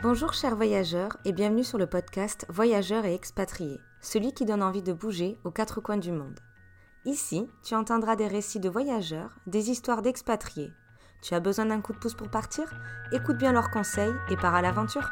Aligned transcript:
Bonjour 0.00 0.32
chers 0.32 0.54
voyageurs 0.54 1.16
et 1.24 1.32
bienvenue 1.32 1.64
sur 1.64 1.76
le 1.76 1.88
podcast 1.88 2.46
Voyageurs 2.48 3.04
et 3.04 3.14
expatriés, 3.14 3.80
celui 4.00 4.32
qui 4.32 4.44
donne 4.44 4.62
envie 4.62 4.80
de 4.80 4.92
bouger 4.92 5.36
aux 5.42 5.50
quatre 5.50 5.80
coins 5.80 5.96
du 5.96 6.12
monde. 6.12 6.38
Ici, 7.04 7.48
tu 7.64 7.74
entendras 7.74 8.14
des 8.14 8.28
récits 8.28 8.60
de 8.60 8.68
voyageurs, 8.68 9.34
des 9.48 9.70
histoires 9.70 10.00
d'expatriés. 10.00 10.70
Tu 11.20 11.34
as 11.34 11.40
besoin 11.40 11.66
d'un 11.66 11.80
coup 11.80 11.92
de 11.92 11.98
pouce 11.98 12.14
pour 12.14 12.30
partir? 12.30 12.72
Écoute 13.10 13.38
bien 13.38 13.50
leurs 13.50 13.72
conseils 13.72 14.14
et 14.30 14.36
pars 14.36 14.54
à 14.54 14.62
l'aventure. 14.62 15.10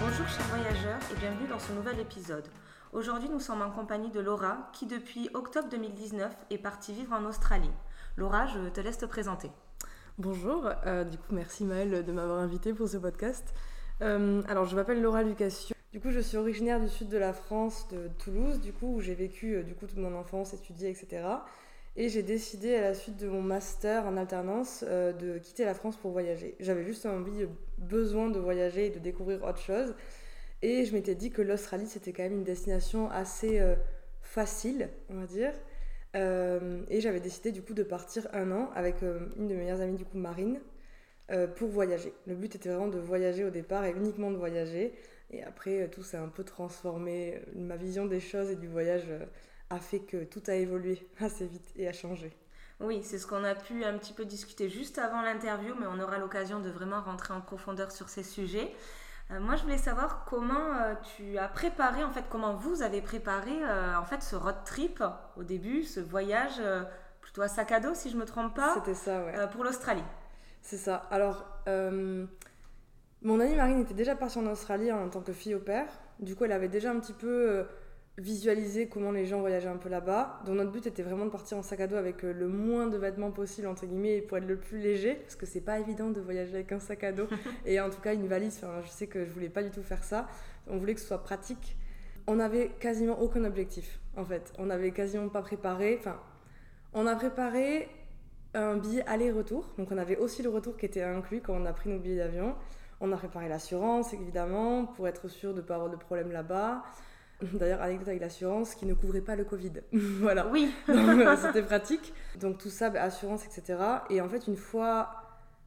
Bonjour 0.00 0.26
chers 0.26 0.46
voyageurs 0.46 1.00
et 1.12 1.20
bienvenue 1.20 1.48
dans 1.48 1.58
ce 1.58 1.72
nouvel 1.72 2.00
épisode. 2.00 2.48
Aujourd'hui, 2.96 3.28
nous 3.28 3.40
sommes 3.40 3.60
en 3.60 3.70
compagnie 3.70 4.08
de 4.08 4.20
Laura, 4.20 4.70
qui 4.72 4.86
depuis 4.86 5.28
octobre 5.34 5.68
2019 5.68 6.34
est 6.48 6.56
partie 6.56 6.94
vivre 6.94 7.12
en 7.12 7.26
Australie. 7.26 7.70
Laura, 8.16 8.46
je 8.46 8.70
te 8.70 8.80
laisse 8.80 8.96
te 8.96 9.04
présenter. 9.04 9.50
Bonjour, 10.16 10.70
euh, 10.86 11.04
du 11.04 11.18
coup 11.18 11.34
merci 11.34 11.66
Maëlle 11.66 12.06
de 12.06 12.10
m'avoir 12.12 12.38
invitée 12.38 12.72
pour 12.72 12.88
ce 12.88 12.96
podcast. 12.96 13.52
Euh, 14.00 14.40
alors 14.48 14.64
je 14.64 14.74
m'appelle 14.74 15.02
Laura 15.02 15.22
Lucassio, 15.22 15.76
du 15.92 16.00
coup 16.00 16.10
je 16.10 16.20
suis 16.20 16.38
originaire 16.38 16.80
du 16.80 16.88
sud 16.88 17.10
de 17.10 17.18
la 17.18 17.34
France, 17.34 17.86
de 17.90 18.08
Toulouse, 18.16 18.62
du 18.62 18.72
coup 18.72 18.94
où 18.94 19.00
j'ai 19.02 19.14
vécu 19.14 19.56
euh, 19.56 19.62
du 19.62 19.74
coup 19.74 19.86
toute 19.86 19.98
mon 19.98 20.16
enfance, 20.18 20.54
étudié, 20.54 20.88
etc. 20.88 21.22
Et 21.96 22.08
j'ai 22.08 22.22
décidé 22.22 22.76
à 22.76 22.80
la 22.80 22.94
suite 22.94 23.18
de 23.18 23.28
mon 23.28 23.42
master 23.42 24.06
en 24.06 24.16
alternance 24.16 24.84
de 24.84 25.36
quitter 25.36 25.66
la 25.66 25.74
France 25.74 25.96
pour 25.96 26.12
voyager. 26.12 26.54
J'avais 26.60 26.84
juste 26.84 27.04
envie, 27.04 27.46
besoin 27.76 28.30
de 28.30 28.38
voyager 28.38 28.86
et 28.86 28.90
de 28.90 28.98
découvrir 28.98 29.44
autre 29.44 29.60
chose. 29.60 29.94
Et 30.62 30.84
je 30.84 30.92
m'étais 30.94 31.14
dit 31.14 31.30
que 31.30 31.42
l'Australie, 31.42 31.86
c'était 31.86 32.12
quand 32.12 32.22
même 32.22 32.34
une 32.34 32.44
destination 32.44 33.10
assez 33.10 33.60
euh, 33.60 33.76
facile, 34.22 34.88
on 35.10 35.20
va 35.20 35.26
dire. 35.26 35.52
Euh, 36.14 36.82
et 36.88 37.00
j'avais 37.00 37.20
décidé 37.20 37.52
du 37.52 37.62
coup 37.62 37.74
de 37.74 37.82
partir 37.82 38.26
un 38.32 38.50
an 38.50 38.70
avec 38.74 39.02
euh, 39.02 39.28
une 39.36 39.48
de 39.48 39.54
mes 39.54 39.60
meilleures 39.60 39.80
amies, 39.80 39.96
du 39.96 40.04
coup 40.04 40.18
Marine, 40.18 40.60
pour 41.56 41.68
voyager. 41.68 42.14
Le 42.26 42.36
but 42.36 42.54
était 42.54 42.68
vraiment 42.68 42.86
de 42.86 43.00
voyager 43.00 43.44
au 43.44 43.50
départ 43.50 43.84
et 43.84 43.90
uniquement 43.90 44.30
de 44.30 44.36
voyager. 44.36 44.94
Et 45.30 45.42
après, 45.42 45.88
tout 45.88 46.04
s'est 46.04 46.16
un 46.16 46.28
peu 46.28 46.44
transformé. 46.44 47.42
Ma 47.56 47.74
vision 47.74 48.06
des 48.06 48.20
choses 48.20 48.48
et 48.50 48.54
du 48.54 48.68
voyage 48.68 49.08
a 49.68 49.80
fait 49.80 49.98
que 49.98 50.22
tout 50.22 50.42
a 50.46 50.54
évolué 50.54 51.04
assez 51.20 51.46
vite 51.46 51.68
et 51.74 51.88
a 51.88 51.92
changé. 51.92 52.30
Oui, 52.78 53.00
c'est 53.02 53.18
ce 53.18 53.26
qu'on 53.26 53.42
a 53.42 53.56
pu 53.56 53.84
un 53.84 53.96
petit 53.98 54.12
peu 54.12 54.24
discuter 54.24 54.68
juste 54.68 54.98
avant 54.98 55.22
l'interview, 55.22 55.74
mais 55.80 55.86
on 55.86 55.98
aura 55.98 56.18
l'occasion 56.18 56.60
de 56.60 56.68
vraiment 56.68 57.00
rentrer 57.00 57.32
en 57.32 57.40
profondeur 57.40 57.90
sur 57.90 58.08
ces 58.08 58.22
sujets. 58.22 58.70
Euh, 59.30 59.40
moi, 59.40 59.56
je 59.56 59.62
voulais 59.62 59.78
savoir 59.78 60.24
comment 60.24 60.54
euh, 60.54 60.94
tu 61.16 61.36
as 61.36 61.48
préparé, 61.48 62.04
en 62.04 62.10
fait, 62.10 62.24
comment 62.30 62.54
vous 62.54 62.82
avez 62.82 63.00
préparé, 63.00 63.50
euh, 63.62 63.96
en 63.96 64.04
fait, 64.04 64.22
ce 64.22 64.36
road 64.36 64.56
trip 64.64 65.02
au 65.36 65.42
début, 65.42 65.82
ce 65.82 66.00
voyage 66.00 66.60
plutôt 67.20 67.42
à 67.42 67.48
sac 67.48 67.72
à 67.72 67.80
dos, 67.80 67.94
si 67.94 68.10
je 68.10 68.16
me 68.16 68.24
trompe 68.24 68.54
pas. 68.54 68.74
C'était 68.74 68.94
ça, 68.94 69.24
ouais. 69.24 69.34
pour 69.52 69.64
l'Australie. 69.64 70.04
C'est 70.62 70.76
ça. 70.76 71.02
Alors, 71.10 71.44
mon 73.22 73.40
amie 73.40 73.56
Marine 73.56 73.80
était 73.80 73.94
déjà 73.94 74.14
partie 74.14 74.38
en 74.38 74.46
Australie 74.46 74.92
en 74.92 75.08
tant 75.08 75.20
que 75.20 75.32
fille 75.32 75.54
au 75.54 75.60
père. 75.60 75.88
Du 76.20 76.36
coup, 76.36 76.44
elle 76.44 76.52
avait 76.52 76.68
déjà 76.68 76.90
un 76.90 77.00
petit 77.00 77.12
peu 77.12 77.66
visualiser 78.18 78.88
comment 78.88 79.10
les 79.10 79.26
gens 79.26 79.40
voyageaient 79.40 79.68
un 79.68 79.76
peu 79.76 79.88
là-bas. 79.88 80.40
Donc 80.46 80.56
notre 80.56 80.70
but 80.70 80.86
était 80.86 81.02
vraiment 81.02 81.26
de 81.26 81.30
partir 81.30 81.58
en 81.58 81.62
sac 81.62 81.80
à 81.80 81.86
dos 81.86 81.96
avec 81.96 82.24
euh, 82.24 82.32
le 82.32 82.48
moins 82.48 82.86
de 82.86 82.96
vêtements 82.96 83.30
possible 83.30 83.66
entre 83.66 83.84
guillemets 83.84 84.22
pour 84.22 84.38
être 84.38 84.46
le 84.46 84.56
plus 84.56 84.78
léger 84.78 85.14
parce 85.14 85.36
que 85.36 85.44
c'est 85.44 85.60
pas 85.60 85.78
évident 85.78 86.10
de 86.10 86.20
voyager 86.20 86.54
avec 86.54 86.72
un 86.72 86.78
sac 86.78 87.04
à 87.04 87.12
dos 87.12 87.26
et 87.66 87.78
en 87.78 87.90
tout 87.90 88.00
cas 88.00 88.14
une 88.14 88.26
valise. 88.26 88.58
Enfin, 88.62 88.80
je 88.84 88.88
sais 88.88 89.06
que 89.06 89.24
je 89.24 89.30
voulais 89.30 89.50
pas 89.50 89.62
du 89.62 89.70
tout 89.70 89.82
faire 89.82 90.02
ça. 90.02 90.28
On 90.66 90.78
voulait 90.78 90.94
que 90.94 91.00
ce 91.00 91.06
soit 91.06 91.22
pratique. 91.22 91.76
On 92.26 92.40
avait 92.40 92.70
quasiment 92.80 93.20
aucun 93.20 93.44
objectif 93.44 94.00
en 94.16 94.24
fait. 94.24 94.52
On 94.58 94.66
n'avait 94.66 94.92
quasiment 94.92 95.28
pas 95.28 95.42
préparé. 95.42 95.96
Enfin, 95.98 96.18
on 96.94 97.06
a 97.06 97.14
préparé 97.16 97.88
un 98.54 98.78
billet 98.78 99.04
aller-retour. 99.06 99.68
Donc 99.76 99.92
on 99.92 99.98
avait 99.98 100.16
aussi 100.16 100.42
le 100.42 100.48
retour 100.48 100.78
qui 100.78 100.86
était 100.86 101.02
inclus 101.02 101.42
quand 101.42 101.52
on 101.54 101.66
a 101.66 101.72
pris 101.74 101.90
nos 101.90 101.98
billets 101.98 102.16
d'avion. 102.16 102.54
On 102.98 103.12
a 103.12 103.16
préparé 103.18 103.50
l'assurance 103.50 104.14
évidemment 104.14 104.86
pour 104.86 105.06
être 105.06 105.28
sûr 105.28 105.52
de 105.52 105.60
ne 105.60 105.66
pas 105.66 105.74
avoir 105.74 105.90
de 105.90 105.96
problème 105.96 106.32
là-bas. 106.32 106.82
D'ailleurs, 107.52 107.82
anecdote 107.82 108.08
avec 108.08 108.20
l'assurance 108.20 108.74
qui 108.74 108.86
ne 108.86 108.94
couvrait 108.94 109.20
pas 109.20 109.36
le 109.36 109.44
Covid. 109.44 109.72
voilà. 109.92 110.46
Oui. 110.48 110.72
C'était 111.42 111.62
pratique. 111.62 112.14
Donc 112.40 112.58
tout 112.58 112.70
ça, 112.70 112.90
bah, 112.90 113.02
assurance, 113.02 113.44
etc. 113.44 113.78
Et 114.10 114.20
en 114.20 114.28
fait, 114.28 114.46
une 114.46 114.56
fois 114.56 115.10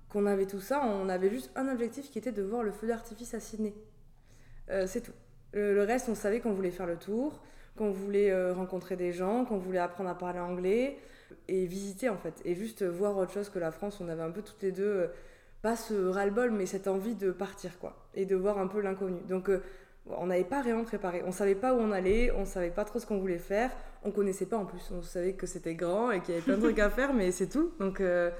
qu'on 0.09 0.25
avait 0.25 0.47
tout 0.47 0.59
ça, 0.59 0.83
on 0.83 1.07
avait 1.09 1.29
juste 1.29 1.51
un 1.55 1.67
objectif 1.69 2.09
qui 2.09 2.17
était 2.17 2.31
de 2.31 2.41
voir 2.41 2.63
le 2.63 2.71
feu 2.71 2.87
d'artifice 2.87 3.33
à 3.33 3.39
Sydney. 3.39 3.73
Euh, 4.71 4.87
c'est 4.87 5.01
tout. 5.01 5.13
Le, 5.53 5.83
reste, 5.83 6.09
on 6.09 6.15
savait 6.15 6.39
qu'on 6.39 6.53
voulait 6.53 6.71
faire 6.71 6.85
le 6.85 6.97
tour, 6.97 7.41
qu'on 7.75 7.91
voulait 7.91 8.31
euh, 8.31 8.53
rencontrer 8.53 8.95
des 8.95 9.11
gens, 9.11 9.45
qu'on 9.45 9.57
voulait 9.57 9.79
apprendre 9.79 10.09
à 10.09 10.17
parler 10.17 10.39
anglais 10.39 10.97
et 11.47 11.65
visiter 11.65 12.09
en 12.09 12.17
fait. 12.17 12.41
Et 12.45 12.55
juste 12.55 12.83
voir 12.83 13.17
autre 13.17 13.31
chose 13.31 13.49
que 13.49 13.59
la 13.59 13.71
France. 13.71 13.99
On 14.01 14.09
avait 14.09 14.23
un 14.23 14.31
peu 14.31 14.41
toutes 14.41 14.61
les 14.63 14.71
deux, 14.71 14.83
euh, 14.83 15.07
pas 15.61 15.75
ce 15.75 15.93
ras-le-bol, 15.93 16.49
mais 16.51 16.65
cette 16.65 16.87
envie 16.87 17.15
de 17.15 17.31
partir 17.31 17.77
quoi. 17.77 18.09
Et 18.15 18.25
de 18.25 18.35
voir 18.35 18.57
un 18.57 18.67
peu 18.67 18.81
l'inconnu. 18.81 19.19
Donc 19.27 19.51
on 20.07 20.27
n'avait 20.27 20.43
pas 20.43 20.61
rien 20.61 20.83
préparé. 20.83 21.23
On 21.25 21.31
savait 21.31 21.55
pas 21.55 21.73
où 21.73 21.77
on 21.77 21.91
allait, 21.91 22.31
on 22.31 22.45
savait 22.45 22.71
pas 22.71 22.85
trop 22.85 22.99
ce 22.99 23.05
qu'on 23.05 23.19
voulait 23.19 23.37
faire. 23.37 23.71
On 24.03 24.11
connaissait 24.11 24.45
pas 24.45 24.57
en 24.57 24.65
plus. 24.65 24.91
On 24.91 25.01
savait 25.01 25.33
que 25.33 25.45
c'était 25.45 25.75
grand 25.75 26.11
et 26.11 26.21
qu'il 26.21 26.33
y 26.33 26.37
avait 26.37 26.43
plein 26.43 26.55
de 26.55 26.61
trucs 26.61 26.79
à 26.79 26.89
faire, 26.89 27.13
mais 27.13 27.31
c'est 27.31 27.47
tout. 27.47 27.71
Donc 27.79 28.01
euh, 28.01 28.31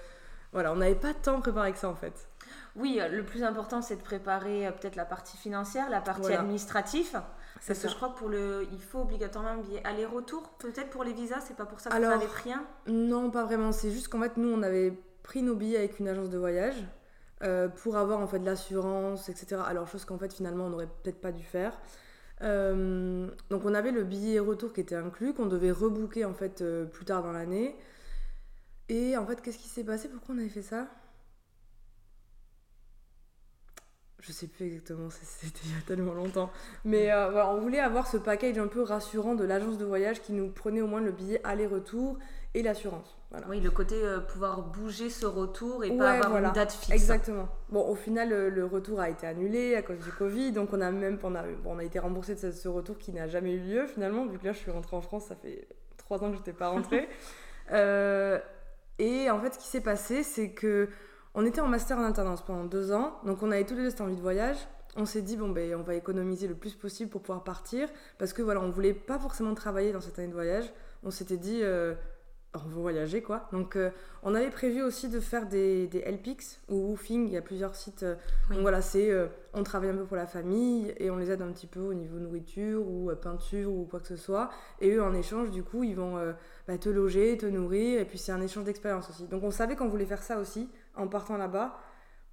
voilà, 0.52 0.72
on 0.72 0.78
n'avait 0.78 0.96
pas 0.96 1.14
tant 1.14 1.40
préparé 1.40 1.72
que 1.72 1.78
ça 1.78 1.90
en 1.90 1.96
fait. 1.96 2.28
Oui, 2.75 2.97
euh, 3.00 3.08
le 3.09 3.24
plus 3.24 3.44
important 3.44 3.81
c'est 3.81 3.97
de 3.97 4.02
préparer 4.02 4.68
euh, 4.68 4.72
peut-être 4.72 4.96
la 4.96 5.06
partie 5.06 5.38
financière, 5.38 5.90
la 5.90 6.02
partie 6.02 6.34
administrative. 6.34 7.22
Parce 7.68 7.80
que 7.80 7.90
je 7.90 7.96
crois 7.96 8.09
que 8.09 8.18
pour 8.18 8.30
le, 8.30 8.68
il 8.72 8.81
faut 8.81 9.02
obligatoirement 9.02 9.50
un 9.50 9.58
billet 9.58 9.81
aller-retour. 9.84 10.50
Peut-être 10.59 10.90
pour 10.90 11.03
les 11.03 11.14
visas, 11.14 11.41
c'est 11.41 11.58
pas 11.58 11.66
pour 11.66 11.80
ça 11.80 11.90
vous 11.90 12.06
avez 12.06 12.28
pris 12.28 12.53
un. 12.53 12.64
Non, 12.88 13.30
pas 13.31 13.44
vraiment. 13.44 13.72
C'est 13.72 13.91
juste 13.91 14.08
qu'en 14.08 14.22
fait 14.22 14.38
nous 14.38 14.50
on 14.50 14.64
avait 14.64 14.94
pris 15.24 15.41
nos 15.44 15.56
billets 15.56 15.78
avec 15.78 16.00
une 16.00 16.08
agence 16.08 16.30
de 16.30 16.38
voyage. 16.38 16.76
Euh, 17.41 17.69
pour 17.69 17.95
avoir 17.95 18.19
en 18.19 18.27
fait 18.27 18.39
l'assurance, 18.39 19.29
etc. 19.29 19.61
Alors 19.66 19.88
chose 19.88 20.03
qu'en 20.03 20.17
fait 20.17 20.33
finalement 20.33 20.66
on 20.66 20.69
n'aurait 20.72 20.89
peut-être 21.03 21.22
pas 21.22 21.31
dû 21.31 21.44
faire. 21.44 21.79
Euh, 22.41 23.29
donc 23.50 23.63
on 23.63 23.73
avait 23.73 23.91
le 23.91 24.03
billet 24.03 24.39
retour 24.39 24.73
qui 24.73 24.81
était 24.81 24.95
inclus, 24.95 25.33
qu'on 25.33 25.45
devait 25.45 25.72
rebooker 25.72 26.25
en 26.25 26.33
fait 26.33 26.61
euh, 26.61 26.83
plus 26.83 27.05
tard 27.05 27.23
dans 27.23 27.31
l'année. 27.31 27.78
Et 28.89 29.16
en 29.16 29.25
fait 29.25 29.41
qu'est-ce 29.41 29.57
qui 29.57 29.69
s'est 29.69 29.85
passé? 29.85 30.09
Pourquoi 30.09 30.35
on 30.35 30.38
avait 30.39 30.49
fait 30.49 30.61
ça? 30.61 30.89
Je 34.19 34.33
sais 34.33 34.47
plus 34.47 34.66
exactement, 34.66 35.09
c'était 35.09 35.59
il 35.63 35.72
y 35.72 35.78
a 35.78 35.81
tellement 35.88 36.13
longtemps. 36.13 36.51
Mais 36.83 37.09
on 37.13 37.61
voulait 37.61 37.79
avoir 37.79 38.05
ce 38.05 38.17
package 38.17 38.57
un 38.57 38.67
peu 38.67 38.81
rassurant 38.81 39.33
de 39.33 39.45
l'agence 39.45 39.78
de 39.78 39.85
voyage 39.85 40.22
qui 40.22 40.33
nous 40.33 40.49
prenait 40.49 40.81
au 40.81 40.88
moins 40.88 40.99
le 40.99 41.13
billet 41.13 41.39
aller-retour 41.45 42.19
et 42.53 42.63
l'assurance. 42.63 43.15
Oui, 43.47 43.59
le 43.59 43.69
côté 43.69 43.95
euh, 43.95 44.19
pouvoir 44.19 44.63
bouger 44.63 45.11
ce 45.11 45.27
retour 45.27 45.83
et 45.83 45.95
pas 45.95 46.13
avoir 46.13 46.43
une 46.43 46.51
date 46.51 46.71
fixe. 46.71 46.91
Exactement. 46.91 47.47
Bon, 47.69 47.87
au 47.87 47.93
final, 47.93 48.29
le, 48.29 48.65
retour 48.65 48.99
a 48.99 49.09
été 49.09 49.27
annulé 49.27 49.75
à 49.75 49.83
cause 49.83 49.99
du 49.99 50.11
Covid, 50.11 50.51
donc 50.51 50.73
on 50.73 50.81
a 50.81 50.89
même 50.89 51.19
on 51.21 51.35
a, 51.35 51.43
on 51.65 51.77
a 51.77 51.83
été 51.83 51.99
remboursé 51.99 52.33
de 52.33 52.51
ce, 52.51 52.67
retour 52.67 52.97
qui 52.97 53.11
n'a 53.11 53.27
jamais 53.27 53.53
eu 53.53 53.59
lieu 53.59 53.85
finalement, 53.85 54.25
vu 54.25 54.39
que 54.39 54.45
là 54.45 54.53
je 54.53 54.57
suis 54.57 54.71
rentrée 54.71 54.95
en 54.95 55.01
France, 55.01 55.25
ça 55.27 55.35
fait 55.35 55.67
trois 55.97 56.23
ans 56.23 56.29
que 56.29 56.33
je 56.33 56.39
n'étais 56.39 56.53
pas 56.53 56.69
rentrée. 56.69 57.07
Euh, 57.71 58.39
et 58.97 59.29
en 59.29 59.39
fait, 59.39 59.53
ce 59.53 59.59
qui 59.59 59.67
s'est 59.67 59.81
passé, 59.81 60.23
c'est 60.23 60.49
que 60.53 60.89
on 61.35 61.45
était 61.45 61.61
en 61.61 61.67
master 61.67 61.99
en 61.99 62.03
alternance 62.03 62.43
pendant 62.43 62.66
deux 62.66 62.91
ans, 62.91 63.19
donc 63.25 63.43
on 63.43 63.51
avait 63.51 63.63
tous 63.63 63.75
les 63.75 63.83
deux 63.83 63.89
cette 63.91 64.01
envie 64.01 64.16
de 64.16 64.21
voyage. 64.21 64.57
On 64.95 65.05
s'est 65.05 65.21
dit 65.21 65.37
bon 65.37 65.49
ben 65.49 65.75
on 65.75 65.83
va 65.83 65.93
économiser 65.93 66.47
le 66.47 66.55
plus 66.55 66.73
possible 66.73 67.11
pour 67.11 67.21
pouvoir 67.21 67.43
partir 67.43 67.87
parce 68.17 68.33
que 68.33 68.41
voilà 68.41 68.59
on 68.59 68.71
voulait 68.71 68.95
pas 68.95 69.19
forcément 69.19 69.53
travailler 69.53 69.91
dans 69.91 70.01
cette 70.01 70.17
année 70.17 70.29
de 70.29 70.33
voyage. 70.33 70.66
On 71.03 71.11
s'était 71.11 71.37
dit 71.37 71.59
euh, 71.61 71.93
on 72.55 72.67
veut 72.67 72.81
voyager 72.81 73.21
quoi. 73.21 73.47
Donc 73.51 73.75
euh, 73.75 73.91
on 74.23 74.33
avait 74.33 74.49
prévu 74.49 74.81
aussi 74.81 75.07
de 75.07 75.19
faire 75.19 75.47
des, 75.47 75.87
des 75.87 75.99
LPX 75.99 76.59
ou 76.67 76.89
Woofing, 76.89 77.27
il 77.27 77.33
y 77.33 77.37
a 77.37 77.41
plusieurs 77.41 77.75
sites. 77.75 78.03
Euh, 78.03 78.15
donc 78.49 78.59
voilà, 78.59 78.81
c'est 78.81 79.11
euh, 79.11 79.27
on 79.53 79.63
travaille 79.63 79.89
un 79.89 79.95
peu 79.95 80.05
pour 80.05 80.17
la 80.17 80.25
famille 80.25 80.93
et 80.97 81.11
on 81.11 81.17
les 81.17 81.29
aide 81.29 81.41
un 81.41 81.51
petit 81.51 81.67
peu 81.67 81.79
au 81.79 81.93
niveau 81.93 82.17
nourriture 82.17 82.87
ou 82.87 83.11
peinture 83.21 83.71
ou 83.71 83.85
quoi 83.85 83.99
que 83.99 84.07
ce 84.07 84.15
soit. 84.15 84.49
Et 84.81 84.91
eux 84.91 85.03
en 85.03 85.13
échange 85.13 85.51
du 85.51 85.63
coup 85.63 85.83
ils 85.83 85.95
vont 85.95 86.17
bah, 86.67 86.77
te 86.77 86.89
loger, 86.89 87.37
te 87.37 87.45
nourrir 87.45 87.99
et 87.99 88.05
puis 88.05 88.17
c'est 88.17 88.31
un 88.31 88.41
échange 88.41 88.63
d'expérience 88.63 89.09
aussi. 89.09 89.28
Donc 89.28 89.43
on 89.43 89.52
savait 89.52 89.75
qu'on 89.75 89.87
voulait 89.87 90.05
faire 90.05 90.23
ça 90.23 90.40
aussi 90.40 90.69
en 90.95 91.07
partant 91.07 91.37
là-bas 91.37 91.78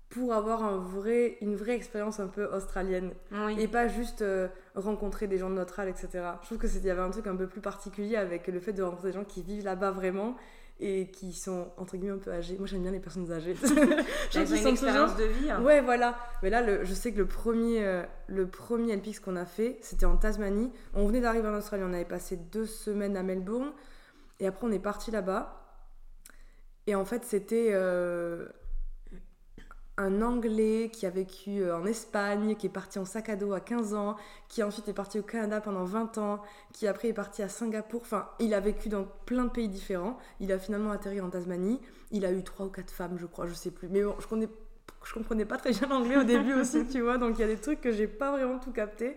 pour 0.09 0.33
avoir 0.33 0.63
un 0.63 0.77
vrai, 0.77 1.37
une 1.41 1.57
vraie 1.57 1.75
expérience 1.75 2.21
un 2.21 2.29
peu 2.29 2.45
australienne 2.47 3.13
et 3.59 3.69
pas 3.69 3.89
juste 3.89 4.23
euh, 4.23 4.49
rencontrer 4.75 5.27
des 5.27 5.39
gens 5.39 5.51
de 5.51 5.55
notre 5.55 5.81
âge, 5.81 5.89
etc. 5.89 6.25
Je 6.43 6.47
trouve 6.47 6.59
que 6.59 6.67
y 6.67 6.91
avait 6.91 7.01
un 7.01 7.11
truc 7.11 7.27
un 7.27 7.37
peu 7.37 7.47
plus 7.47 7.61
particulier 7.61 8.17
avec 8.17 8.47
le 8.47 8.61
fait 8.61 8.73
de 8.73 8.83
rencontrer 8.83 9.09
des 9.09 9.15
gens 9.15 9.25
qui 9.25 9.43
vivent 9.43 9.65
là-bas 9.65 9.91
vraiment 9.91 10.37
et 10.79 11.11
qui 11.11 11.33
sont 11.33 11.69
entre 11.79 11.97
guillemets 11.97 12.13
un 12.13 12.19
peu 12.19 12.33
âgés. 12.33 12.57
Moi 12.59 12.67
j'aime 12.67 12.83
bien 12.83 12.91
les 12.91 13.01
personnes 13.01 13.31
âgées. 13.33 13.57
J'ai 14.31 14.41
une 14.41 14.67
expérience 14.67 15.17
de 15.17 15.25
vie. 15.25 15.51
Hein. 15.51 15.63
Ouais 15.63 15.81
voilà. 15.81 16.17
Mais 16.43 16.51
là 16.51 16.85
je 16.85 16.95
sais 16.95 17.13
que 17.13 17.19
le 17.19 17.27
premier 17.27 17.85
euh, 17.85 18.03
le 18.27 18.47
premier 18.47 18.95
LPX 18.97 19.21
qu'on 19.21 19.37
a 19.37 19.47
fait 19.47 19.79
c'était 19.81 20.07
en 20.07 20.17
Tasmanie. 20.17 20.71
On 20.95 21.07
venait 21.07 21.21
d'arriver 21.21 21.49
en 21.49 21.55
Australie, 21.55 21.83
on 21.87 21.93
avait 21.93 22.05
passé 22.05 22.37
deux 22.37 22.67
semaines 22.67 23.17
à 23.17 23.23
Melbourne 23.23 23.73
et 24.39 24.47
après 24.47 24.67
on 24.67 24.73
est 24.73 24.79
parti 24.79 25.11
là-bas. 25.11 25.63
Et 26.87 26.95
en 26.95 27.05
fait 27.05 27.25
c'était 27.25 27.71
euh, 27.73 28.47
un 29.99 30.21
Anglais 30.21 30.91
qui 30.93 31.07
a 31.07 31.11
vécu 31.11 31.63
euh, 31.63 31.77
en 31.77 31.87
Espagne, 31.87 32.55
qui 32.57 32.67
est 32.67 32.71
parti 32.71 32.99
en 32.99 33.05
sac 33.05 33.29
à 33.29 33.37
dos 33.37 33.53
à 33.53 33.61
15 33.61 33.95
ans, 33.95 34.17
qui 34.49 34.63
ensuite 34.63 34.89
est 34.89 34.93
parti 34.93 35.19
au 35.19 35.23
Canada 35.23 35.61
pendant 35.61 35.85
20 35.85 36.19
ans, 36.19 36.43
qui 36.73 36.87
après 36.87 37.09
est 37.09 37.15
parti 37.15 37.43
à 37.43 37.49
Singapour. 37.49 38.03
Enfin, 38.03 38.29
il 38.39 38.53
a 38.53 38.61
vécu 38.61 38.89
dans 38.89 39.05
plein 39.25 39.45
de 39.45 39.51
pays 39.51 39.69
différents. 39.69 40.19
Il 40.41 40.53
a 40.53 40.59
finalement 40.59 40.91
atterri 40.91 41.21
en 41.21 41.31
Tasmanie. 41.31 41.81
Il 42.11 42.27
a 42.27 42.33
eu 42.33 42.43
trois 42.43 42.67
ou 42.67 42.69
quatre 42.69 42.91
femmes, 42.91 43.17
je 43.19 43.27
crois, 43.27 43.47
je 43.47 43.55
sais 43.55 43.71
plus. 43.71 43.89
Mais 43.89 44.03
bon, 44.03 44.15
je, 44.19 44.27
connais, 44.27 44.49
je 45.03 45.15
comprenais 45.15 45.47
pas 45.47 45.57
très 45.57 45.71
bien 45.71 45.89
l'anglais 45.89 46.19
au 46.19 46.25
début 46.25 46.53
aussi, 46.61 46.87
tu 46.87 47.01
vois. 47.01 47.17
Donc 47.17 47.39
il 47.39 47.41
y 47.41 47.45
a 47.45 47.49
des 47.49 47.57
trucs 47.57 47.81
que 47.81 47.93
j'ai 47.93 48.07
pas 48.07 48.33
vraiment 48.33 48.59
tout 48.59 48.73
capté. 48.73 49.17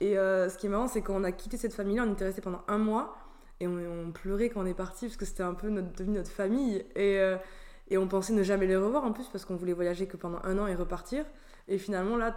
Et 0.00 0.16
euh, 0.18 0.48
ce 0.48 0.56
qui 0.56 0.66
est 0.66 0.70
marrant, 0.70 0.88
c'est 0.88 1.02
qu'on 1.02 1.24
a 1.24 1.32
quitté 1.32 1.56
cette 1.56 1.74
famille-là, 1.74 2.04
on 2.06 2.12
était 2.12 2.24
resté 2.24 2.40
pendant 2.40 2.62
un 2.68 2.78
mois. 2.78 3.16
Et 3.60 3.68
on, 3.68 4.10
pleurait 4.10 4.48
quand 4.48 4.62
on 4.62 4.66
est 4.66 4.74
parti, 4.74 5.06
parce 5.06 5.16
que 5.16 5.24
c'était 5.24 5.44
un 5.44 5.54
peu 5.54 5.68
notre, 5.68 5.92
devenu 5.92 6.18
notre 6.18 6.30
famille. 6.30 6.84
Et. 6.94 7.18
Euh, 7.18 7.36
et 7.92 7.98
on 7.98 8.08
pensait 8.08 8.32
ne 8.32 8.42
jamais 8.42 8.66
les 8.66 8.76
revoir 8.76 9.04
en 9.04 9.12
plus 9.12 9.26
parce 9.30 9.44
qu'on 9.44 9.54
voulait 9.54 9.74
voyager 9.74 10.06
que 10.06 10.16
pendant 10.16 10.38
un 10.44 10.58
an 10.58 10.66
et 10.66 10.74
repartir. 10.74 11.26
Et 11.68 11.76
finalement, 11.76 12.16
là, 12.16 12.34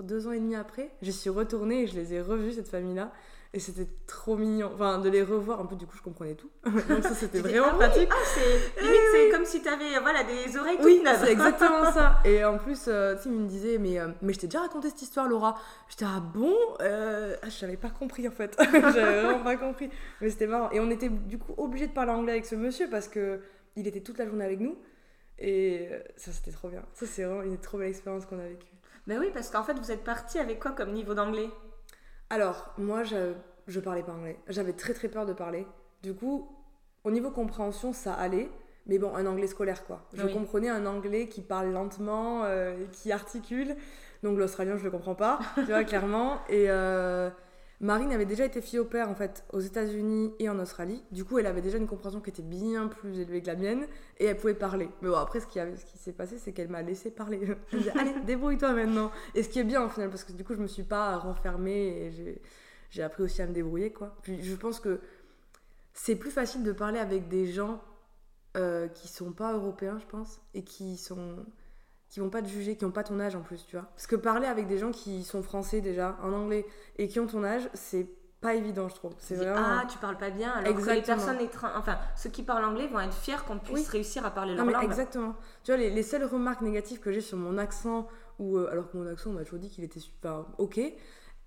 deux 0.00 0.26
ans 0.26 0.32
et 0.32 0.40
demi 0.40 0.56
après, 0.56 0.90
je 1.00 1.12
suis 1.12 1.30
retournée 1.30 1.82
et 1.82 1.86
je 1.86 1.94
les 1.94 2.12
ai 2.14 2.20
revus, 2.20 2.54
cette 2.54 2.66
famille-là. 2.66 3.12
Et 3.52 3.60
c'était 3.60 3.86
trop 4.08 4.36
mignon. 4.36 4.70
Enfin, 4.74 4.98
de 4.98 5.08
les 5.08 5.22
revoir, 5.22 5.60
un 5.60 5.66
peu, 5.66 5.76
du 5.76 5.86
coup, 5.86 5.96
je 5.96 6.02
comprenais 6.02 6.34
tout. 6.34 6.50
Donc 6.64 7.04
ça, 7.04 7.14
c'était 7.14 7.38
vraiment 7.38 7.68
ah 7.70 7.74
pratique. 7.74 8.08
Ah, 8.12 8.16
c'est 8.24 8.82
limite, 8.82 9.00
c'est 9.12 9.30
comme 9.30 9.44
si 9.44 9.62
tu 9.62 9.68
avais 9.68 9.98
voilà, 10.00 10.24
des 10.24 10.56
oreilles 10.56 10.76
toutes 10.76 10.86
oui, 10.86 11.02
c'est 11.04 11.30
exactement 11.30 11.84
ça. 11.92 12.18
Et 12.24 12.44
en 12.44 12.58
plus, 12.58 12.86
euh, 12.88 13.14
tu 13.14 13.22
sais, 13.22 13.28
il 13.28 13.34
me 13.34 13.48
disait, 13.48 13.78
mais, 13.78 14.00
euh, 14.00 14.08
mais 14.22 14.32
je 14.32 14.40
t'ai 14.40 14.46
déjà 14.48 14.60
raconté 14.60 14.88
cette 14.88 15.02
histoire, 15.02 15.28
Laura. 15.28 15.56
J'étais, 15.88 16.04
ah 16.04 16.20
bon 16.20 16.54
euh, 16.80 17.36
ah, 17.42 17.48
Je 17.48 17.64
n'avais 17.64 17.76
pas 17.76 17.90
compris, 17.90 18.26
en 18.26 18.32
fait. 18.32 18.56
J'avais 18.72 19.22
vraiment 19.22 19.44
pas 19.44 19.56
compris. 19.56 19.88
Mais 20.20 20.30
c'était 20.30 20.48
marrant. 20.48 20.70
Et 20.72 20.80
on 20.80 20.90
était, 20.90 21.08
du 21.08 21.38
coup, 21.38 21.54
obligé 21.56 21.86
de 21.86 21.92
parler 21.92 22.12
anglais 22.12 22.32
avec 22.32 22.46
ce 22.46 22.56
monsieur 22.56 22.88
parce 22.88 23.06
que 23.06 23.40
il 23.80 23.86
était 23.86 24.00
toute 24.00 24.18
la 24.18 24.26
journée 24.26 24.44
avec 24.44 24.60
nous. 24.60 24.76
Et 25.38 25.88
euh, 25.90 26.00
ça, 26.16 26.32
c'était 26.32 26.50
trop 26.50 26.68
bien. 26.68 26.82
Ça, 26.92 27.06
c'est 27.06 27.24
vraiment 27.24 27.42
une 27.42 27.58
trop 27.58 27.78
belle 27.78 27.88
expérience 27.88 28.26
qu'on 28.26 28.38
a 28.38 28.46
vécue. 28.46 28.72
Ben 29.06 29.18
oui, 29.18 29.30
parce 29.32 29.50
qu'en 29.50 29.62
fait, 29.62 29.74
vous 29.74 29.90
êtes 29.90 30.04
parti 30.04 30.38
avec 30.38 30.60
quoi 30.60 30.72
comme 30.72 30.92
niveau 30.92 31.14
d'anglais? 31.14 31.48
Alors, 32.28 32.74
moi, 32.78 33.02
je, 33.02 33.32
je 33.66 33.80
parlais 33.80 34.02
pas 34.02 34.12
anglais. 34.12 34.38
J'avais 34.48 34.74
très 34.74 34.92
très 34.92 35.08
peur 35.08 35.26
de 35.26 35.32
parler. 35.32 35.66
Du 36.02 36.14
coup, 36.14 36.48
au 37.04 37.10
niveau 37.10 37.30
compréhension, 37.30 37.92
ça 37.92 38.12
allait. 38.12 38.50
Mais 38.86 38.98
bon, 38.98 39.14
un 39.14 39.26
anglais 39.26 39.46
scolaire, 39.46 39.84
quoi. 39.86 40.06
Je 40.14 40.26
comprenais 40.26 40.68
un 40.68 40.86
anglais 40.86 41.28
qui 41.28 41.42
parle 41.42 41.70
lentement, 41.70 42.44
euh, 42.44 42.84
qui 42.92 43.12
articule. 43.12 43.76
Donc 44.22 44.38
l'australien, 44.38 44.76
je 44.76 44.84
le 44.84 44.90
comprends 44.90 45.14
pas, 45.14 45.38
tu 45.54 45.64
vois, 45.64 45.84
clairement. 45.84 46.40
Et, 46.48 46.66
euh, 46.68 47.30
Marine 47.80 48.12
avait 48.12 48.26
déjà 48.26 48.44
été 48.44 48.60
fille 48.60 48.78
au 48.78 48.84
père 48.84 49.08
en 49.08 49.14
fait 49.14 49.44
aux 49.52 49.60
États-Unis 49.60 50.34
et 50.38 50.50
en 50.50 50.58
Australie. 50.58 51.02
Du 51.12 51.24
coup, 51.24 51.38
elle 51.38 51.46
avait 51.46 51.62
déjà 51.62 51.78
une 51.78 51.86
compréhension 51.86 52.20
qui 52.20 52.28
était 52.28 52.42
bien 52.42 52.88
plus 52.88 53.18
élevée 53.18 53.40
que 53.40 53.46
la 53.46 53.56
mienne 53.56 53.86
et 54.18 54.26
elle 54.26 54.36
pouvait 54.36 54.54
parler. 54.54 54.90
Mais 55.00 55.08
bon, 55.08 55.16
après, 55.16 55.40
ce 55.40 55.46
qui, 55.46 55.58
qui 55.86 55.96
s'est 55.98 56.12
passé, 56.12 56.36
c'est 56.36 56.52
qu'elle 56.52 56.68
m'a 56.68 56.82
laissé 56.82 57.10
parler. 57.10 57.40
Je 57.72 57.78
me 57.78 57.98
allez, 57.98 58.14
débrouille-toi 58.26 58.74
maintenant. 58.74 59.10
Et 59.34 59.42
ce 59.42 59.48
qui 59.48 59.60
est 59.60 59.64
bien 59.64 59.82
au 59.82 59.88
final, 59.88 60.10
parce 60.10 60.24
que 60.24 60.32
du 60.32 60.44
coup, 60.44 60.54
je 60.54 60.60
me 60.60 60.66
suis 60.66 60.82
pas 60.82 61.16
renfermée 61.16 62.06
et 62.06 62.40
j'ai 62.90 63.02
appris 63.02 63.22
aussi 63.22 63.40
à 63.40 63.46
me 63.46 63.54
débrouiller 63.54 63.92
quoi. 63.92 64.14
Je 64.26 64.54
pense 64.56 64.78
que 64.78 65.00
c'est 65.94 66.16
plus 66.16 66.30
facile 66.30 66.62
de 66.62 66.72
parler 66.72 66.98
avec 66.98 67.28
des 67.28 67.46
gens 67.46 67.80
euh, 68.56 68.88
qui 68.88 69.08
sont 69.08 69.32
pas 69.32 69.54
européens, 69.54 69.98
je 69.98 70.06
pense, 70.06 70.40
et 70.54 70.64
qui 70.64 70.96
sont 70.96 71.46
qui 72.10 72.20
vont 72.20 72.28
pas 72.28 72.42
te 72.42 72.48
juger, 72.48 72.76
qui 72.76 72.84
ont 72.84 72.90
pas 72.90 73.04
ton 73.04 73.20
âge 73.20 73.36
en 73.36 73.40
plus, 73.40 73.64
tu 73.66 73.76
vois. 73.76 73.86
Parce 73.94 74.06
que 74.06 74.16
parler 74.16 74.46
avec 74.46 74.66
des 74.66 74.78
gens 74.78 74.90
qui 74.90 75.22
sont 75.22 75.42
français 75.42 75.80
déjà, 75.80 76.18
en 76.22 76.32
anglais, 76.32 76.66
et 76.98 77.08
qui 77.08 77.20
ont 77.20 77.26
ton 77.26 77.44
âge, 77.44 77.70
c'est 77.72 78.08
pas 78.40 78.54
évident, 78.54 78.88
je 78.88 78.94
trouve. 78.94 79.12
C'est 79.18 79.36
vraiment... 79.36 79.54
Ah, 79.56 79.84
tu 79.88 79.96
parles 79.98 80.16
pas 80.18 80.30
bien, 80.30 80.50
alors 80.50 80.74
que 80.74 80.90
les 80.90 81.02
personnes, 81.02 81.38
enfin, 81.76 81.98
ceux 82.16 82.30
qui 82.30 82.42
parlent 82.42 82.64
anglais 82.64 82.88
vont 82.88 83.00
être 83.00 83.14
fiers 83.14 83.36
qu'on 83.46 83.58
puisse 83.58 83.88
réussir 83.88 84.26
à 84.26 84.30
parler 84.30 84.54
leur 84.54 84.66
langue. 84.66 84.82
Exactement. 84.82 85.36
Tu 85.62 85.70
vois, 85.70 85.78
les, 85.78 85.90
les, 85.90 86.02
seules 86.02 86.24
remarques 86.24 86.62
négatives 86.62 86.98
que 86.98 87.12
j'ai 87.12 87.20
sur 87.20 87.38
mon 87.38 87.58
accent, 87.58 88.08
ou 88.38 88.56
euh, 88.56 88.70
alors 88.72 88.90
que 88.90 88.96
mon 88.96 89.06
accent, 89.06 89.30
on 89.30 89.34
m'a 89.34 89.44
toujours 89.44 89.60
dit 89.60 89.70
qu'il 89.70 89.84
était 89.84 90.00
super 90.00 90.46
ok, 90.58 90.80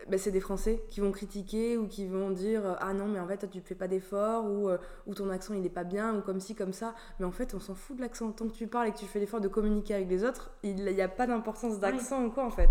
bah, 0.10 0.18
c'est 0.18 0.32
des 0.32 0.40
Français 0.40 0.84
qui 0.90 1.00
vont 1.00 1.12
critiquer 1.12 1.78
ou 1.78 1.88
qui 1.88 2.08
vont 2.08 2.30
dire 2.30 2.66
euh, 2.66 2.76
ah 2.80 2.94
non 2.94 3.08
mais 3.08 3.20
en 3.20 3.28
fait 3.28 3.50
tu 3.50 3.62
fais 3.62 3.76
pas 3.76 3.88
d'effort 3.88 4.46
ou, 4.46 4.70
euh, 4.70 4.78
ou 5.08 5.14
ton 5.14 5.30
accent 5.30 5.54
il 5.54 5.66
est 5.66 5.70
pas 5.70 5.84
bien 5.84 6.18
ou 6.18 6.22
comme 6.22 6.40
ci 6.40 6.56
comme 6.56 6.74
ça 6.74 6.94
mais 7.20 7.26
en 7.26 7.32
fait 7.32 7.54
on 7.54 7.60
s'en 7.60 7.76
fout 7.76 7.96
de 7.96 8.02
l'accent. 8.02 8.32
Tant 8.32 8.48
que 8.48 8.54
tu 8.54 8.68
parles 8.68 8.90
et 8.90 8.92
que 8.92 8.98
tu 8.98 9.06
fais 9.06 9.20
l'effort 9.20 9.42
de 9.42 9.48
communiquer 9.48 9.96
avec 9.96 10.10
les 10.10 10.24
autres 10.24 10.52
il 10.64 10.76
n'y 10.84 11.02
a 11.02 11.08
pas 11.08 11.28
d'importance 11.28 11.80
d'accent 11.80 12.26
ou 12.26 12.32
quoi 12.32 12.46
en 12.46 12.52
fait. 12.52 12.70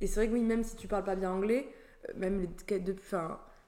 Et 0.00 0.06
c'est 0.06 0.16
vrai 0.16 0.28
que 0.28 0.32
oui 0.34 0.42
même 0.42 0.64
si 0.64 0.76
tu 0.76 0.88
parles 0.88 1.04
pas 1.04 1.16
bien 1.16 1.30
anglais 1.30 1.68
euh, 2.08 2.12
même 2.16 2.40
les, 2.40 2.78
depuis, 2.80 3.16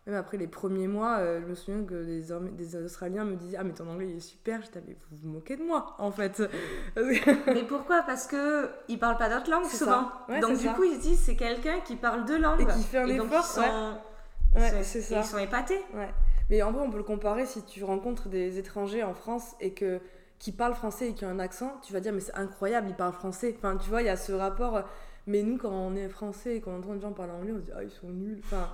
même 0.06 0.14
après 0.14 0.36
les 0.36 0.46
premiers 0.46 0.86
mois, 0.86 1.18
euh, 1.18 1.40
je 1.40 1.46
me 1.46 1.54
souviens 1.56 1.82
que 1.82 2.04
des, 2.04 2.22
des 2.52 2.76
Australiens 2.76 3.24
me 3.24 3.34
disaient 3.34 3.56
Ah, 3.58 3.64
mais 3.64 3.72
ton 3.72 3.88
anglais 3.88 4.08
il 4.08 4.16
est 4.16 4.20
super. 4.20 4.60
Je 4.62 4.68
mais 4.86 4.96
vous 5.10 5.16
vous 5.16 5.28
moquez 5.28 5.56
de 5.56 5.64
moi, 5.64 5.96
en 5.98 6.12
fait. 6.12 6.42
mais 6.96 7.64
pourquoi? 7.64 8.02
Parce 8.02 8.28
que 8.28 8.70
ils 8.88 9.00
parlent 9.00 9.16
pas 9.16 9.28
d'autres 9.28 9.50
langues 9.50 9.66
souvent. 9.66 10.10
donc, 10.40 10.58
du 10.58 10.68
coup, 10.70 10.84
ils 10.84 10.96
se 10.96 11.00
disent 11.00 11.20
C'est 11.20 11.34
quelqu'un 11.34 11.80
qui 11.80 11.96
parle 11.96 12.24
deux 12.24 12.38
langues. 12.38 12.60
Et 12.60 12.66
qui 12.66 12.84
fait 12.84 12.98
un 12.98 13.08
effort. 13.08 13.26
ils 13.30 13.42
sont, 13.42 14.60
ouais. 14.60 14.82
c'est 14.84 15.02
ça. 15.02 15.18
Ils 15.18 15.24
sont 15.24 15.38
épatés. 15.38 15.82
Ouais. 15.92 16.10
Mais 16.50 16.62
en 16.62 16.70
vrai, 16.70 16.82
on 16.86 16.90
peut 16.90 16.98
le 16.98 17.02
comparer 17.02 17.44
si 17.44 17.64
tu 17.64 17.82
rencontres 17.82 18.28
des 18.28 18.58
étrangers 18.58 19.02
en 19.02 19.14
France 19.14 19.56
et 19.60 19.72
que 19.72 20.00
qui 20.38 20.52
parlent 20.52 20.74
français 20.74 21.08
et 21.08 21.14
qui 21.14 21.24
ont 21.24 21.30
un 21.30 21.38
accent, 21.38 21.80
tu 21.82 21.94
vas 21.94 22.00
dire 22.00 22.12
mais 22.12 22.20
c'est 22.20 22.36
incroyable, 22.36 22.88
ils 22.90 22.94
parlent 22.94 23.14
français. 23.14 23.54
Enfin, 23.56 23.76
tu 23.76 23.88
vois, 23.90 24.02
il 24.02 24.06
y 24.06 24.10
a 24.10 24.16
ce 24.16 24.32
rapport. 24.32 24.82
Mais 25.26 25.42
nous, 25.42 25.58
quand 25.58 25.72
on 25.72 25.96
est 25.96 26.08
français 26.08 26.56
et 26.56 26.60
qu'on 26.60 26.78
entend 26.78 26.94
des 26.94 27.00
gens 27.00 27.12
parler 27.12 27.32
anglais, 27.32 27.52
on 27.52 27.58
se 27.58 27.64
dit 27.64 27.72
ah 27.74 27.82
ils 27.82 27.90
sont 27.90 28.10
nuls. 28.10 28.40
Enfin, 28.44 28.68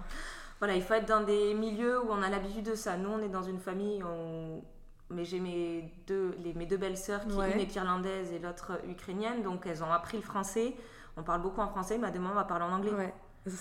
voilà, 0.62 0.76
il 0.76 0.82
faut 0.82 0.94
être 0.94 1.08
dans 1.08 1.24
des 1.24 1.54
milieux 1.54 2.00
où 2.00 2.06
on 2.10 2.22
a 2.22 2.28
l'habitude 2.28 2.62
de 2.62 2.76
ça. 2.76 2.96
Nous, 2.96 3.10
on 3.10 3.20
est 3.20 3.28
dans 3.28 3.42
une 3.42 3.58
famille 3.58 4.00
où 4.00 4.62
mais 5.10 5.24
j'ai 5.24 5.40
mes 5.40 5.92
deux, 6.06 6.36
les, 6.38 6.54
mes 6.54 6.66
deux 6.66 6.76
belles 6.76 6.96
sœurs, 6.96 7.26
qui 7.26 7.34
une 7.34 7.60
est 7.60 7.74
irlandaise 7.74 8.32
et 8.32 8.38
l'autre 8.38 8.80
ukrainienne, 8.88 9.42
donc 9.42 9.66
elles 9.66 9.82
ont 9.82 9.90
appris 9.90 10.18
le 10.18 10.22
français. 10.22 10.76
On 11.16 11.24
parle 11.24 11.42
beaucoup 11.42 11.60
en 11.60 11.66
français, 11.66 11.98
mais 11.98 12.12
demain 12.12 12.28
on 12.30 12.36
va 12.36 12.44
parler 12.44 12.64
en 12.64 12.74
anglais. 12.74 13.12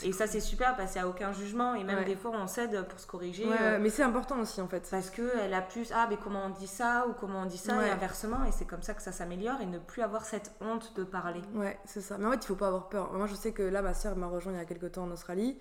et 0.03 0.11
ça 0.11 0.27
c'est 0.27 0.39
super 0.39 0.77
parce 0.77 0.91
qu'il 0.91 1.01
n'y 1.01 1.07
a 1.07 1.09
aucun 1.09 1.33
jugement 1.33 1.73
et 1.73 1.83
même 1.83 2.05
des 2.05 2.15
fois 2.15 2.33
on 2.35 2.45
s'aide 2.45 2.83
pour 2.87 2.99
se 2.99 3.07
corriger. 3.07 3.47
Euh, 3.49 3.79
mais 3.81 3.89
c'est 3.89 4.03
important 4.03 4.39
aussi 4.39 4.61
en 4.61 4.67
fait. 4.67 4.87
Parce 4.91 5.09
qu'elle 5.09 5.55
a 5.55 5.61
plus, 5.61 5.91
ah 5.95 6.05
mais 6.07 6.17
comment 6.17 6.45
on 6.45 6.49
dit 6.51 6.67
ça 6.67 7.07
ou 7.09 7.13
comment 7.19 7.41
on 7.41 7.45
dit 7.47 7.57
ça 7.57 7.83
et 7.83 7.89
inversement 7.89 8.45
et 8.47 8.51
c'est 8.51 8.65
comme 8.65 8.83
ça 8.83 8.93
que 8.93 9.01
ça 9.01 9.11
s'améliore 9.11 9.59
et 9.59 9.65
ne 9.65 9.79
plus 9.79 10.03
avoir 10.03 10.23
cette 10.23 10.51
honte 10.61 10.95
de 10.95 11.03
parler. 11.03 11.41
Ouais, 11.55 11.79
c'est 11.83 12.01
ça. 12.01 12.19
Mais 12.19 12.27
en 12.27 12.31
fait 12.31 12.43
il 12.43 12.45
faut 12.45 12.55
pas 12.55 12.67
avoir 12.67 12.89
peur. 12.89 13.11
Moi 13.13 13.25
je 13.25 13.33
sais 13.33 13.53
que 13.53 13.63
là 13.63 13.81
ma 13.81 13.95
sœur 13.95 14.15
m'a 14.15 14.27
rejoint 14.27 14.53
il 14.53 14.59
y 14.59 14.61
a 14.61 14.65
quelques 14.65 14.91
temps 14.91 15.05
en 15.05 15.11
Australie. 15.11 15.57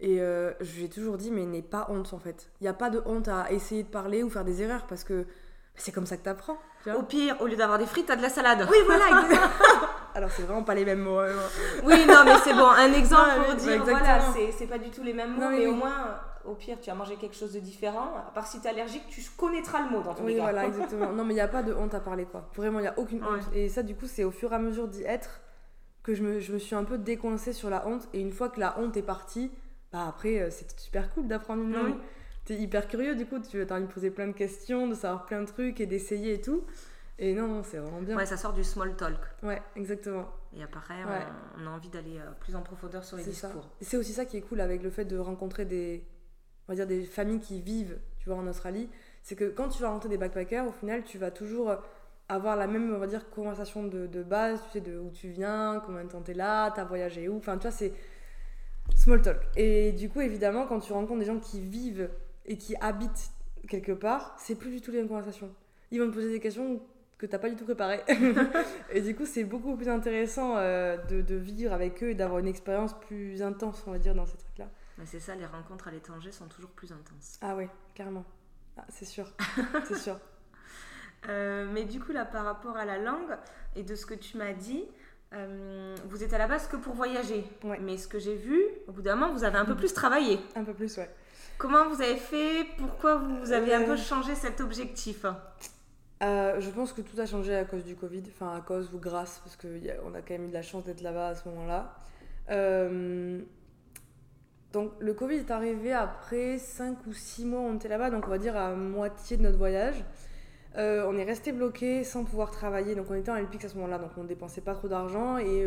Et 0.00 0.20
euh, 0.20 0.52
je 0.60 0.76
lui 0.76 0.84
ai 0.84 0.88
toujours 0.88 1.16
dit, 1.16 1.30
mais 1.30 1.44
n'aie 1.44 1.62
pas 1.62 1.86
honte 1.90 2.12
en 2.12 2.18
fait. 2.18 2.50
Il 2.60 2.64
n'y 2.64 2.68
a 2.68 2.74
pas 2.74 2.90
de 2.90 3.02
honte 3.04 3.28
à 3.28 3.50
essayer 3.50 3.82
de 3.82 3.88
parler 3.88 4.22
ou 4.22 4.30
faire 4.30 4.44
des 4.44 4.62
erreurs 4.62 4.86
parce 4.86 5.02
que 5.02 5.26
c'est 5.74 5.92
comme 5.92 6.06
ça 6.06 6.16
que 6.16 6.22
tu 6.22 6.28
apprends. 6.28 6.58
Au 6.96 7.02
pire, 7.02 7.36
au 7.40 7.46
lieu 7.46 7.56
d'avoir 7.56 7.78
des 7.78 7.86
frites, 7.86 8.06
t'as 8.06 8.16
de 8.16 8.22
la 8.22 8.30
salade. 8.30 8.66
Oui, 8.70 8.78
voilà, 8.86 9.04
Alors, 10.14 10.30
c'est 10.30 10.42
vraiment 10.42 10.62
pas 10.62 10.74
les 10.74 10.84
mêmes 10.84 11.00
mots. 11.00 11.20
oui, 11.84 12.06
non, 12.06 12.24
mais 12.24 12.36
c'est 12.42 12.54
bon, 12.54 12.66
un 12.66 12.92
exemple 12.92 13.44
pour 13.44 13.54
dire, 13.54 13.84
voilà, 13.84 14.20
c'est 14.56 14.66
pas 14.66 14.78
du 14.78 14.90
tout 14.90 15.02
les 15.02 15.12
mêmes 15.12 15.34
mots, 15.34 15.50
mais 15.50 15.66
au 15.66 15.74
moins, 15.74 16.18
au 16.44 16.54
pire, 16.54 16.78
tu 16.80 16.90
as 16.90 16.94
mangé 16.94 17.16
quelque 17.16 17.36
chose 17.36 17.52
de 17.52 17.60
différent. 17.60 18.14
À 18.26 18.30
part 18.32 18.46
si 18.46 18.60
t'es 18.60 18.68
allergique, 18.68 19.04
tu 19.08 19.22
connaîtras 19.36 19.82
le 19.82 19.90
mot 19.90 20.02
dans 20.02 20.14
ton 20.14 20.24
Oui, 20.24 20.38
voilà, 20.38 20.64
exactement. 20.66 21.12
Non, 21.12 21.24
mais 21.24 21.34
il 21.34 21.36
n'y 21.36 21.42
a 21.42 21.48
pas 21.48 21.62
de 21.62 21.74
honte 21.74 21.94
à 21.94 22.00
parler, 22.00 22.24
quoi. 22.24 22.48
Vraiment, 22.56 22.78
il 22.78 22.82
n'y 22.82 22.88
a 22.88 22.98
aucune 22.98 23.22
honte. 23.22 23.42
Et 23.52 23.68
ça, 23.68 23.82
du 23.82 23.94
coup, 23.94 24.06
c'est 24.06 24.24
au 24.24 24.30
fur 24.30 24.52
et 24.52 24.56
à 24.56 24.58
mesure 24.58 24.88
d'y 24.88 25.02
être 25.04 25.40
que 26.02 26.14
je 26.14 26.22
me, 26.22 26.40
je 26.40 26.52
me 26.52 26.58
suis 26.58 26.74
un 26.74 26.84
peu 26.84 26.96
décoincée 26.96 27.52
sur 27.52 27.68
la 27.68 27.86
honte. 27.86 28.08
Et 28.14 28.20
une 28.20 28.32
fois 28.32 28.48
que 28.48 28.60
la 28.60 28.78
honte 28.78 28.96
est 28.96 29.02
partie, 29.02 29.50
bah 29.92 30.06
après, 30.08 30.40
euh, 30.40 30.50
c'est 30.50 30.78
super 30.78 31.12
cool 31.14 31.26
d'apprendre 31.26 31.62
une 31.62 31.72
langue. 31.72 31.96
Tu 32.44 32.54
es 32.54 32.56
hyper 32.56 32.88
curieux, 32.88 33.14
du 33.14 33.26
coup, 33.26 33.38
tu 33.38 33.60
as 33.60 33.74
envie 33.74 33.86
de 33.86 33.92
poser 33.92 34.10
plein 34.10 34.26
de 34.26 34.32
questions, 34.32 34.88
de 34.88 34.94
savoir 34.94 35.26
plein 35.26 35.40
de 35.40 35.46
trucs 35.46 35.80
et 35.80 35.86
d'essayer 35.86 36.34
et 36.34 36.40
tout. 36.40 36.64
Et 37.18 37.34
non, 37.34 37.62
c'est 37.64 37.78
vraiment 37.78 38.00
bien. 38.00 38.16
Ouais, 38.16 38.26
ça 38.26 38.36
sort 38.36 38.52
du 38.52 38.62
small 38.62 38.94
talk. 38.96 39.18
Ouais, 39.42 39.60
exactement. 39.76 40.28
Et 40.56 40.62
après, 40.62 40.94
on, 41.58 41.66
a 41.66 41.70
envie 41.70 41.88
d'aller 41.88 42.18
euh, 42.18 42.30
plus 42.40 42.54
en 42.54 42.62
profondeur 42.62 43.04
sur 43.04 43.16
les 43.16 43.24
discours. 43.24 43.68
C'est 43.80 43.96
aussi 43.96 44.12
ça 44.12 44.24
qui 44.24 44.36
est 44.36 44.40
cool 44.40 44.60
avec 44.60 44.82
le 44.82 44.90
fait 44.90 45.04
de 45.04 45.18
rencontrer 45.18 45.64
des, 45.64 46.04
on 46.68 46.72
va 46.72 46.76
dire, 46.76 46.86
des 46.86 47.04
familles 47.04 47.40
qui 47.40 47.60
vivent, 47.60 47.98
tu 48.18 48.28
vois, 48.28 48.38
en 48.38 48.46
Australie. 48.46 48.88
C'est 49.22 49.34
que 49.34 49.48
quand 49.48 49.68
tu 49.68 49.82
vas 49.82 49.88
rencontrer 49.88 50.10
des 50.10 50.16
backpackers, 50.18 50.66
au 50.66 50.72
final, 50.72 51.02
tu 51.02 51.18
vas 51.18 51.30
toujours 51.30 51.74
avoir 52.28 52.56
la 52.56 52.66
même, 52.66 52.94
on 52.94 52.98
va 52.98 53.06
dire, 53.06 53.28
conversation 53.30 53.84
de, 53.84 54.06
de 54.06 54.22
base, 54.22 54.60
tu 54.66 54.70
sais, 54.72 54.80
de 54.80 54.98
où 54.98 55.10
tu 55.10 55.28
viens, 55.28 55.82
combien 55.84 56.04
de 56.04 56.10
temps 56.10 56.22
t'es 56.22 56.34
là, 56.34 56.70
t'as 56.70 56.84
voyagé 56.84 57.28
où. 57.28 57.38
Enfin, 57.38 57.56
tu 57.56 57.62
vois, 57.62 57.70
c'est 57.72 57.92
Small 58.94 59.22
talk. 59.22 59.38
Et 59.56 59.92
du 59.92 60.08
coup, 60.08 60.20
évidemment, 60.20 60.66
quand 60.66 60.80
tu 60.80 60.92
rencontres 60.92 61.20
des 61.20 61.26
gens 61.26 61.38
qui 61.38 61.60
vivent 61.60 62.10
et 62.46 62.56
qui 62.56 62.74
habitent 62.80 63.30
quelque 63.68 63.92
part, 63.92 64.34
c'est 64.38 64.54
plus 64.54 64.70
du 64.70 64.80
tout 64.80 64.90
les 64.90 64.98
mêmes 64.98 65.08
conversations. 65.08 65.50
Ils 65.90 66.00
vont 66.00 66.08
te 66.08 66.14
poser 66.14 66.30
des 66.30 66.40
questions 66.40 66.80
que 67.18 67.26
t'as 67.26 67.38
pas 67.38 67.50
du 67.50 67.56
tout 67.56 67.64
préparées. 67.64 68.02
et 68.92 69.00
du 69.00 69.14
coup, 69.14 69.26
c'est 69.26 69.44
beaucoup 69.44 69.76
plus 69.76 69.88
intéressant 69.88 70.56
euh, 70.56 70.96
de, 71.06 71.20
de, 71.20 71.34
vivre 71.34 71.72
avec 71.72 72.02
eux 72.02 72.10
et 72.10 72.14
d'avoir 72.14 72.38
une 72.38 72.46
expérience 72.46 72.98
plus 73.00 73.42
intense, 73.42 73.82
on 73.86 73.92
va 73.92 73.98
dire, 73.98 74.14
dans 74.14 74.26
ces 74.26 74.36
trucs-là. 74.36 74.68
c'est 75.04 75.20
ça, 75.20 75.34
les 75.34 75.46
rencontres 75.46 75.88
à 75.88 75.90
l'étranger 75.90 76.30
sont 76.30 76.46
toujours 76.46 76.70
plus 76.70 76.92
intenses. 76.92 77.38
Ah 77.42 77.56
ouais, 77.56 77.68
carrément. 77.94 78.24
Ah, 78.76 78.84
c'est 78.88 79.04
sûr, 79.04 79.32
c'est 79.88 79.96
sûr. 79.96 80.18
Euh, 81.28 81.68
mais 81.72 81.84
du 81.84 81.98
coup, 81.98 82.12
là, 82.12 82.24
par 82.24 82.44
rapport 82.44 82.76
à 82.76 82.84
la 82.84 82.98
langue 82.98 83.36
et 83.74 83.82
de 83.82 83.94
ce 83.96 84.06
que 84.06 84.14
tu 84.14 84.36
m'as 84.36 84.52
dit, 84.52 84.84
euh, 85.34 85.94
vous 86.08 86.24
êtes 86.24 86.32
à 86.32 86.38
la 86.38 86.46
base 86.46 86.68
que 86.68 86.76
pour 86.76 86.94
voyager. 86.94 87.44
Mais 87.80 87.96
ce 87.96 88.08
que 88.08 88.18
j'ai 88.18 88.36
vu, 88.36 88.60
au 88.86 88.92
bout 88.92 89.02
d'un 89.02 89.16
moment, 89.16 89.32
vous 89.32 89.44
avez 89.44 89.58
un 89.58 89.64
peu 89.64 89.76
plus 89.76 89.92
travaillé. 89.92 90.38
Un 90.54 90.64
peu 90.64 90.74
plus, 90.74 90.96
ouais. 90.96 91.10
Comment 91.58 91.88
vous 91.88 92.00
avez 92.00 92.16
fait? 92.16 92.66
Pourquoi 92.78 93.16
vous 93.16 93.52
avez 93.52 93.74
un 93.74 93.82
peu 93.82 93.92
euh. 93.92 93.96
changé 93.96 94.34
cet 94.34 94.60
objectif? 94.60 95.26
Euh, 96.22 96.60
je 96.60 96.70
pense 96.70 96.92
que 96.92 97.00
tout 97.00 97.20
a 97.20 97.26
changé 97.26 97.54
à 97.54 97.64
cause 97.64 97.84
du 97.84 97.94
Covid, 97.94 98.22
enfin 98.28 98.56
à 98.56 98.60
cause 98.60 98.92
ou 98.92 98.98
grâce, 98.98 99.40
parce 99.44 99.56
qu'on 99.56 100.14
a, 100.14 100.18
a 100.18 100.22
quand 100.22 100.34
même 100.34 100.46
eu 100.46 100.48
de 100.48 100.54
la 100.54 100.62
chance 100.62 100.84
d'être 100.84 101.00
là-bas 101.00 101.28
à 101.28 101.34
ce 101.34 101.48
moment-là. 101.48 101.94
Donc 104.72 104.92
le 105.00 105.14
Covid 105.14 105.36
est 105.36 105.50
arrivé 105.50 105.92
après 105.92 106.58
5 106.58 107.06
ou 107.06 107.12
6 107.12 107.46
mois 107.46 107.60
on 107.60 107.76
était 107.76 107.88
là-bas, 107.88 108.10
donc 108.10 108.26
on 108.26 108.30
va 108.30 108.38
dire 108.38 108.56
à 108.56 108.74
moitié 108.74 109.36
de 109.36 109.42
notre 109.42 109.56
voyage. 109.56 110.04
Euh, 110.76 111.06
on 111.08 111.16
est 111.16 111.24
resté 111.24 111.52
bloqué 111.52 112.04
sans 112.04 112.24
pouvoir 112.24 112.50
travailler, 112.50 112.94
donc 112.94 113.06
on 113.10 113.14
était 113.14 113.30
en 113.30 113.36
LPX 113.36 113.64
à 113.64 113.68
ce 113.68 113.74
moment-là, 113.76 113.98
donc 113.98 114.10
on 114.16 114.24
dépensait 114.24 114.60
pas 114.60 114.74
trop 114.74 114.88
d'argent 114.88 115.38
et 115.38 115.66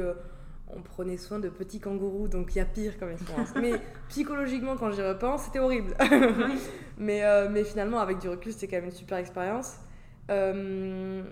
on 0.73 0.81
prenait 0.81 1.17
soin 1.17 1.39
de 1.39 1.49
petits 1.49 1.79
kangourous, 1.79 2.27
donc 2.27 2.55
il 2.55 2.59
y 2.59 2.61
a 2.61 2.65
pire 2.65 2.97
comme 2.97 3.11
expérience. 3.11 3.49
mais 3.59 3.73
psychologiquement, 4.09 4.77
quand 4.77 4.91
j'y 4.91 5.01
repense, 5.01 5.43
c'était 5.43 5.59
horrible. 5.59 5.95
mais, 6.97 7.23
mais 7.49 7.63
finalement, 7.63 7.99
avec 7.99 8.19
du 8.19 8.29
recul, 8.29 8.53
c'était 8.53 8.67
quand 8.67 8.77
même 8.77 8.85
une 8.85 8.91
super 8.91 9.17
expérience. 9.17 9.77
Euh, 10.29 11.23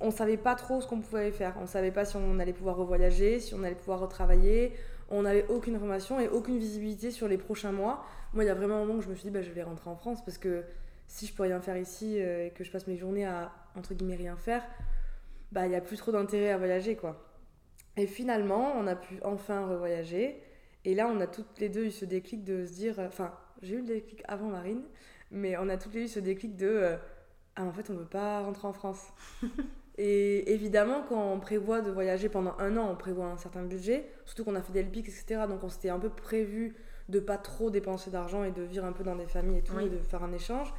on 0.00 0.10
savait 0.10 0.36
pas 0.36 0.54
trop 0.54 0.80
ce 0.80 0.86
qu'on 0.86 1.00
pouvait 1.00 1.30
faire. 1.30 1.54
On 1.60 1.66
savait 1.66 1.90
pas 1.90 2.04
si 2.04 2.16
on 2.16 2.38
allait 2.38 2.52
pouvoir 2.52 2.76
revoyager, 2.76 3.40
si 3.40 3.54
on 3.54 3.62
allait 3.62 3.74
pouvoir 3.74 4.00
retravailler. 4.00 4.72
On 5.10 5.22
n'avait 5.22 5.46
aucune 5.48 5.76
information 5.76 6.20
et 6.20 6.28
aucune 6.28 6.58
visibilité 6.58 7.10
sur 7.10 7.28
les 7.28 7.38
prochains 7.38 7.72
mois. 7.72 8.04
Moi, 8.32 8.44
il 8.44 8.46
y 8.46 8.50
a 8.50 8.54
vraiment 8.54 8.76
un 8.76 8.80
moment 8.80 8.94
où 8.94 9.02
je 9.02 9.08
me 9.08 9.14
suis 9.14 9.24
dit, 9.24 9.30
bah, 9.30 9.42
je 9.42 9.50
vais 9.50 9.62
rentrer 9.62 9.90
en 9.90 9.96
France 9.96 10.24
parce 10.24 10.38
que 10.38 10.64
si 11.06 11.26
je 11.26 11.34
peux 11.34 11.42
rien 11.44 11.60
faire 11.60 11.76
ici 11.76 12.20
euh, 12.20 12.46
et 12.46 12.50
que 12.50 12.64
je 12.64 12.70
passe 12.70 12.86
mes 12.86 12.96
journées 12.96 13.26
à, 13.26 13.52
entre 13.76 13.94
guillemets, 13.94 14.16
rien 14.16 14.36
faire, 14.36 14.62
bah, 15.52 15.66
il 15.66 15.70
n'y 15.70 15.76
a 15.76 15.80
plus 15.80 15.96
trop 15.96 16.12
d'intérêt 16.12 16.50
à 16.50 16.58
voyager, 16.58 16.96
quoi. 16.96 17.30
Et 17.96 18.06
finalement, 18.06 18.72
on 18.76 18.86
a 18.86 18.96
pu 18.96 19.18
enfin 19.22 19.66
revoyager. 19.66 20.42
Et 20.84 20.94
là, 20.94 21.08
on 21.08 21.20
a 21.20 21.26
toutes 21.26 21.58
les 21.60 21.68
deux 21.68 21.86
eu 21.86 21.90
ce 21.90 22.04
déclic 22.04 22.44
de 22.44 22.66
se 22.66 22.72
dire. 22.72 22.98
Enfin, 22.98 23.32
j'ai 23.62 23.76
eu 23.76 23.78
le 23.78 23.86
déclic 23.86 24.22
avant 24.26 24.48
Marine, 24.48 24.82
mais 25.30 25.56
on 25.56 25.68
a 25.68 25.76
toutes 25.76 25.94
les 25.94 26.00
deux 26.00 26.06
eu 26.06 26.08
ce 26.08 26.20
déclic 26.20 26.56
de. 26.56 26.66
Euh, 26.66 26.96
ah, 27.56 27.64
en 27.64 27.72
fait, 27.72 27.88
on 27.90 27.94
ne 27.94 27.98
veut 28.00 28.04
pas 28.04 28.40
rentrer 28.40 28.66
en 28.66 28.72
France. 28.72 29.12
et 29.98 30.52
évidemment, 30.52 31.04
quand 31.08 31.32
on 31.32 31.38
prévoit 31.38 31.80
de 31.82 31.90
voyager 31.90 32.28
pendant 32.28 32.56
un 32.58 32.76
an, 32.76 32.90
on 32.90 32.96
prévoit 32.96 33.26
un 33.26 33.36
certain 33.36 33.62
budget, 33.62 34.10
surtout 34.24 34.44
qu'on 34.44 34.56
a 34.56 34.62
fait 34.62 34.72
des 34.72 34.82
LPIC, 34.82 35.08
etc. 35.08 35.42
Donc 35.48 35.62
on 35.62 35.68
s'était 35.68 35.90
un 35.90 36.00
peu 36.00 36.10
prévu 36.10 36.74
de 37.08 37.20
pas 37.20 37.38
trop 37.38 37.70
dépenser 37.70 38.10
d'argent 38.10 38.44
et 38.44 38.50
de 38.50 38.62
vivre 38.62 38.84
un 38.84 38.92
peu 38.92 39.04
dans 39.04 39.14
des 39.14 39.26
familles 39.26 39.58
et 39.58 39.62
tout, 39.62 39.78
et 39.78 39.88
de 39.88 39.98
faire 39.98 40.24
un 40.24 40.32
échange. 40.32 40.74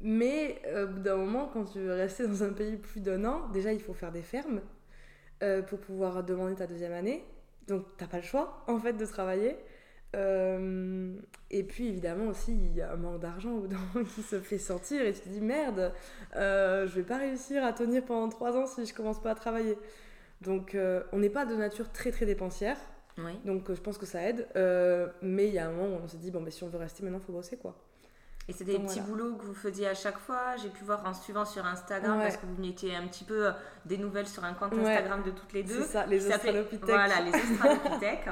Mais 0.00 0.60
euh, 0.66 0.84
au 0.84 0.88
bout 0.88 1.00
d'un 1.00 1.16
moment, 1.16 1.48
quand 1.52 1.64
tu 1.64 1.80
veux 1.80 1.92
rester 1.92 2.26
dans 2.26 2.42
un 2.42 2.52
pays 2.52 2.76
plus 2.76 3.00
d'un 3.00 3.24
an, 3.24 3.48
déjà 3.52 3.72
il 3.72 3.80
faut 3.80 3.94
faire 3.94 4.12
des 4.12 4.22
fermes 4.22 4.60
euh, 5.42 5.62
pour 5.62 5.78
pouvoir 5.78 6.24
demander 6.24 6.54
ta 6.54 6.66
deuxième 6.66 6.92
année. 6.92 7.24
Donc 7.68 7.84
t'as 7.96 8.06
pas 8.06 8.18
le 8.18 8.22
choix 8.22 8.64
en 8.66 8.78
fait 8.78 8.94
de 8.94 9.06
travailler. 9.06 9.56
Euh, 10.16 11.16
et 11.50 11.64
puis 11.64 11.88
évidemment 11.88 12.28
aussi, 12.28 12.52
il 12.52 12.74
y 12.76 12.82
a 12.82 12.92
un 12.92 12.96
manque 12.96 13.20
d'argent 13.20 13.62
qui 14.14 14.22
se 14.22 14.40
fait 14.40 14.58
sentir 14.58 15.02
et 15.02 15.12
tu 15.12 15.20
te 15.20 15.28
dis 15.28 15.40
merde, 15.40 15.92
je 16.34 16.94
vais 16.94 17.02
pas 17.02 17.18
réussir 17.18 17.64
à 17.64 17.72
tenir 17.72 18.04
pendant 18.04 18.28
trois 18.28 18.56
ans 18.56 18.66
si 18.66 18.84
je 18.86 18.94
commence 18.94 19.20
pas 19.20 19.32
à 19.32 19.34
travailler. 19.34 19.78
Donc 20.40 20.76
on 21.12 21.18
n'est 21.18 21.30
pas 21.30 21.46
de 21.46 21.54
nature 21.56 21.90
très 21.90 22.12
très 22.12 22.26
dépensière, 22.26 22.76
donc 23.44 23.72
je 23.72 23.80
pense 23.80 23.98
que 23.98 24.06
ça 24.06 24.22
aide. 24.22 24.46
mais 25.22 25.48
il 25.48 25.54
y 25.54 25.58
a 25.58 25.66
un 25.66 25.72
moment 25.72 25.96
où 25.96 26.00
on 26.04 26.08
se 26.08 26.16
dit 26.16 26.30
bon, 26.30 26.40
mais 26.40 26.50
si 26.50 26.62
on 26.62 26.68
veut 26.68 26.78
rester 26.78 27.02
maintenant, 27.02 27.18
il 27.18 27.24
faut 27.24 27.32
bosser 27.32 27.56
quoi. 27.56 27.76
Et 28.46 28.52
c'était 28.52 28.72
des 28.72 28.84
petits 28.84 29.00
boulots 29.00 29.36
que 29.36 29.44
vous 29.44 29.54
faisiez 29.54 29.86
à 29.86 29.94
chaque 29.94 30.18
fois. 30.18 30.56
J'ai 30.62 30.68
pu 30.68 30.84
voir 30.84 31.02
en 31.06 31.14
suivant 31.14 31.46
sur 31.46 31.64
Instagram 31.64 32.18
parce 32.20 32.36
que 32.36 32.44
vous 32.44 32.60
mettiez 32.60 32.94
un 32.94 33.06
petit 33.06 33.24
peu 33.24 33.46
euh, 33.46 33.52
des 33.86 33.96
nouvelles 33.96 34.26
sur 34.26 34.44
un 34.44 34.52
compte 34.52 34.74
Instagram 34.74 35.22
de 35.22 35.30
toutes 35.30 35.52
les 35.54 35.62
deux. 35.62 35.80
C'est 35.80 35.92
ça, 35.92 36.04
les 36.06 36.26
Australopithèques. 36.26 36.84
Voilà, 36.84 37.22
les 37.22 37.30
Australopithèques. 37.52 38.28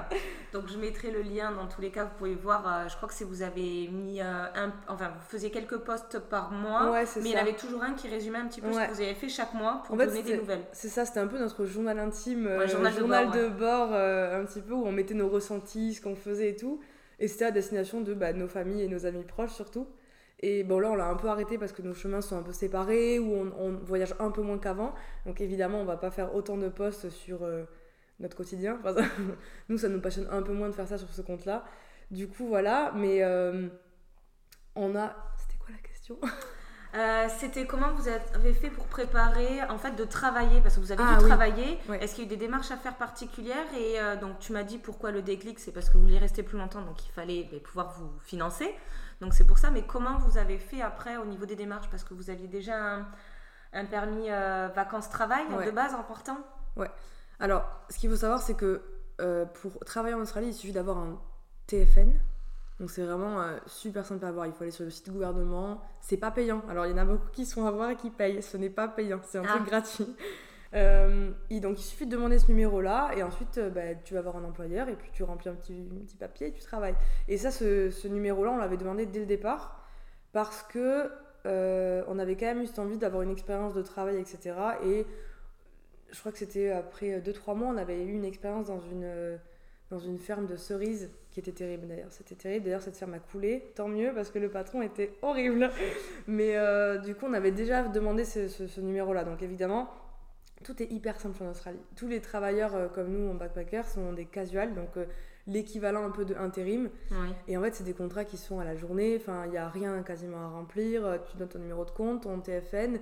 Donc 0.52 0.68
je 0.68 0.76
mettrai 0.76 1.10
le 1.10 1.22
lien 1.22 1.52
dans 1.52 1.66
tous 1.66 1.80
les 1.80 1.90
cas. 1.90 2.04
Vous 2.04 2.14
pouvez 2.18 2.34
voir. 2.34 2.66
Euh, 2.66 2.88
je 2.88 2.96
crois 2.96 3.08
que 3.08 3.14
c'est 3.14 3.24
vous 3.24 3.40
avez 3.40 3.88
mis 3.88 4.20
euh, 4.20 4.24
un, 4.54 4.72
enfin 4.86 5.08
vous 5.08 5.26
faisiez 5.30 5.50
quelques 5.50 5.78
posts 5.78 6.18
par 6.18 6.50
mois, 6.50 6.92
mais 7.16 7.30
il 7.30 7.32
y 7.32 7.36
en 7.36 7.40
avait 7.40 7.56
toujours 7.56 7.82
un 7.82 7.94
qui 7.94 8.08
résumait 8.08 8.38
un 8.38 8.48
petit 8.48 8.60
peu 8.60 8.70
ce 8.70 8.78
que 8.78 8.92
vous 8.92 9.00
avez 9.00 9.14
fait 9.14 9.30
chaque 9.30 9.54
mois 9.54 9.82
pour 9.86 9.96
donner 9.96 10.22
des 10.22 10.36
nouvelles. 10.36 10.64
C'est 10.72 10.88
ça, 10.88 11.06
c'était 11.06 11.20
un 11.20 11.26
peu 11.26 11.38
notre 11.38 11.64
journal 11.64 11.98
intime, 11.98 12.48
journal, 12.66 12.92
journal, 12.92 13.30
de 13.30 13.48
bord, 13.48 13.94
un 13.94 14.44
petit 14.44 14.60
peu 14.60 14.74
où 14.74 14.84
on 14.86 14.92
mettait 14.92 15.14
nos 15.14 15.30
ressentis, 15.30 15.94
ce 15.94 16.02
qu'on 16.02 16.16
faisait 16.16 16.50
et 16.50 16.56
tout. 16.56 16.80
Et 17.18 17.28
c'était 17.28 17.46
à 17.46 17.50
destination 17.50 18.00
de 18.00 18.14
bah, 18.14 18.32
nos 18.32 18.48
familles 18.48 18.82
et 18.82 18.88
nos 18.88 19.06
amis 19.06 19.24
proches 19.24 19.52
surtout. 19.52 19.86
Et 20.44 20.64
bon, 20.64 20.80
là, 20.80 20.90
on 20.90 20.96
l'a 20.96 21.06
un 21.06 21.14
peu 21.14 21.28
arrêté 21.28 21.56
parce 21.56 21.70
que 21.70 21.82
nos 21.82 21.94
chemins 21.94 22.20
sont 22.20 22.36
un 22.36 22.42
peu 22.42 22.52
séparés 22.52 23.20
ou 23.20 23.32
on, 23.32 23.70
voyage 23.84 24.14
un 24.18 24.32
peu 24.32 24.42
moins 24.42 24.58
qu'avant. 24.58 24.92
Donc, 25.24 25.40
évidemment, 25.40 25.80
on 25.80 25.84
va 25.84 25.96
pas 25.96 26.10
faire 26.10 26.34
autant 26.34 26.56
de 26.56 26.68
posts 26.68 27.10
sur 27.10 27.44
euh, 27.44 27.62
notre 28.18 28.36
quotidien. 28.36 28.80
nous, 29.68 29.78
ça 29.78 29.88
nous 29.88 30.00
passionne 30.00 30.26
un 30.32 30.42
peu 30.42 30.52
moins 30.52 30.68
de 30.68 30.74
faire 30.74 30.88
ça 30.88 30.98
sur 30.98 31.08
ce 31.10 31.22
compte-là. 31.22 31.64
Du 32.10 32.26
coup, 32.26 32.48
voilà. 32.48 32.92
Mais 32.96 33.22
euh, 33.22 33.68
on 34.74 34.96
a. 34.96 35.14
C'était 35.38 35.58
quoi 35.58 35.70
la 35.70 35.88
question? 35.88 36.18
Euh, 36.94 37.26
c'était 37.38 37.64
comment 37.66 37.90
vous 37.94 38.06
avez 38.06 38.52
fait 38.52 38.68
pour 38.68 38.84
préparer, 38.84 39.62
en 39.70 39.78
fait, 39.78 39.92
de 39.92 40.04
travailler? 40.04 40.60
Parce 40.60 40.74
que 40.74 40.80
vous 40.80 40.92
avez 40.92 41.02
ah 41.02 41.16
dû 41.16 41.24
travailler. 41.24 41.78
Est-ce 42.02 42.14
qu'il 42.14 42.24
y 42.24 42.26
a 42.26 42.30
eu 42.30 42.36
des 42.36 42.36
démarches 42.36 42.70
à 42.70 42.76
faire 42.76 42.98
particulières? 42.98 43.64
Et 43.74 43.96
donc, 44.20 44.38
tu 44.40 44.52
m'as 44.52 44.62
dit 44.62 44.76
pourquoi 44.76 45.10
le 45.10 45.22
déclic, 45.22 45.58
c'est 45.58 45.72
parce 45.72 45.88
que 45.88 45.94
vous 45.94 46.02
vouliez 46.02 46.18
rester 46.18 46.42
plus 46.42 46.58
longtemps, 46.58 46.82
donc 46.82 47.02
il 47.06 47.10
fallait 47.12 47.44
pouvoir 47.64 47.94
vous 47.98 48.10
financer. 48.20 48.74
Donc 49.22 49.34
c'est 49.34 49.46
pour 49.46 49.56
ça, 49.56 49.70
mais 49.70 49.82
comment 49.82 50.18
vous 50.18 50.36
avez 50.36 50.58
fait 50.58 50.82
après 50.82 51.16
au 51.16 51.24
niveau 51.24 51.46
des 51.46 51.54
démarches? 51.54 51.88
Parce 51.88 52.02
que 52.02 52.12
vous 52.12 52.28
aviez 52.28 52.48
déjà 52.48 53.06
un, 53.72 53.84
permis 53.84 54.28
euh, 54.28 54.68
vacances-travail 54.74 55.44
de 55.64 55.70
base 55.70 55.94
important? 55.94 56.38
Ouais. 56.76 56.90
Alors, 57.38 57.64
ce 57.88 57.98
qu'il 57.98 58.10
faut 58.10 58.16
savoir, 58.16 58.42
c'est 58.42 58.54
que 58.54 58.82
euh, 59.20 59.44
pour 59.44 59.78
travailler 59.84 60.16
en 60.16 60.20
Australie, 60.20 60.48
il 60.48 60.54
suffit 60.54 60.72
d'avoir 60.72 60.98
un 60.98 61.20
TFN. 61.68 62.12
Donc 62.80 62.90
c'est 62.90 63.04
vraiment 63.04 63.40
euh, 63.40 63.58
super 63.66 64.04
simple 64.04 64.24
à 64.24 64.28
avoir. 64.28 64.46
Il 64.46 64.52
faut 64.52 64.64
aller 64.64 64.72
sur 64.72 64.84
le 64.84 64.90
site 64.90 65.08
gouvernement. 65.12 65.80
C'est 66.00 66.16
pas 66.16 66.32
payant. 66.32 66.60
Alors 66.68 66.86
il 66.86 66.90
y 66.90 66.94
en 66.94 66.98
a 66.98 67.04
beaucoup 67.04 67.30
qui 67.30 67.46
sont 67.46 67.64
à 67.64 67.70
voir 67.70 67.90
et 67.90 67.96
qui 67.96 68.10
payent. 68.10 68.42
Ce 68.42 68.56
n'est 68.56 68.70
pas 68.70 68.88
payant. 68.88 69.20
C'est 69.22 69.38
un 69.38 69.44
truc 69.44 69.62
ah. 69.66 69.70
gratuit. 69.70 70.16
Euh, 70.74 71.30
donc 71.50 71.78
il 71.78 71.82
suffit 71.82 72.06
de 72.06 72.12
demander 72.12 72.38
ce 72.38 72.48
numéro-là 72.48 73.10
et 73.14 73.22
ensuite 73.22 73.58
euh, 73.58 73.68
bah, 73.68 73.94
tu 74.04 74.14
vas 74.14 74.20
avoir 74.20 74.36
un 74.36 74.44
employeur 74.44 74.88
et 74.88 74.96
puis 74.96 75.10
tu 75.12 75.22
remplis 75.22 75.50
un 75.50 75.54
petit, 75.54 75.86
papier 76.18 76.48
et 76.48 76.52
tu 76.52 76.62
travailles. 76.62 76.94
Et 77.28 77.36
ça, 77.36 77.50
ce, 77.50 78.08
numéro-là, 78.08 78.52
on 78.52 78.56
l'avait 78.56 78.76
demandé 78.76 79.06
dès 79.06 79.20
le 79.20 79.26
départ 79.26 79.84
parce 80.32 80.62
que 80.62 81.10
euh, 81.44 82.02
on 82.08 82.18
avait 82.18 82.36
quand 82.36 82.46
même 82.46 82.62
eu 82.62 82.66
cette 82.66 82.78
envie 82.78 82.96
d'avoir 82.96 83.22
une 83.22 83.30
expérience 83.30 83.74
de 83.74 83.82
travail, 83.82 84.16
etc. 84.18 84.56
Et 84.84 85.06
je 86.10 86.20
crois 86.20 86.32
que 86.32 86.38
c'était 86.38 86.70
après 86.70 87.20
2-3 87.20 87.56
mois, 87.56 87.68
on 87.68 87.76
avait 87.76 88.02
eu 88.02 88.12
une 88.12 88.24
expérience 88.24 88.66
dans 88.66 88.80
une, 88.80 90.18
ferme 90.18 90.46
de 90.46 90.56
cerises 90.56 91.10
qui 91.30 91.40
était 91.40 91.52
terrible 91.52 91.86
d'ailleurs. 91.86 92.12
C'était 92.12 92.34
terrible. 92.34 92.64
D'ailleurs, 92.64 92.82
cette 92.82 92.96
ferme 92.96 93.14
a 93.14 93.18
coulé. 93.18 93.72
Tant 93.74 93.88
mieux 93.88 94.12
parce 94.14 94.30
que 94.30 94.38
le 94.38 94.48
patron 94.48 94.82
était 94.82 95.12
horrible. 95.20 95.70
Mais 96.26 96.56
du 97.00 97.14
coup, 97.14 97.26
on 97.26 97.34
avait 97.34 97.50
déjà 97.50 97.82
demandé 97.88 98.24
ce 98.24 98.80
numéro-là. 98.80 99.24
Donc 99.24 99.42
évidemment, 99.42 99.90
tout 100.62 100.82
est 100.82 100.90
hyper 100.90 101.20
simple 101.20 101.42
en 101.42 101.50
Australie. 101.50 101.80
Tous 101.96 102.08
les 102.08 102.20
travailleurs 102.20 102.74
euh, 102.74 102.88
comme 102.88 103.10
nous 103.10 103.30
en 103.30 103.34
backpacker 103.34 103.82
sont 103.86 104.12
des 104.12 104.24
casuals, 104.24 104.74
donc 104.74 104.96
euh, 104.96 105.06
l'équivalent 105.46 106.04
un 106.04 106.10
peu 106.10 106.24
de 106.24 106.34
intérim. 106.34 106.88
Et 107.48 107.56
en 107.56 107.62
fait, 107.62 107.74
c'est 107.74 107.84
des 107.84 107.94
contrats 107.94 108.24
qui 108.24 108.36
sont 108.36 108.60
à 108.60 108.64
la 108.64 108.76
journée. 108.76 109.16
Enfin, 109.20 109.44
il 109.46 109.50
n'y 109.50 109.58
a 109.58 109.68
rien 109.68 110.02
quasiment 110.02 110.38
à 110.38 110.48
remplir. 110.48 111.04
Euh, 111.04 111.18
tu 111.30 111.36
donnes 111.36 111.48
ton 111.48 111.58
numéro 111.58 111.84
de 111.84 111.90
compte, 111.90 112.22
ton 112.22 112.38
TFN, 112.40 112.98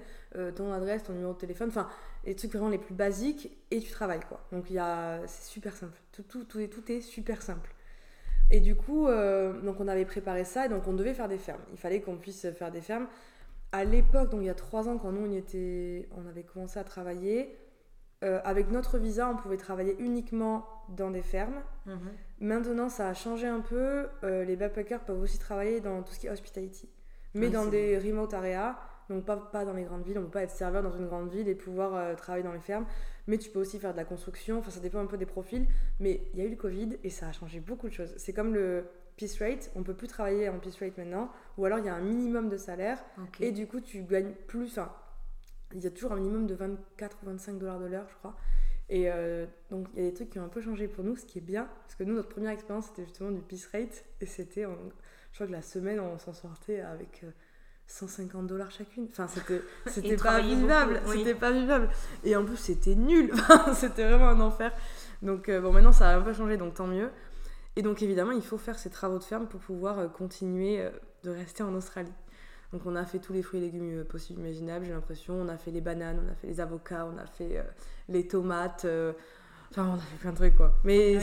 ton 0.55 0.73
adresse, 0.73 1.05
ton 1.05 1.12
numéro 1.12 1.33
de 1.33 1.38
téléphone. 1.38 1.69
Enfin, 1.69 1.88
les 2.25 2.35
trucs 2.35 2.52
vraiment 2.52 2.69
les 2.69 2.79
plus 2.79 2.95
basiques 2.95 3.50
et 3.71 3.81
tu 3.81 3.90
travailles 3.90 4.25
quoi. 4.29 4.40
Donc 4.52 4.71
il 4.71 4.75
y 4.75 4.79
a, 4.79 5.21
c'est 5.26 5.50
super 5.50 5.75
simple. 5.75 5.99
Tout, 6.12 6.23
tout, 6.23 6.45
tout, 6.45 6.61
est, 6.61 6.69
tout 6.69 6.90
est 6.90 7.00
super 7.00 7.43
simple. 7.43 7.75
Et 8.50 8.61
du 8.61 8.75
coup, 8.75 9.07
donc 9.07 9.79
on 9.79 9.87
avait 9.87 10.05
préparé 10.05 10.45
ça 10.45 10.67
et 10.67 10.69
donc 10.69 10.88
on 10.88 10.93
devait 10.93 11.14
faire 11.14 11.29
des 11.29 11.38
fermes. 11.38 11.61
Il 11.71 11.79
fallait 11.79 12.00
qu'on 12.00 12.17
puisse 12.17 12.50
faire 12.50 12.73
des 12.73 12.81
fermes 12.81 13.07
à 13.73 13.85
l'époque, 13.85 14.31
donc 14.31 14.41
il 14.43 14.47
y 14.47 14.50
a 14.50 14.55
trois 14.55 14.89
ans, 14.89 14.99
quand 14.99 15.12
nous 15.12 15.27
on, 15.27 15.33
était, 15.33 16.09
on 16.17 16.27
avait 16.27 16.43
commencé 16.43 16.79
à 16.79 16.85
travailler, 16.85 17.57
euh, 18.23 18.41
avec 18.45 18.71
notre 18.71 18.99
visa, 18.99 19.29
on 19.29 19.37
pouvait 19.37 19.57
travailler 19.57 19.97
uniquement 19.99 20.67
dans 20.91 21.11
des 21.11 21.23
fermes. 21.23 21.62
Mhm. 21.87 21.99
Maintenant, 22.41 22.89
ça 22.89 23.09
a 23.09 23.15
changé 23.15 23.47
un 23.47 23.61
peu. 23.61 24.09
Euh, 24.25 24.45
les 24.45 24.57
backpackers 24.57 25.05
peuvent 25.05 25.21
aussi 25.21 25.39
travailler 25.39 25.81
dans 25.81 26.03
tout 26.03 26.12
ce 26.12 26.19
qui 26.19 26.27
est 26.27 26.31
hospitality, 26.31 26.89
mais 27.35 27.49
dans 27.49 27.67
des 27.67 27.99
remote 27.99 28.35
areas, 28.35 28.77
donc 29.09 29.25
pas, 29.25 29.37
pas 29.37 29.65
dans 29.65 29.73
les 29.73 29.85
grandes 29.85 30.05
villes. 30.05 30.19
On 30.19 30.23
ne 30.23 30.27
peut 30.27 30.33
pas 30.33 30.43
être 30.43 30.50
serveur 30.50 30.83
dans 30.83 30.93
une 30.93 31.07
grande 31.07 31.31
ville 31.31 31.49
et 31.49 31.55
pouvoir 31.55 31.95
euh, 31.95 32.15
travailler 32.15 32.45
dans 32.45 32.53
les 32.53 32.61
fermes. 32.61 32.87
Mais 33.27 33.39
tu 33.39 33.50
peux 33.50 33.61
aussi 33.61 33.79
faire 33.79 33.93
de 33.93 33.97
la 33.97 34.05
construction. 34.05 34.59
Enfin, 34.59 34.71
ça 34.71 34.81
dépend 34.81 35.00
un 35.00 35.07
peu 35.07 35.17
des 35.17 35.27
profils. 35.27 35.67
Mais 35.99 36.23
il 36.33 36.39
y 36.39 36.43
a 36.43 36.45
eu 36.45 36.50
le 36.50 36.57
Covid 36.57 36.99
et 37.03 37.11
ça 37.11 37.29
a 37.29 37.33
changé 37.33 37.61
beaucoup 37.61 37.89
de 37.89 37.93
choses. 37.93 38.12
C'est 38.17 38.33
comme 38.33 38.55
le 38.55 38.85
piece 39.21 39.39
rate, 39.39 39.71
on 39.77 39.83
peut 39.83 39.93
plus 39.93 40.09
travailler 40.09 40.49
en 40.49 40.59
piece 40.59 40.79
rate 40.81 40.97
maintenant, 40.97 41.31
ou 41.59 41.67
alors 41.67 41.79
il 41.79 41.85
y 41.85 41.91
a 41.91 41.95
un 41.95 42.00
minimum 42.00 42.49
de 42.49 42.57
salaire, 42.57 42.99
et 43.39 43.53
du 43.53 43.67
coup 43.67 43.81
tu 43.81 44.03
gagnes 44.03 44.33
plus, 44.47 44.71
enfin, 44.71 44.91
il 45.75 45.81
y 45.81 45.87
a 45.87 45.91
toujours 45.91 46.12
un 46.12 46.17
minimum 46.17 46.47
de 46.47 46.55
24 46.55 47.19
ou 47.23 47.27
25 47.27 47.59
dollars 47.59 47.79
de 47.81 47.85
l'heure, 47.85 48.07
je 48.09 48.15
crois. 48.15 48.35
Et 48.89 49.11
euh, 49.11 49.45
donc 49.71 49.89
il 49.93 50.03
y 50.03 50.07
a 50.07 50.09
des 50.09 50.15
trucs 50.15 50.31
qui 50.31 50.39
ont 50.39 50.45
un 50.45 50.49
peu 50.49 50.62
changé 50.62 50.89
pour 50.89 51.05
nous, 51.05 51.17
ce 51.17 51.27
qui 51.27 51.37
est 51.37 51.43
bien, 51.43 51.69
parce 51.83 51.97
que 51.97 52.05
nous, 52.05 52.15
notre 52.15 52.31
première 52.31 52.53
expérience, 52.53 52.87
c'était 52.87 53.05
justement 53.05 53.31
du 53.31 53.43
piece 53.43 53.67
rate, 53.67 54.07
et 54.23 54.27
c'était, 54.27 54.62
je 54.62 55.35
crois 55.35 55.47
que 55.47 55.53
la 55.53 55.62
semaine, 55.62 56.00
on 56.00 56.19
s'en 56.19 56.33
sortait 56.33 56.81
avec... 56.81 57.25
150 57.93 58.45
euh, 58.45 58.47
dollars 58.47 58.71
chacune. 58.71 59.09
Enfin, 59.11 59.27
c'était, 59.27 59.62
c'était 59.87 60.17
pas 60.17 60.41
vivable. 60.41 61.00
C'était 61.07 61.35
pas 61.35 61.50
vivable. 61.50 61.89
Et 62.23 62.37
en 62.37 62.45
plus, 62.45 62.57
c'était 62.57 62.95
nul. 62.95 63.33
c'était 63.75 64.05
vraiment 64.05 64.29
un 64.29 64.41
enfer. 64.41 64.71
Donc, 65.23 65.49
euh, 65.49 65.61
bon, 65.61 65.73
maintenant, 65.73 65.91
ça 65.91 66.11
a 66.11 66.17
un 66.17 66.21
peu 66.21 66.33
changé, 66.33 66.57
donc 66.57 66.75
tant 66.75 66.87
mieux. 66.87 67.11
Et 67.81 67.83
donc 67.83 68.03
évidemment, 68.03 68.33
il 68.33 68.43
faut 68.43 68.59
faire 68.59 68.79
ces 68.79 68.91
travaux 68.91 69.19
de 69.19 69.25
ferme 69.25 69.47
pour 69.47 69.59
pouvoir 69.59 69.99
euh, 69.99 70.07
continuer 70.07 70.83
euh, 70.83 70.91
de 71.25 71.31
rester 71.31 71.63
en 71.63 71.75
Australie. 71.75 72.13
Donc 72.75 72.83
on 72.85 72.95
a 72.95 73.07
fait 73.07 73.21
tous 73.21 73.33
les 73.33 73.41
fruits 73.41 73.59
et 73.59 73.63
légumes 73.63 74.05
possibles, 74.05 74.41
imaginables, 74.41 74.85
j'ai 74.85 74.93
l'impression. 74.93 75.33
On 75.33 75.49
a 75.49 75.57
fait 75.57 75.71
les 75.71 75.81
bananes, 75.81 76.21
on 76.23 76.31
a 76.31 76.35
fait 76.35 76.47
les 76.47 76.61
avocats, 76.61 77.07
on 77.07 77.17
a 77.17 77.25
fait 77.25 77.65
les 78.11 78.29
tomates. 78.29 78.85
Enfin, 79.71 79.87
on 79.87 79.95
a 79.95 79.99
fait 79.99 80.17
plein 80.19 80.33
de 80.33 80.37
trucs, 80.37 80.57
quoi. 80.59 80.75
Mais 80.85 81.17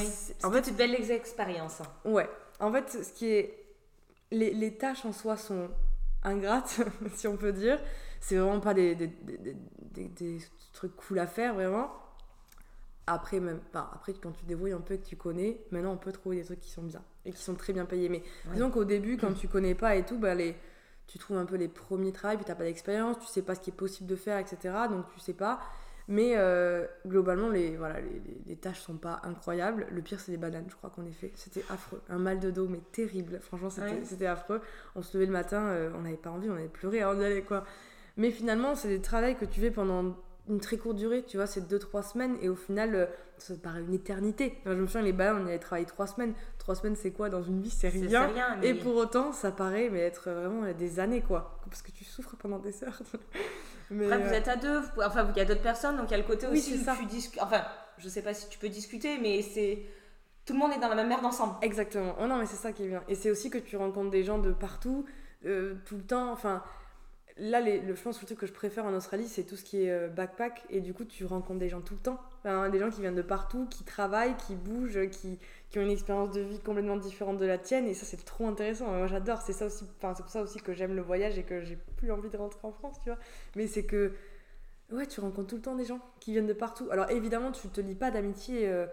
en 0.44 0.52
fait, 0.52 0.64
c'est 0.64 0.72
une 0.72 0.78
belle 0.78 0.96
expérience. 0.96 1.82
Hein. 1.82 2.10
Ouais. 2.10 2.28
En 2.60 2.72
fait, 2.72 3.04
ce 3.04 3.14
qui 3.14 3.28
est... 3.28 3.64
Les, 4.32 4.52
les 4.52 4.78
tâches 4.78 5.06
en 5.06 5.14
soi 5.14 5.38
sont 5.38 5.70
ingrates, 6.24 6.82
si 7.14 7.28
on 7.28 7.38
peut 7.38 7.54
dire. 7.54 7.80
C'est 8.20 8.36
vraiment 8.36 8.60
pas 8.60 8.74
des, 8.74 8.96
des, 8.96 9.08
des, 9.08 10.08
des, 10.08 10.40
trucs 10.74 10.96
cool 10.96 11.20
à 11.20 11.28
faire, 11.28 11.54
vraiment. 11.54 11.92
Après, 13.08 13.40
même, 13.40 13.62
enfin, 13.70 13.90
après, 13.94 14.14
quand 14.14 14.32
tu 14.32 14.46
débrouilles 14.46 14.74
un 14.74 14.82
peu 14.82 14.96
et 14.96 15.00
que 15.00 15.06
tu 15.06 15.16
connais, 15.16 15.62
maintenant 15.72 15.94
on 15.94 15.98
peut 15.98 16.12
trouver 16.12 16.38
des 16.38 16.44
trucs 16.44 16.60
qui 16.60 16.70
sont 16.70 16.84
bien 16.84 17.02
et 17.26 17.32
qui 17.32 17.42
sont 17.42 17.56
très 17.56 17.74
bien 17.74 17.86
payés. 17.86 18.10
Mais 18.10 18.22
disons 18.54 18.70
qu'au 18.70 18.86
début, 18.86 19.18
quand 19.18 19.34
tu 19.40 19.48
connais 19.48 19.76
pas 19.76 19.96
et 19.96 20.04
tout, 20.04 20.18
bah, 20.18 20.36
les, 20.36 20.56
tu 21.08 21.18
trouves 21.18 21.38
un 21.38 21.46
peu 21.46 21.56
les 21.56 21.70
premiers 21.70 22.12
travaux, 22.12 22.36
puis 22.36 22.46
tu 22.46 22.52
n'as 22.52 22.56
pas 22.56 22.66
d'expérience, 22.66 23.18
tu 23.20 23.28
sais 23.28 23.42
pas 23.42 23.56
ce 23.56 23.62
qui 23.62 23.70
est 23.70 23.74
possible 23.74 24.10
de 24.10 24.16
faire, 24.16 24.38
etc. 24.38 24.76
Donc 24.90 25.06
tu 25.14 25.20
sais 25.20 25.34
pas. 25.34 25.60
Mais 26.10 26.34
euh, 26.38 26.86
globalement, 27.06 27.50
les, 27.50 27.76
voilà, 27.76 28.00
les, 28.00 28.22
les, 28.46 28.56
tâches 28.56 28.80
sont 28.80 28.96
pas 28.96 29.20
incroyables. 29.24 29.88
Le 29.92 30.02
pire, 30.02 30.22
c'est 30.22 30.32
les 30.32 30.38
bananes, 30.38 30.66
je 30.70 30.76
crois 30.76 30.90
qu'on 30.90 31.06
est 31.06 31.12
fait. 31.12 31.34
C'était 31.36 31.66
affreux. 31.70 32.02
Un 32.10 32.18
mal 32.18 32.40
de 32.40 32.50
dos, 32.50 32.68
mais 32.70 32.80
terrible. 32.94 33.40
Franchement, 33.42 33.70
c'était 33.70 34.26
affreux. 34.26 34.62
On 34.96 35.02
se 35.02 35.18
levait 35.18 35.26
le 35.26 35.34
matin, 35.34 35.64
euh, 35.64 35.92
on 35.96 36.02
n'avait 36.02 36.16
pas 36.16 36.30
envie, 36.30 36.50
on 36.50 36.56
avait 36.56 36.70
pleuré 36.70 37.02
avant 37.02 37.20
d'y 37.20 37.26
aller, 37.26 37.42
quoi. 37.42 37.66
Mais 38.16 38.32
finalement, 38.32 38.74
c'est 38.74 38.88
des 38.88 39.02
travaux 39.02 39.34
que 39.36 39.46
tu 39.46 39.60
fais 39.60 39.70
pendant 39.70 40.16
une 40.50 40.60
très 40.60 40.78
courte 40.78 40.96
durée, 40.96 41.24
tu 41.24 41.38
vois, 41.38 41.48
c'est 41.48 41.62
2-3 41.62 42.12
semaines, 42.12 42.38
et 42.42 42.50
au 42.50 42.56
final, 42.56 42.96
euh, 42.96 43.06
ça 43.38 43.54
paraît 43.56 43.82
une 43.82 43.94
éternité. 43.94 44.58
je 44.66 44.72
me 44.72 44.88
souviens, 44.88 45.02
les 45.02 45.14
bananes, 45.14 45.44
on 45.44 45.46
y 45.46 45.50
avait 45.50 45.60
travaillé 45.60 45.86
3 45.86 46.08
semaines. 46.08 46.34
3 46.60 46.76
semaines, 46.76 46.96
c'est 46.96 47.12
quoi 47.12 47.30
dans 47.30 47.44
une 47.44 47.62
vie? 47.62 47.70
C'est 47.70 47.90
rien. 47.90 48.30
Et 48.62 48.74
pour 48.74 48.96
autant, 48.96 49.34
ça 49.34 49.52
paraît 49.52 49.90
mais 49.90 50.00
être 50.00 50.30
vraiment 50.32 50.72
des 50.74 51.00
années, 51.00 51.22
quoi. 51.22 51.60
Parce 51.70 51.82
que 51.82 51.92
tu 51.92 52.04
souffres 52.04 52.36
pendant 52.38 52.60
des 52.60 52.84
heures. 52.84 53.02
Mais 53.90 54.06
Après, 54.12 54.18
vous 54.20 54.34
euh, 54.34 54.38
êtes 54.38 54.48
à 54.48 54.56
deux, 54.58 54.82
enfin, 55.06 55.28
il 55.34 55.38
y 55.38 55.42
a 55.42 55.46
d'autres 55.46 55.62
personnes, 55.62 55.98
donc 55.98 56.08
il 56.10 56.12
y 56.12 56.16
a 56.16 56.18
le 56.18 56.24
côté 56.24 56.46
aussi 56.48 56.74
où 56.74 56.96
tu 57.00 57.06
discutes. 57.06 57.42
Enfin, 57.42 57.64
je 57.98 58.10
sais 58.10 58.22
pas 58.22 58.34
si 58.34 58.50
tu 58.50 58.60
peux 58.60 58.70
discuter, 58.70 59.18
mais 59.18 59.42
c'est. 59.42 59.84
Tout 60.46 60.54
le 60.54 60.60
monde 60.60 60.72
est 60.72 60.80
dans 60.80 60.88
la 60.88 60.96
même 60.96 61.10
merde 61.10 61.26
ensemble. 61.26 61.56
Exactement. 61.62 62.16
Oh 62.22 62.28
non, 62.28 62.38
mais 62.38 62.46
c'est 62.46 62.56
ça 62.56 62.72
qui 62.72 62.84
est 62.84 62.88
bien. 62.88 63.04
Et 63.10 63.16
c'est 63.16 63.30
aussi 63.30 63.50
que 63.50 63.58
tu 63.58 63.76
rencontres 63.76 64.12
des 64.12 64.24
gens 64.24 64.40
de 64.40 64.52
partout, 64.52 65.06
euh, 65.46 65.76
tout 65.86 65.98
le 65.98 66.04
temps. 66.04 66.32
Enfin, 66.32 66.64
là, 67.40 67.62
le, 67.62 67.96
je 67.96 68.02
pense 68.02 68.18
que 68.18 68.22
le 68.22 68.26
truc 68.28 68.40
que 68.40 68.48
je 68.48 68.54
préfère 68.54 68.86
en 68.86 68.94
Australie, 68.94 69.28
c'est 69.28 69.44
tout 69.44 69.56
ce 69.56 69.64
qui 69.64 69.84
est 69.84 69.92
euh, 69.92 70.08
backpack. 70.08 70.66
Et 70.70 70.82
du 70.82 70.94
coup, 70.94 71.06
tu 71.06 71.26
rencontres 71.26 71.60
des 71.60 71.70
gens 71.70 71.82
tout 71.82 71.94
le 71.94 72.00
temps. 72.00 72.20
Des 72.72 72.80
gens 72.80 72.90
qui 72.90 73.02
viennent 73.02 73.16
de 73.16 73.22
partout, 73.22 73.68
qui 73.70 73.84
travaillent, 73.84 74.36
qui 74.38 74.56
bougent, 74.56 75.10
qui, 75.10 75.38
qui 75.70 75.80
ont 75.80 75.82
une 75.82 75.92
expérience 75.92 76.32
de 76.32 76.40
vie 76.40 76.60
complètement 76.60 76.96
différente 76.96 77.38
de 77.38 77.46
la 77.46 77.58
tienne. 77.58 77.86
Et 77.88 77.94
ça, 77.94 78.06
c'est 78.06 78.24
trop 78.24 78.48
intéressant. 78.48 78.88
Moi, 78.88 79.08
j'adore. 79.08 79.42
C'est 79.42 79.54
ça 79.54 79.66
aussi. 79.66 79.86
Pour 80.00 80.30
ça 80.30 80.42
aussi 80.42 80.60
que 80.60 80.74
j'aime 80.74 80.96
le 80.96 81.02
voyage 81.02 81.38
et 81.38 81.44
que 81.44 81.62
j'ai 81.62 81.78
plus 81.98 82.12
envie 82.12 82.30
de 82.30 82.38
rentrer 82.38 82.60
en 82.64 82.72
France, 82.72 82.98
tu 83.04 83.10
vois. 83.10 83.20
Mais 83.56 83.68
c'est 83.68 83.84
que, 83.84 84.14
ouais, 84.92 85.08
tu 85.08 85.20
rencontres 85.20 85.50
tout 85.50 85.56
le 85.58 85.62
temps 85.62 85.76
des 85.76 85.86
gens 85.86 86.00
qui 86.20 86.32
viennent 86.32 86.48
de 86.48 86.54
partout. 86.54 86.88
Alors, 86.92 87.10
évidemment, 87.12 87.52
tu 87.52 87.68
te 87.68 87.82
lis 87.82 87.96
pas 87.96 88.12
d'amitié. 88.12 88.68
Euh, 88.68 88.86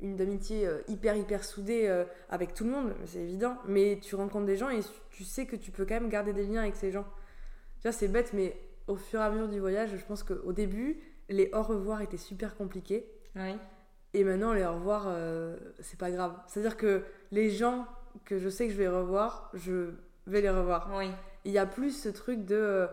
une 0.00 0.16
d'amitié 0.16 0.66
euh, 0.66 0.80
hyper 0.88 1.14
hyper 1.14 1.44
soudée 1.44 1.88
avec 2.28 2.54
tout 2.54 2.64
le 2.64 2.70
monde, 2.70 2.92
c'est 3.06 3.20
évident, 3.20 3.56
mais 3.68 4.00
tu 4.02 4.16
rencontres 4.16 4.46
des 4.46 4.56
gens 4.56 4.68
et 4.68 4.80
tu 5.10 5.22
sais 5.22 5.46
que 5.46 5.54
tu 5.54 5.70
peux 5.70 5.84
quand 5.84 5.94
même 5.94 6.08
garder 6.08 6.32
des 6.32 6.44
liens 6.44 6.62
avec 6.62 6.74
ces 6.74 6.90
gens. 6.90 7.04
Tu 7.82 7.88
vois, 7.88 7.92
c'est 7.92 8.08
bête, 8.08 8.32
mais 8.32 8.56
au 8.86 8.94
fur 8.94 9.20
et 9.20 9.24
à 9.24 9.30
mesure 9.30 9.48
du 9.48 9.58
voyage, 9.58 9.90
je 9.96 10.04
pense 10.04 10.22
qu'au 10.22 10.52
début, 10.52 11.00
les 11.28 11.50
au 11.52 11.62
revoir 11.62 12.00
étaient 12.00 12.16
super 12.16 12.56
compliqués. 12.56 13.06
Oui. 13.34 13.56
Et 14.14 14.22
maintenant, 14.22 14.52
les 14.52 14.64
au 14.64 14.74
revoir, 14.74 15.06
euh, 15.08 15.56
c'est 15.80 15.98
pas 15.98 16.10
grave. 16.10 16.34
C'est-à-dire 16.46 16.76
que 16.76 17.02
les 17.32 17.50
gens 17.50 17.86
que 18.24 18.38
je 18.38 18.48
sais 18.48 18.66
que 18.66 18.72
je 18.72 18.78
vais 18.78 18.88
revoir, 18.88 19.50
je 19.54 19.90
vais 20.26 20.42
les 20.42 20.50
revoir. 20.50 20.90
Oui. 20.96 21.10
Il 21.44 21.50
y 21.50 21.58
a 21.58 21.66
plus 21.66 21.90
ce 21.90 22.08
truc 22.08 22.44
de 22.44 22.54
euh, 22.54 22.86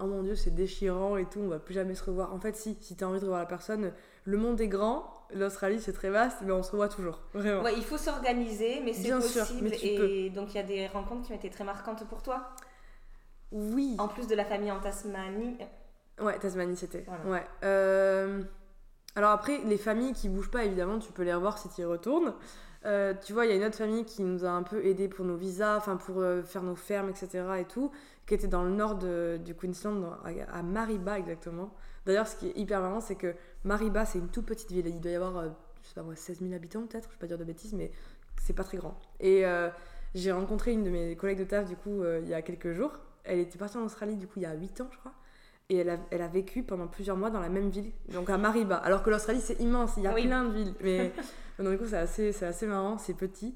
oh 0.00 0.06
mon 0.06 0.22
dieu, 0.22 0.34
c'est 0.34 0.54
déchirant 0.54 1.16
et 1.16 1.24
tout, 1.24 1.40
on 1.40 1.48
va 1.48 1.58
plus 1.58 1.74
jamais 1.74 1.94
se 1.94 2.04
revoir. 2.04 2.34
En 2.34 2.40
fait, 2.40 2.54
si, 2.56 2.76
si 2.80 2.96
tu 2.96 3.04
as 3.04 3.08
envie 3.08 3.20
de 3.20 3.24
revoir 3.24 3.40
la 3.40 3.46
personne, 3.46 3.92
le 4.24 4.36
monde 4.36 4.60
est 4.60 4.68
grand, 4.68 5.10
l'Australie 5.32 5.80
c'est 5.80 5.92
très 5.92 6.10
vaste, 6.10 6.38
mais 6.44 6.52
on 6.52 6.62
se 6.62 6.72
revoit 6.72 6.88
toujours. 6.88 7.20
Vraiment. 7.32 7.62
Ouais, 7.62 7.74
il 7.76 7.84
faut 7.84 7.96
s'organiser, 7.96 8.80
mais 8.84 8.92
c'est 8.92 9.10
possible. 9.10 9.70
et 9.82 10.30
donc, 10.30 10.54
il 10.54 10.56
y 10.56 10.60
a 10.60 10.64
des 10.64 10.86
rencontres 10.86 11.26
qui 11.26 11.32
ont 11.32 11.36
été 11.36 11.50
très 11.50 11.64
marquantes 11.64 12.06
pour 12.08 12.22
toi? 12.22 12.50
Oui. 13.54 13.94
En 13.98 14.08
plus 14.08 14.26
de 14.26 14.34
la 14.34 14.44
famille 14.44 14.72
en 14.72 14.80
Tasmanie. 14.80 15.56
Ouais, 16.20 16.38
Tasmanie, 16.38 16.76
c'était. 16.76 17.06
Ouais. 17.24 17.44
Euh, 17.62 18.42
alors 19.14 19.30
après, 19.30 19.58
les 19.64 19.78
familles 19.78 20.12
qui 20.12 20.28
bougent 20.28 20.50
pas, 20.50 20.64
évidemment, 20.64 20.98
tu 20.98 21.12
peux 21.12 21.22
les 21.22 21.32
revoir 21.32 21.56
si 21.58 21.68
tu 21.68 21.82
y 21.82 21.84
retournes. 21.84 22.34
Euh, 22.84 23.14
tu 23.24 23.32
vois, 23.32 23.46
il 23.46 23.50
y 23.50 23.52
a 23.52 23.56
une 23.56 23.64
autre 23.64 23.76
famille 23.76 24.04
qui 24.04 24.22
nous 24.22 24.44
a 24.44 24.50
un 24.50 24.64
peu 24.64 24.84
aidé 24.84 25.08
pour 25.08 25.24
nos 25.24 25.36
visas, 25.36 25.76
enfin 25.76 25.96
pour 25.96 26.20
euh, 26.20 26.42
faire 26.42 26.64
nos 26.64 26.74
fermes, 26.74 27.08
etc. 27.08 27.44
et 27.60 27.64
tout, 27.64 27.92
qui 28.26 28.34
était 28.34 28.48
dans 28.48 28.64
le 28.64 28.70
nord 28.70 28.96
du 28.96 29.54
Queensland, 29.54 30.18
à, 30.24 30.62
Mariba 30.62 31.18
exactement. 31.18 31.72
D'ailleurs, 32.06 32.26
ce 32.26 32.36
qui 32.36 32.48
est 32.48 32.58
hyper 32.58 32.80
marrant, 32.80 33.00
c'est 33.00 33.14
que 33.14 33.34
Mariba, 33.62 34.04
c'est 34.04 34.18
une 34.18 34.28
toute 34.28 34.46
petite 34.46 34.72
ville. 34.72 34.88
Il 34.88 35.00
doit 35.00 35.12
y 35.12 35.14
avoir, 35.14 35.44
je 35.44 35.88
sais 35.88 35.94
pas 35.94 36.02
moi, 36.02 36.16
16 36.16 36.40
000 36.40 36.52
habitants 36.52 36.82
peut-être, 36.86 37.08
je 37.08 37.14
vais 37.14 37.20
pas 37.20 37.28
dire 37.28 37.38
de 37.38 37.44
bêtises, 37.44 37.72
mais 37.72 37.92
c'est 38.42 38.52
pas 38.52 38.64
très 38.64 38.78
grand. 38.78 39.00
Et 39.20 39.44
j'ai 40.14 40.32
rencontré 40.32 40.72
une 40.72 40.82
de 40.82 40.90
mes 40.90 41.16
collègues 41.16 41.38
de 41.38 41.44
taf, 41.44 41.66
du 41.66 41.76
coup, 41.76 42.04
il 42.04 42.28
y 42.28 42.34
a 42.34 42.42
quelques 42.42 42.72
jours, 42.72 42.98
elle 43.24 43.40
était 43.40 43.58
partie 43.58 43.76
en 43.76 43.84
Australie, 43.84 44.16
du 44.16 44.26
coup, 44.26 44.34
il 44.36 44.42
y 44.42 44.46
a 44.46 44.54
8 44.54 44.80
ans, 44.82 44.88
je 44.92 44.98
crois. 44.98 45.12
Et 45.70 45.76
elle 45.78 45.88
a, 45.88 45.98
elle 46.10 46.20
a 46.20 46.28
vécu 46.28 46.62
pendant 46.62 46.86
plusieurs 46.86 47.16
mois 47.16 47.30
dans 47.30 47.40
la 47.40 47.48
même 47.48 47.70
ville, 47.70 47.90
donc 48.12 48.28
à 48.28 48.36
Mariba. 48.36 48.76
Alors 48.76 49.02
que 49.02 49.08
l'Australie, 49.08 49.40
c'est 49.40 49.60
immense, 49.60 49.94
il 49.96 50.02
y 50.02 50.06
a 50.06 50.12
plein 50.12 50.44
de 50.44 50.52
villes. 50.52 50.74
Mais 50.82 51.12
donc, 51.58 51.70
du 51.70 51.78
coup, 51.78 51.86
c'est 51.86 51.96
assez, 51.96 52.32
c'est 52.32 52.46
assez 52.46 52.66
marrant, 52.66 52.98
c'est 52.98 53.14
petit. 53.14 53.54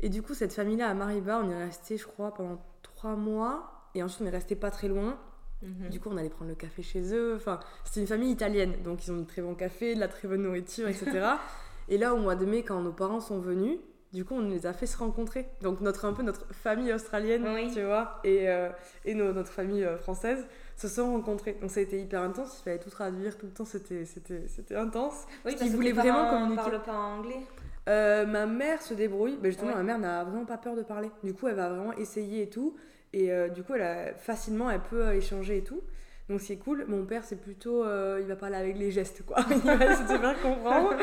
Et 0.00 0.08
du 0.08 0.22
coup, 0.22 0.34
cette 0.34 0.52
famille-là, 0.52 0.88
à 0.88 0.94
Mariba, 0.94 1.40
on 1.44 1.50
est 1.50 1.64
resté, 1.64 1.98
je 1.98 2.06
crois, 2.06 2.32
pendant 2.32 2.62
3 2.82 3.16
mois. 3.16 3.90
Et 3.94 4.02
ensuite, 4.02 4.22
on 4.22 4.26
est 4.26 4.30
resté 4.30 4.56
pas 4.56 4.70
très 4.70 4.88
loin. 4.88 5.18
Mhm. 5.62 5.88
Du 5.90 6.00
coup, 6.00 6.08
on 6.10 6.16
allait 6.16 6.30
prendre 6.30 6.50
le 6.50 6.54
café 6.54 6.82
chez 6.82 7.14
eux. 7.14 7.34
Enfin, 7.36 7.60
c'était 7.84 8.00
une 8.00 8.06
famille 8.06 8.30
italienne, 8.30 8.74
donc 8.84 9.06
ils 9.06 9.12
ont 9.12 9.16
du 9.16 9.26
très 9.26 9.42
bon 9.42 9.54
café, 9.54 9.94
de 9.94 10.00
la 10.00 10.08
très 10.08 10.28
bonne 10.28 10.42
nourriture, 10.42 10.88
etc. 10.88 11.26
et 11.88 11.98
là, 11.98 12.14
au 12.14 12.18
mois 12.18 12.36
de 12.36 12.44
mai, 12.44 12.62
quand 12.62 12.80
nos 12.80 12.92
parents 12.92 13.20
sont 13.20 13.40
venus, 13.40 13.78
du 14.12 14.24
coup, 14.24 14.34
on 14.34 14.48
les 14.48 14.66
a 14.66 14.72
fait 14.72 14.86
se 14.86 14.96
rencontrer. 14.96 15.46
Donc, 15.62 15.80
notre, 15.80 16.04
un 16.04 16.12
peu 16.12 16.22
notre 16.22 16.46
famille 16.52 16.92
australienne, 16.92 17.44
tu 17.72 17.82
vois, 17.82 18.20
et, 18.24 18.48
euh, 18.48 18.68
et 19.04 19.14
notre 19.14 19.50
famille 19.50 19.84
euh, 19.84 19.98
française 19.98 20.46
se 20.76 20.88
sont 20.88 21.12
rencontrés. 21.12 21.56
Donc, 21.60 21.70
ça 21.70 21.80
a 21.80 21.82
été 21.82 22.00
hyper 22.00 22.22
intense. 22.22 22.60
Il 22.60 22.64
fallait 22.64 22.78
tout 22.78 22.90
traduire 22.90 23.36
tout 23.36 23.46
le 23.46 23.52
temps. 23.52 23.64
C'était, 23.64 24.04
c'était, 24.04 24.46
c'était 24.48 24.76
intense. 24.76 25.24
Oui, 25.44 25.52
parce, 25.52 25.56
qu'ils 25.56 25.72
voulaient 25.72 25.92
vraiment 25.92 26.30
communiquer. 26.30 26.56
parle 26.56 26.82
pas 26.82 26.92
anglais 26.92 27.40
euh, 27.88 28.26
Ma 28.26 28.46
mère 28.46 28.80
se 28.82 28.94
débrouille. 28.94 29.38
Mais 29.42 29.50
justement, 29.50 29.74
ma 29.74 29.82
mère 29.82 29.98
n'a 29.98 30.24
vraiment 30.24 30.44
pas 30.44 30.58
peur 30.58 30.76
de 30.76 30.82
parler. 30.82 31.10
Du 31.22 31.34
coup, 31.34 31.48
elle 31.48 31.56
va 31.56 31.68
vraiment 31.68 31.92
essayer 31.94 32.42
et 32.42 32.48
tout. 32.48 32.76
Et 33.12 33.30
du 33.54 33.62
coup, 33.62 33.74
elle 33.74 33.82
a, 33.82 34.14
facilement, 34.14 34.70
elle 34.70 34.82
peut 34.82 35.14
échanger 35.14 35.58
et 35.58 35.64
tout. 35.64 35.80
Donc 36.28 36.40
c'est 36.40 36.56
cool. 36.56 36.84
Mon 36.88 37.04
père, 37.04 37.24
c'est 37.24 37.40
plutôt. 37.40 37.84
Euh, 37.84 38.18
il 38.20 38.26
va 38.26 38.36
parler 38.36 38.56
avec 38.56 38.76
les 38.76 38.90
gestes, 38.90 39.24
quoi. 39.24 39.36
il 39.50 39.56
va 39.60 39.96
se 39.96 40.02
faire 40.04 40.42
comprendre. 40.42 40.94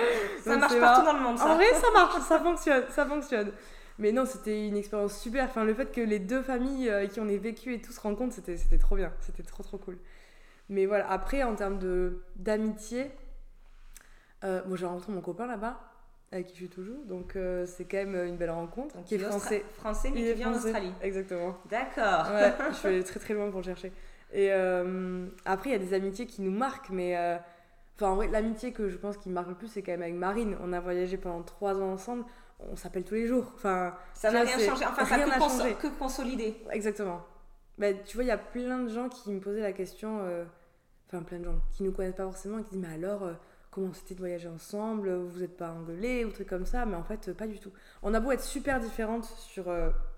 ça 0.43 0.57
marche 0.57 0.79
partout 0.79 1.05
dans 1.05 1.13
le 1.13 1.23
monde, 1.23 1.37
ça. 1.37 1.51
En 1.51 1.55
vrai, 1.55 1.73
ça 1.73 1.91
marche, 1.93 2.21
ça 2.21 2.39
fonctionne, 2.39 2.83
ça 2.89 3.05
fonctionne. 3.05 3.51
Mais 3.99 4.11
non, 4.11 4.25
c'était 4.25 4.67
une 4.67 4.75
expérience 4.75 5.19
super. 5.19 5.45
Enfin, 5.45 5.63
le 5.63 5.73
fait 5.73 5.91
que 5.91 6.01
les 6.01 6.19
deux 6.19 6.41
familles 6.41 6.89
euh, 6.89 7.07
qui 7.07 7.19
ont 7.19 7.25
vécu 7.25 7.73
et 7.73 7.81
tout 7.81 7.91
se 7.91 8.01
rencontrent, 8.01 8.33
c'était, 8.33 8.57
c'était 8.57 8.77
trop 8.77 8.95
bien. 8.95 9.13
C'était 9.19 9.43
trop, 9.43 9.63
trop 9.63 9.77
cool. 9.77 9.97
Mais 10.69 10.85
voilà, 10.85 11.09
après, 11.11 11.43
en 11.43 11.55
termes 11.55 11.77
de, 11.77 12.23
d'amitié, 12.35 13.11
euh, 14.43 14.61
bon, 14.65 14.75
j'ai 14.75 14.85
rencontré 14.85 15.11
mon 15.11 15.21
copain 15.21 15.45
là-bas, 15.45 15.79
avec 16.31 16.47
qui 16.47 16.53
je 16.53 16.59
suis 16.59 16.69
toujours. 16.69 17.05
Donc, 17.05 17.35
euh, 17.35 17.65
c'est 17.67 17.85
quand 17.85 17.97
même 17.97 18.15
une 18.27 18.37
belle 18.37 18.49
rencontre. 18.49 18.95
qui 19.03 19.15
est 19.15 19.19
français. 19.19 19.63
Français, 19.73 20.09
mais 20.13 20.23
qui 20.23 20.33
vient 20.33 20.51
en 20.51 20.55
Australie. 20.55 20.93
Exactement. 21.01 21.57
D'accord. 21.69 22.31
Ouais, 22.31 22.53
je 22.71 22.75
suis 22.75 22.87
allée 22.87 23.03
très, 23.03 23.19
très 23.19 23.33
loin 23.35 23.49
pour 23.51 23.59
le 23.59 23.65
chercher. 23.65 23.91
Et 24.33 24.51
euh, 24.51 25.27
après, 25.45 25.69
il 25.69 25.73
y 25.73 25.75
a 25.75 25.79
des 25.79 25.93
amitiés 25.93 26.25
qui 26.25 26.41
nous 26.41 26.51
marquent, 26.51 26.89
mais. 26.89 27.15
Euh, 27.17 27.37
enfin, 27.95 28.09
en 28.09 28.15
vrai, 28.15 28.27
l'amitié 28.27 28.73
que 28.73 28.89
je 28.89 28.97
pense 28.97 29.15
qui 29.17 29.29
me 29.29 29.35
marque 29.35 29.49
le 29.49 29.55
plus, 29.55 29.67
c'est 29.67 29.83
quand 29.83 29.91
même 29.91 30.01
avec 30.01 30.15
Marine. 30.15 30.57
On 30.61 30.73
a 30.73 30.79
voyagé 30.79 31.17
pendant 31.17 31.43
trois 31.43 31.79
ans 31.79 31.91
ensemble. 31.91 32.25
On 32.71 32.75
s'appelle 32.75 33.03
tous 33.03 33.13
les 33.13 33.27
jours. 33.27 33.51
Enfin, 33.55 33.95
ça 34.13 34.31
n'a 34.31 34.41
rien 34.41 34.57
changé. 34.57 34.85
Enfin, 34.85 35.05
ça 35.05 35.17
n'a 35.17 35.25
que, 35.25 35.81
que 35.81 35.99
consolidé. 35.99 36.57
Exactement. 36.71 37.21
Bah, 37.77 37.93
tu 37.93 38.17
vois, 38.17 38.23
il 38.23 38.27
y 38.27 38.31
a 38.31 38.37
plein 38.37 38.79
de 38.79 38.89
gens 38.89 39.07
qui 39.07 39.31
me 39.31 39.39
posaient 39.39 39.61
la 39.61 39.73
question. 39.73 40.19
Euh, 40.21 40.45
enfin, 41.07 41.21
plein 41.21 41.39
de 41.39 41.45
gens 41.45 41.59
qui 41.71 41.83
ne 41.83 41.89
nous 41.89 41.93
connaissent 41.93 42.15
pas 42.15 42.23
forcément 42.23 42.57
et 42.57 42.63
qui 42.63 42.71
disent 42.71 42.81
Mais 42.81 42.93
alors, 42.95 43.29
comment 43.69 43.93
c'était 43.93 44.15
de 44.15 44.19
voyager 44.19 44.47
ensemble? 44.47 45.13
Vous 45.13 45.41
n'êtes 45.41 45.57
pas 45.57 45.71
engueulés 45.71 46.25
ou 46.25 46.31
trucs 46.31 46.49
comme 46.49 46.65
ça? 46.65 46.87
Mais 46.87 46.95
en 46.95 47.03
fait, 47.03 47.33
pas 47.33 47.45
du 47.45 47.59
tout. 47.59 47.71
On 48.01 48.15
a 48.15 48.19
beau 48.19 48.31
être 48.31 48.43
super 48.43 48.79
différentes 48.79 49.25
sur 49.25 49.65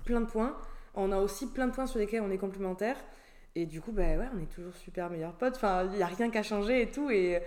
plein 0.05 0.21
de 0.21 0.27
points. 0.27 0.55
On 0.93 1.11
a 1.11 1.17
aussi 1.17 1.47
plein 1.47 1.67
de 1.67 1.73
points 1.73 1.87
sur 1.87 1.99
lesquels 1.99 2.21
on 2.21 2.31
est 2.31 2.37
complémentaires. 2.37 2.95
Et 3.55 3.65
du 3.65 3.81
coup, 3.81 3.91
bah 3.91 4.03
ouais, 4.03 4.27
on 4.35 4.41
est 4.41 4.53
toujours 4.53 4.75
super 4.75 5.09
meilleurs 5.09 5.33
potes. 5.33 5.55
Enfin, 5.55 5.85
il 5.85 5.97
n'y 5.97 6.03
a 6.03 6.07
rien 6.07 6.29
qu'à 6.29 6.43
changer 6.43 6.81
et 6.81 6.91
tout. 6.91 7.09
Et 7.09 7.41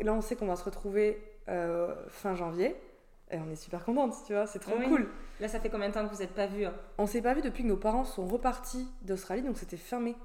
là, 0.00 0.12
on 0.12 0.20
sait 0.20 0.36
qu'on 0.36 0.46
va 0.46 0.56
se 0.56 0.64
retrouver 0.64 1.22
euh, 1.48 1.94
fin 2.08 2.34
janvier. 2.34 2.76
Et 3.30 3.38
on 3.38 3.50
est 3.50 3.56
super 3.56 3.84
contente, 3.84 4.14
tu 4.26 4.32
vois, 4.32 4.46
c'est 4.46 4.58
trop 4.58 4.76
cool. 4.88 5.06
Là, 5.38 5.48
ça 5.48 5.60
fait 5.60 5.68
combien 5.68 5.90
de 5.90 5.94
temps 5.94 6.06
que 6.08 6.14
vous 6.14 6.20
n'êtes 6.20 6.34
pas 6.34 6.46
vus 6.46 6.64
hein? 6.64 6.72
On 6.96 7.06
s'est 7.06 7.20
pas 7.20 7.34
vus 7.34 7.42
depuis 7.42 7.62
que 7.62 7.68
nos 7.68 7.76
parents 7.76 8.04
sont 8.04 8.26
repartis 8.26 8.88
d'Australie, 9.02 9.42
donc 9.42 9.58
c'était 9.58 9.76
fermé. 9.76 10.16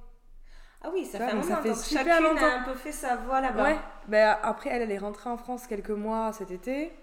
Ah 0.82 0.90
oui, 0.94 1.06
ça 1.06 1.20
fait 1.20 1.34
moment. 1.34 1.44
Ça 1.44 1.58
fait 1.58 1.76
super 1.76 2.22
longtemps. 2.22 2.46
a 2.46 2.62
un 2.62 2.64
peu 2.64 2.74
fait 2.74 2.94
sa 2.94 3.18
voie 3.18 3.42
là-bas. 3.42 3.64
Ouais. 3.64 3.78
Bah, 4.08 4.40
après, 4.42 4.70
elle, 4.70 4.84
elle 4.84 4.92
est 4.92 4.98
rentrée 4.98 5.30
en 5.30 5.38
France 5.38 5.68
quelques 5.68 5.90
mois 5.90 6.32
cet 6.32 6.52
été. 6.52 6.94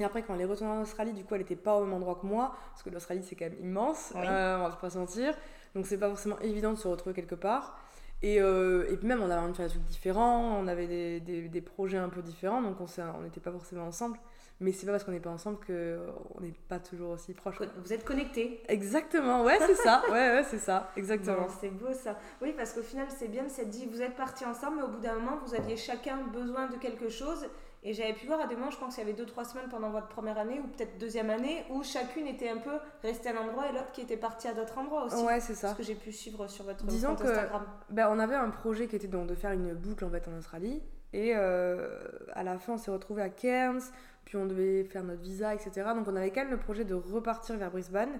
Et 0.00 0.04
après, 0.04 0.22
quand 0.22 0.34
elle 0.34 0.40
est 0.40 0.46
retournée 0.46 0.72
en 0.72 0.82
Australie, 0.82 1.12
du 1.12 1.24
coup, 1.24 1.34
elle 1.34 1.42
n'était 1.42 1.56
pas 1.56 1.76
au 1.76 1.84
même 1.84 1.94
endroit 1.94 2.16
que 2.20 2.26
moi, 2.26 2.56
parce 2.70 2.82
que 2.82 2.90
l'Australie, 2.90 3.22
c'est 3.22 3.36
quand 3.36 3.44
même 3.44 3.58
immense, 3.60 4.12
euh, 4.16 4.58
on 4.58 4.68
va 4.68 4.76
pas 4.76 4.90
se 4.90 4.98
mentir. 4.98 5.34
Donc 5.74 5.86
c'est 5.86 5.98
pas 5.98 6.08
forcément 6.08 6.38
évident 6.40 6.72
de 6.72 6.78
se 6.78 6.88
retrouver 6.88 7.14
quelque 7.14 7.34
part. 7.34 7.76
Et, 8.22 8.40
euh, 8.40 8.90
et 8.90 8.96
puis 8.96 9.06
même, 9.06 9.20
on 9.20 9.30
avait 9.30 9.40
envie 9.40 9.52
de 9.52 9.56
faire 9.56 9.66
des 9.66 9.72
trucs 9.72 9.84
différents, 9.84 10.58
on 10.58 10.66
avait 10.66 10.86
des, 10.86 11.20
des, 11.20 11.48
des 11.48 11.60
projets 11.60 11.98
un 11.98 12.08
peu 12.08 12.22
différents, 12.22 12.62
donc 12.62 12.76
on 12.80 13.22
n'était 13.22 13.40
pas 13.40 13.52
forcément 13.52 13.86
ensemble. 13.86 14.18
Mais 14.60 14.72
c'est 14.72 14.86
pas 14.86 14.92
parce 14.92 15.04
qu'on 15.04 15.10
n'est 15.10 15.20
pas 15.20 15.30
ensemble 15.30 15.58
qu'on 15.66 16.40
n'est 16.40 16.54
pas 16.68 16.78
toujours 16.78 17.10
aussi 17.10 17.34
proches. 17.34 17.56
Vous 17.84 17.92
êtes 17.92 18.04
connectés. 18.04 18.62
Exactement, 18.68 19.42
ouais, 19.42 19.58
c'est 19.66 19.74
ça. 19.74 20.02
Ouais, 20.08 20.30
ouais, 20.30 20.44
c'est 20.48 20.58
ça, 20.58 20.90
exactement. 20.96 21.48
c'est 21.60 21.70
beau 21.70 21.92
ça. 21.92 22.16
Oui, 22.40 22.54
parce 22.56 22.72
qu'au 22.72 22.82
final, 22.82 23.08
c'est 23.10 23.28
bien 23.28 23.44
de 23.44 23.48
s'être 23.48 23.68
dit, 23.68 23.86
vous 23.86 24.00
êtes 24.00 24.14
partis 24.14 24.44
ensemble, 24.46 24.76
mais 24.76 24.82
au 24.84 24.88
bout 24.88 25.00
d'un 25.00 25.14
moment, 25.14 25.38
vous 25.44 25.54
aviez 25.54 25.76
chacun 25.76 26.18
besoin 26.32 26.68
de 26.68 26.76
quelque 26.76 27.08
chose. 27.08 27.46
Et 27.86 27.92
j'avais 27.92 28.14
pu 28.14 28.26
voir 28.26 28.40
à 28.40 28.46
des 28.46 28.56
moments, 28.56 28.70
je 28.70 28.78
pense 28.78 28.94
qu'il 28.94 29.06
y 29.06 29.10
avait 29.10 29.22
2-3 29.22 29.44
semaines 29.44 29.68
pendant 29.68 29.90
votre 29.90 30.08
première 30.08 30.38
année, 30.38 30.58
ou 30.58 30.66
peut-être 30.68 30.96
deuxième 30.98 31.28
année, 31.28 31.64
où 31.68 31.82
chacune 31.82 32.26
était 32.26 32.48
un 32.48 32.56
peu 32.56 32.72
restée 33.02 33.28
à 33.28 33.32
un 33.32 33.44
endroit 33.44 33.68
et 33.68 33.72
l'autre 33.72 33.92
qui 33.92 34.00
était 34.00 34.16
partie 34.16 34.48
à 34.48 34.54
d'autres 34.54 34.78
endroits 34.78 35.04
aussi. 35.04 35.22
Ouais, 35.22 35.38
c'est 35.40 35.54
ça. 35.54 35.72
Ce 35.72 35.74
que 35.74 35.82
j'ai 35.82 35.94
pu 35.94 36.10
suivre 36.10 36.46
sur 36.48 36.64
votre 36.64 36.82
Disons 36.86 37.10
compte 37.10 37.26
Instagram. 37.26 37.66
Ben, 37.90 38.08
on 38.10 38.18
avait 38.18 38.36
un 38.36 38.48
projet 38.48 38.86
qui 38.86 38.96
était 38.96 39.06
donc 39.06 39.26
de 39.26 39.34
faire 39.34 39.52
une 39.52 39.74
boucle 39.74 40.02
en 40.02 40.10
fait 40.10 40.26
en 40.28 40.38
Australie. 40.38 40.82
Et 41.12 41.32
euh, 41.36 42.08
à 42.32 42.42
la 42.42 42.58
fin, 42.58 42.72
on 42.72 42.78
s'est 42.78 42.90
retrouvé 42.90 43.22
à 43.22 43.28
Cairns, 43.28 43.82
puis 44.24 44.36
on 44.36 44.46
devait 44.46 44.84
faire 44.84 45.04
notre 45.04 45.20
visa, 45.20 45.54
etc. 45.54 45.90
Donc 45.94 46.08
on 46.08 46.16
avait 46.16 46.30
quand 46.30 46.40
même 46.40 46.50
le 46.50 46.58
projet 46.58 46.84
de 46.84 46.94
repartir 46.94 47.56
vers 47.58 47.70
Brisbane. 47.70 48.18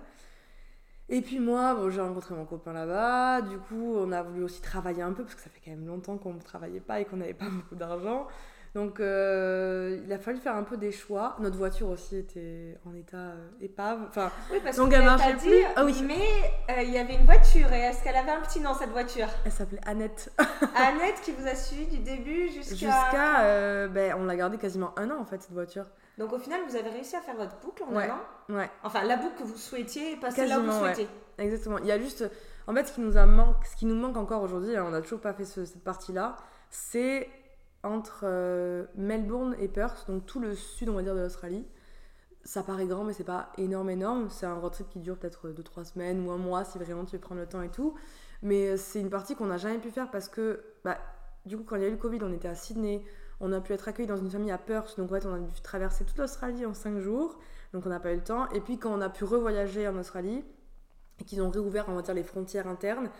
Et 1.09 1.23
puis 1.23 1.39
moi, 1.41 1.75
bon, 1.75 1.91
j'ai 1.91 2.03
rencontré 2.03 2.35
mon 2.35 2.45
copain 2.45 2.73
là-bas, 2.73 3.43
du 3.43 3.59
coup 3.59 3.95
on 3.97 4.13
a 4.13 4.23
voulu 4.23 4.45
aussi 4.45 4.63
travailler 4.63 5.03
un 5.03 5.13
peu, 5.13 5.23
parce 5.23 5.35
que 5.35 5.43
ça 5.43 5.51
fait 5.51 5.61
quand 5.63 5.73
même 5.73 5.87
longtemps 5.87 6.17
qu'on 6.17 6.35
ne 6.35 6.41
travaillait 6.41 6.81
pas 6.81 7.01
et 7.01 7.05
qu'on 7.05 7.17
n'avait 7.17 7.35
pas 7.35 7.49
beaucoup 7.51 7.75
d'argent. 7.75 8.27
Donc 8.75 8.99
euh, 8.99 10.01
il 10.05 10.13
a 10.13 10.19
fallu 10.19 10.39
faire 10.39 10.57
un 10.57 10.65
peu 10.65 10.77
des 10.77 10.91
choix. 10.91 11.37
Notre 11.39 11.57
voiture 11.57 11.89
aussi 11.89 12.17
était 12.17 12.77
en 12.85 12.93
état 12.95 13.17
euh, 13.17 13.49
épave. 13.61 14.01
Enfin, 14.09 14.33
oui, 14.53 14.59
parce 14.65 14.77
donc 14.77 14.91
que 14.91 14.97
elle 14.97 15.05
marchait 15.05 15.37
plus. 15.37 15.65
Ah 15.77 15.85
oui. 15.85 16.03
Mais 16.05 16.19
euh, 16.71 16.83
il 16.83 16.91
y 16.91 16.99
avait 16.99 17.15
une 17.15 17.25
voiture 17.25 17.73
et 17.73 17.83
est-ce 17.83 18.03
qu'elle 18.03 18.17
avait 18.17 18.33
un 18.33 18.41
petit 18.41 18.59
nom 18.59 18.75
cette 18.75 18.91
voiture? 18.91 19.29
Elle 19.45 19.53
s'appelait 19.53 19.81
Annette. 19.87 20.33
Annette 20.75 21.21
qui 21.23 21.31
vous 21.31 21.47
a 21.47 21.55
suivi 21.55 21.87
du 21.87 21.99
début 21.99 22.49
jusqu'à. 22.49 22.75
Jusqu'à. 22.75 23.89
ben, 23.89 24.17
on 24.19 24.25
l'a 24.25 24.35
gardée 24.35 24.59
quasiment 24.59 24.93
un 24.99 25.09
an 25.11 25.21
en 25.21 25.25
fait 25.25 25.41
cette 25.41 25.53
voiture. 25.53 25.87
Donc 26.19 26.33
au 26.33 26.39
final, 26.39 26.61
vous 26.69 26.75
avez 26.75 26.91
réussi 26.91 27.15
à 27.15 27.21
faire 27.21 27.37
votre 27.37 27.57
boucle 27.61 27.85
en 27.85 27.95
ouais. 27.95 28.09
un 28.09 28.15
an? 28.15 28.57
Ouais. 28.57 28.71
Enfin, 28.83 29.05
la 29.05 29.17
boucle 29.17 29.37
que 29.39 29.45
vous 29.45 29.57
souhaitiez, 29.57 30.17
passer 30.17 30.47
là 30.47 30.59
où 30.59 30.65
vous 30.65 30.73
souhaitez. 30.73 31.09
Ouais. 31.39 31.45
Exactement. 31.45 31.79
Il 31.79 31.87
y 31.87 31.93
a 31.93 31.99
juste. 32.01 32.29
En 32.67 32.75
fait, 32.75 32.87
ce 32.87 32.93
qui 32.93 33.03
nous, 33.03 33.17
a 33.17 33.27
manque, 33.27 33.65
ce 33.67 33.77
qui 33.77 33.87
nous 33.87 33.95
manque 33.95 34.17
encore 34.17 34.43
aujourd'hui, 34.43 34.75
hein, 34.75 34.85
on 34.87 34.91
n'a 34.91 35.01
toujours 35.01 35.21
pas 35.21 35.35
fait 35.35 35.45
ce, 35.45 35.65
cette 35.65 35.85
partie-là, 35.85 36.37
c'est 36.71 37.29
entre 37.85 38.23
euh, 38.25 38.85
Melbourne 38.97 39.55
et 39.59 39.69
Perth, 39.69 40.07
donc 40.09 40.27
tout 40.27 40.41
le 40.41 40.55
sud, 40.55 40.89
on 40.89 40.95
va 40.95 41.03
dire, 41.03 41.15
de 41.15 41.21
l'Australie. 41.21 41.65
Ça 42.45 42.63
paraît 42.63 42.87
grand, 42.87 43.05
mais 43.05 43.13
c'est 43.13 43.25
pas 43.25 43.51
énorme, 43.57 43.91
énorme. 43.91 44.29
C'est 44.29 44.47
un 44.47 44.55
road 44.55 44.73
trip 44.73 44.89
qui 44.91 44.99
dure 44.99 45.17
peut-être 45.17 45.49
2-3 45.49 45.85
semaines 45.85 46.27
ou 46.27 46.31
un 46.31 46.37
mois 46.37 46.65
si 46.65 46.79
vraiment 46.79 47.05
tu 47.05 47.17
veux 47.17 47.21
prendre 47.21 47.41
le 47.41 47.47
temps 47.47 47.63
et 47.63 47.71
tout. 47.71 47.95
Mais 48.43 48.77
c'est 48.77 49.01
une 49.01 49.09
partie 49.09 49.35
qu'on 49.35 49.47
n'a 49.47 49.57
jamais 49.57 49.79
pu 49.79 49.91
faire 49.91 50.11
parce 50.11 50.29
que, 50.29 50.63
bah, 50.85 50.99
du 51.47 51.57
coup, 51.57 51.65
quand 51.65 51.77
il 51.77 51.83
y 51.83 51.85
a 51.85 51.89
eu 51.89 51.93
le 51.93 51.97
Covid, 51.97 52.19
on 52.23 52.33
était 52.33 52.49
à 52.49 52.55
Sydney. 52.55 53.03
On 53.41 53.53
a 53.53 53.61
pu 53.61 53.73
être 53.73 53.89
accueillis 53.89 54.09
dans 54.09 54.17
une 54.17 54.31
famille 54.31 54.51
à 54.51 54.59
Perth, 54.59 54.97
donc 54.97 55.11
en 55.11 55.15
fait, 55.15 55.27
on 55.27 55.35
a 55.35 55.39
dû 55.39 55.61
traverser 55.61 56.05
toute 56.05 56.19
l'Australie 56.19 56.67
en 56.67 56.75
5 56.75 56.99
jours. 56.99 57.39
Donc 57.73 57.87
on 57.87 57.89
n'a 57.89 58.01
pas 58.01 58.13
eu 58.13 58.17
le 58.17 58.23
temps. 58.23 58.49
Et 58.51 58.61
puis 58.61 58.79
quand 58.79 58.93
on 58.93 59.01
a 59.01 59.09
pu 59.09 59.25
revoyager 59.25 59.89
en 59.89 59.97
Australie, 59.99 60.45
et 61.21 61.25
qu'ils 61.25 61.43
ont 61.43 61.51
réouvert, 61.51 61.87
on 61.89 61.95
va 61.95 62.03
dire, 62.03 62.15
les 62.15 62.23
frontières 62.23 62.67
internes, 62.67 63.11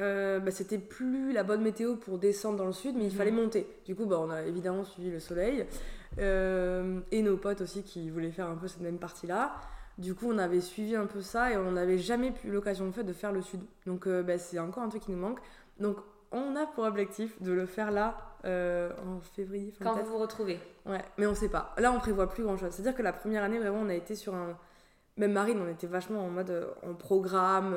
euh, 0.00 0.38
bah, 0.40 0.50
c'était 0.50 0.78
plus 0.78 1.32
la 1.32 1.42
bonne 1.42 1.62
météo 1.62 1.96
pour 1.96 2.18
descendre 2.18 2.58
dans 2.58 2.66
le 2.66 2.72
sud, 2.72 2.96
mais 2.96 3.04
il 3.04 3.14
fallait 3.14 3.30
monter. 3.30 3.66
Du 3.84 3.94
coup, 3.94 4.06
bah, 4.06 4.18
on 4.20 4.30
a 4.30 4.42
évidemment 4.42 4.84
suivi 4.84 5.10
le 5.10 5.20
soleil. 5.20 5.66
Euh, 6.18 7.00
et 7.12 7.22
nos 7.22 7.36
potes 7.36 7.60
aussi 7.60 7.82
qui 7.82 8.10
voulaient 8.10 8.30
faire 8.30 8.48
un 8.48 8.56
peu 8.56 8.68
cette 8.68 8.80
même 8.80 8.98
partie-là. 8.98 9.54
Du 9.98 10.14
coup, 10.14 10.26
on 10.30 10.38
avait 10.38 10.60
suivi 10.60 10.94
un 10.94 11.06
peu 11.06 11.20
ça 11.20 11.50
et 11.52 11.56
on 11.56 11.72
n'avait 11.72 11.98
jamais 11.98 12.32
eu 12.44 12.50
l'occasion 12.50 12.86
de, 12.86 12.92
fait, 12.92 13.04
de 13.04 13.12
faire 13.12 13.32
le 13.32 13.42
sud. 13.42 13.60
Donc, 13.86 14.06
euh, 14.06 14.22
bah, 14.22 14.38
c'est 14.38 14.58
encore 14.58 14.82
un 14.82 14.88
truc 14.88 15.02
qui 15.02 15.10
nous 15.10 15.18
manque. 15.18 15.40
Donc, 15.80 15.96
on 16.30 16.56
a 16.56 16.66
pour 16.66 16.84
objectif 16.84 17.40
de 17.42 17.52
le 17.52 17.66
faire 17.66 17.90
là 17.90 18.16
euh, 18.44 18.90
en 19.06 19.20
février. 19.20 19.72
Quand 19.82 19.94
vous 19.94 20.12
vous 20.12 20.18
retrouvez. 20.18 20.60
Ouais, 20.86 21.04
mais 21.18 21.26
on 21.26 21.34
sait 21.34 21.48
pas. 21.48 21.74
Là, 21.78 21.92
on 21.92 21.98
prévoit 21.98 22.28
plus 22.28 22.44
grand 22.44 22.56
chose. 22.56 22.70
C'est-à-dire 22.70 22.94
que 22.94 23.02
la 23.02 23.12
première 23.12 23.42
année, 23.42 23.58
vraiment, 23.58 23.80
on 23.80 23.88
a 23.88 23.94
été 23.94 24.14
sur 24.14 24.34
un. 24.34 24.56
Même 25.16 25.32
Marine, 25.32 25.60
on 25.60 25.68
était 25.68 25.88
vachement 25.88 26.24
en 26.24 26.30
mode. 26.30 26.68
on 26.84 26.94
programme 26.94 27.74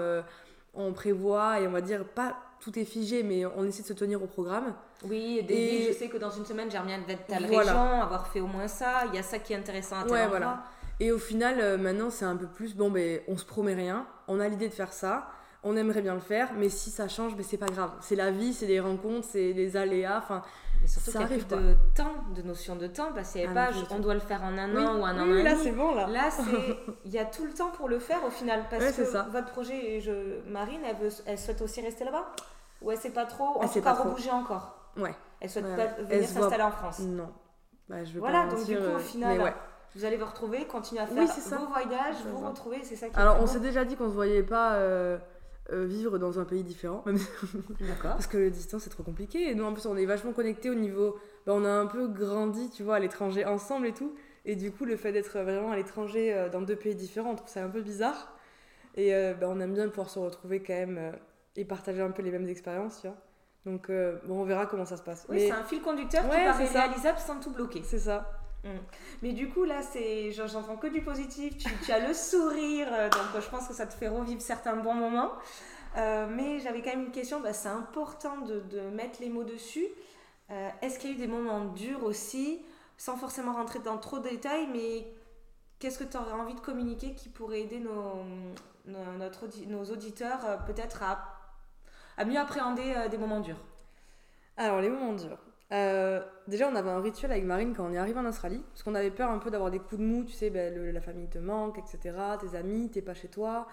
on 0.73 0.93
prévoit 0.93 1.59
et 1.59 1.67
on 1.67 1.71
va 1.71 1.81
dire 1.81 2.05
pas 2.05 2.37
tout 2.59 2.77
est 2.77 2.85
figé 2.85 3.23
mais 3.23 3.45
on 3.45 3.65
essaie 3.65 3.81
de 3.81 3.87
se 3.87 3.93
tenir 3.93 4.21
au 4.21 4.27
programme. 4.27 4.73
Oui, 5.03 5.43
des 5.43 5.53
et... 5.53 5.87
je 5.87 5.97
sais 5.97 6.07
que 6.07 6.17
dans 6.17 6.29
une 6.29 6.45
semaine 6.45 6.69
j'aimerais 6.69 6.97
bien 6.97 7.03
être 7.07 7.25
telle 7.25 7.47
voilà. 7.47 7.73
région, 7.73 8.01
avoir 8.01 8.27
fait 8.27 8.39
au 8.39 8.47
moins 8.47 8.67
ça, 8.67 9.03
il 9.07 9.15
y 9.15 9.19
a 9.19 9.23
ça 9.23 9.39
qui 9.39 9.53
est 9.53 9.57
intéressant 9.57 9.97
à 9.97 10.03
tel 10.03 10.11
ouais, 10.11 10.21
endroit. 10.21 10.37
voilà. 10.37 10.63
Et 10.99 11.11
au 11.11 11.17
final 11.17 11.59
euh, 11.59 11.77
maintenant 11.77 12.09
c'est 12.09 12.25
un 12.25 12.35
peu 12.35 12.47
plus 12.47 12.75
bon 12.75 12.91
ben 12.91 13.21
on 13.27 13.37
se 13.37 13.45
promet 13.45 13.73
rien, 13.73 14.05
on 14.27 14.39
a 14.39 14.47
l'idée 14.47 14.69
de 14.69 14.73
faire 14.73 14.93
ça, 14.93 15.29
on 15.63 15.75
aimerait 15.75 16.01
bien 16.01 16.13
le 16.13 16.21
faire 16.21 16.49
mais 16.57 16.69
si 16.69 16.89
ça 16.89 17.07
change 17.07 17.35
ben 17.35 17.43
c'est 17.47 17.57
pas 17.57 17.67
grave, 17.67 17.91
c'est 18.01 18.15
la 18.15 18.31
vie, 18.31 18.53
c'est 18.53 18.67
les 18.67 18.79
rencontres, 18.79 19.27
c'est 19.31 19.53
les 19.53 19.75
aléas, 19.75 20.19
enfin 20.19 20.43
mais 20.81 20.87
surtout 20.87 21.11
qu'il 21.11 21.19
y 21.19 21.23
a 21.23 21.25
arrive, 21.27 21.45
plus 21.45 21.55
quoi. 21.55 21.57
de 21.63 21.75
temps, 21.95 22.15
de 22.35 22.41
notion 22.41 22.75
de 22.75 22.87
temps, 22.87 23.11
parce 23.13 23.31
qu'il 23.31 23.41
n'y 23.41 23.47
avait 23.47 23.59
Ah, 23.59 23.67
pas, 23.67 23.71
je- 23.71 23.85
on 23.95 23.99
doit 23.99 24.13
le 24.15 24.19
faire 24.19 24.43
en 24.43 24.57
un 24.57 24.75
Oui. 24.75 24.83
an 24.85 24.99
ou 24.99 25.05
un 25.05 25.19
an 25.19 25.27
Oui, 25.29 25.43
là 25.43 25.55
c'est 25.55 25.71
bon 25.71 25.93
là. 25.95 26.07
Là, 26.07 26.29
il 27.05 27.11
y 27.11 27.19
a 27.19 27.25
tout 27.25 27.45
le 27.45 27.51
temps 27.53 27.69
pour 27.69 27.87
le 27.87 27.99
faire 27.99 28.23
au 28.25 28.29
final, 28.29 28.63
parce 28.69 28.83
Ouais, 28.83 28.93
que 28.93 29.05
ça. 29.05 29.27
votre 29.31 29.51
projet, 29.51 29.95
et 29.95 30.01
je, 30.01 30.41
Marine, 30.49 30.81
elle, 30.87 30.95
veut, 30.97 31.09
elle 31.25 31.37
souhaite 31.39 31.61
aussi 31.61 31.81
rester 31.81 32.03
là-bas? 32.05 32.25
Ou 32.81 32.91
elle 32.91 32.97
sait 32.97 33.11
pas 33.11 33.25
trop, 33.25 33.43
en 33.59 33.61
Elle 33.61 33.69
tout 33.69 33.81
cas 33.81 33.93
rebouger 33.93 34.31
encore? 34.31 34.75
Ouais. 34.97 35.13
Elle 35.39 35.49
souhaite 35.49 35.65
Ouais, 35.65 35.75
pas 35.75 36.01
venir 36.03 36.27
voit- 36.27 36.41
s'installer 36.41 36.63
en 36.63 36.71
France. 36.71 36.99
Non. 36.99 37.29
Bah, 37.87 38.03
je 38.03 38.13
veux 38.13 38.19
Voilà, 38.19 38.43
pas 38.45 38.55
donc 38.55 38.65
du 38.65 38.75
coup, 38.75 38.83
au 38.83 38.85
euh, 38.95 38.99
final, 38.99 39.39
ouais. 39.41 39.53
vous 39.95 40.05
allez 40.05 40.17
vous 40.17 40.25
retrouver, 40.25 40.65
continuer 40.65 41.01
à 41.01 41.05
faire 41.07 41.17
Oui, 41.17 41.27
vos 41.27 41.65
voyages, 41.67 42.15
vous 42.25 42.47
retrouver, 42.47 42.79
c'est 42.83 42.95
ça 42.95 43.07
qui 43.09 43.15
est 43.15 43.19
Alors 43.19 43.37
on 43.41 43.45
s'est 43.47 43.59
déjà 43.59 43.83
dit 43.85 43.95
qu'on 43.95 44.09
se 44.09 44.13
voyait 44.15 44.43
pas 44.43 44.73
euh, 45.71 45.85
vivre 45.85 46.17
dans 46.17 46.39
un 46.39 46.45
pays 46.45 46.63
différent, 46.63 47.03
D'accord. 47.79 48.11
parce 48.11 48.27
que 48.27 48.37
le 48.37 48.49
distance 48.49 48.83
c'est 48.83 48.89
trop 48.89 49.03
compliqué. 49.03 49.49
Et 49.49 49.55
nous 49.55 49.63
en 49.63 49.73
plus 49.73 49.85
on 49.85 49.95
est 49.97 50.05
vachement 50.05 50.33
connectés 50.33 50.69
au 50.69 50.75
niveau, 50.75 51.17
bah, 51.45 51.53
on 51.55 51.63
a 51.65 51.69
un 51.71 51.85
peu 51.85 52.07
grandi, 52.07 52.69
tu 52.69 52.83
vois, 52.83 52.95
à 52.95 52.99
l'étranger 52.99 53.45
ensemble 53.45 53.87
et 53.87 53.93
tout. 53.93 54.13
Et 54.45 54.55
du 54.55 54.71
coup 54.71 54.85
le 54.85 54.95
fait 54.97 55.11
d'être 55.11 55.39
vraiment 55.39 55.71
à 55.71 55.75
l'étranger 55.75 56.33
euh, 56.33 56.49
dans 56.49 56.61
deux 56.61 56.75
pays 56.75 56.95
différents, 56.95 57.31
on 57.31 57.35
trouve 57.35 57.49
ça 57.49 57.63
un 57.63 57.69
peu 57.69 57.81
bizarre. 57.81 58.35
Et 58.95 59.13
euh, 59.15 59.33
bah, 59.33 59.47
on 59.49 59.59
aime 59.59 59.73
bien 59.73 59.87
pouvoir 59.87 60.09
se 60.09 60.19
retrouver 60.19 60.61
quand 60.61 60.73
même 60.73 60.97
euh, 60.97 61.11
et 61.55 61.63
partager 61.65 62.01
un 62.01 62.11
peu 62.11 62.21
les 62.21 62.31
mêmes 62.31 62.47
expériences, 62.49 63.01
tu 63.01 63.07
vois. 63.07 63.17
Donc 63.65 63.91
bon, 64.25 64.41
on 64.41 64.43
verra 64.43 64.65
comment 64.65 64.85
ça 64.85 64.97
se 64.97 65.03
passe. 65.03 65.27
Oui, 65.29 65.35
Mais 65.35 65.45
c'est 65.45 65.51
un 65.51 65.63
fil 65.63 65.81
conducteur 65.83 66.23
qui 66.23 66.29
Ouais, 66.35 66.45
paraît 66.45 66.65
c'est 66.65 66.73
ça. 66.73 66.85
réalisable 66.87 67.19
sans 67.19 67.39
tout 67.39 67.51
bloquer. 67.51 67.83
c'est 67.83 67.99
ça. 67.99 68.40
Mais 69.21 69.33
du 69.33 69.49
coup, 69.49 69.63
là, 69.63 69.81
c'est, 69.81 70.31
j'en- 70.31 70.47
j'entends 70.47 70.77
que 70.77 70.87
du 70.87 71.01
positif. 71.01 71.57
Tu, 71.83 71.91
as 71.91 72.07
le 72.07 72.13
sourire, 72.13 72.87
euh, 72.91 73.09
donc 73.09 73.35
euh, 73.35 73.41
je 73.41 73.49
pense 73.49 73.67
que 73.67 73.73
ça 73.73 73.85
te 73.85 73.93
fait 73.93 74.07
revivre 74.07 74.41
certains 74.41 74.75
bons 74.75 74.93
moments. 74.93 75.31
Euh, 75.97 76.27
mais 76.29 76.59
j'avais 76.59 76.81
quand 76.81 76.91
même 76.91 77.05
une 77.05 77.11
question. 77.11 77.41
bah, 77.41 77.53
c'est 77.53 77.69
important 77.69 78.37
de, 78.41 78.81
mettre 78.89 79.21
les 79.21 79.29
mots 79.29 79.43
dessus. 79.43 79.87
Est-ce 80.81 80.99
qu'il 80.99 81.11
y 81.11 81.13
a 81.13 81.15
eu 81.15 81.19
des 81.19 81.27
moments 81.27 81.63
durs 81.63 82.03
aussi, 82.03 82.59
sans 82.97 83.15
forcément 83.15 83.53
rentrer 83.53 83.79
dans 83.79 83.97
trop 83.97 84.19
de 84.19 84.27
détails, 84.27 84.67
mais 84.67 85.07
qu'est-ce 85.79 85.97
que 85.97 86.03
tu 86.03 86.17
aurais 86.17 86.33
envie 86.33 86.55
de 86.55 86.59
communiquer 86.59 87.15
qui 87.15 87.29
pourrait 87.29 87.61
aider 87.61 87.79
nos, 87.79 88.21
notre 88.85 89.47
nos 89.67 89.85
auditeurs 89.85 90.65
peut-être 90.65 91.03
à, 91.03 92.25
mieux 92.25 92.37
appréhender 92.37 93.07
des 93.09 93.17
moments 93.17 93.39
durs? 93.39 93.63
Alors, 94.57 94.81
les 94.81 94.89
moments 94.89 95.13
durs. 95.13 95.39
Euh, 95.71 96.21
déjà, 96.47 96.67
on 96.67 96.75
avait 96.75 96.89
un 96.89 96.99
rituel 96.99 97.31
avec 97.31 97.45
Marine 97.45 97.73
quand 97.75 97.85
on 97.85 97.93
est 97.93 97.97
arrivé 97.97 98.19
en 98.19 98.25
Australie, 98.25 98.63
parce 98.71 98.83
qu'on 98.83 98.95
avait 98.95 99.11
peur 99.11 99.29
un 99.29 99.37
peu 99.37 99.49
d'avoir 99.49 99.71
des 99.71 99.79
coups 99.79 99.99
de 99.99 100.05
mou, 100.05 100.23
tu 100.23 100.33
sais, 100.33 100.49
ben, 100.49 100.73
la 100.91 101.01
famille 101.01 101.27
te 101.27 101.39
manque, 101.39 101.77
etc., 101.77 102.15
tes 102.39 102.57
amis, 102.57 102.89
t'es 102.89 103.01
pas 103.01 103.13
chez 103.13 103.29
toi. 103.29 103.67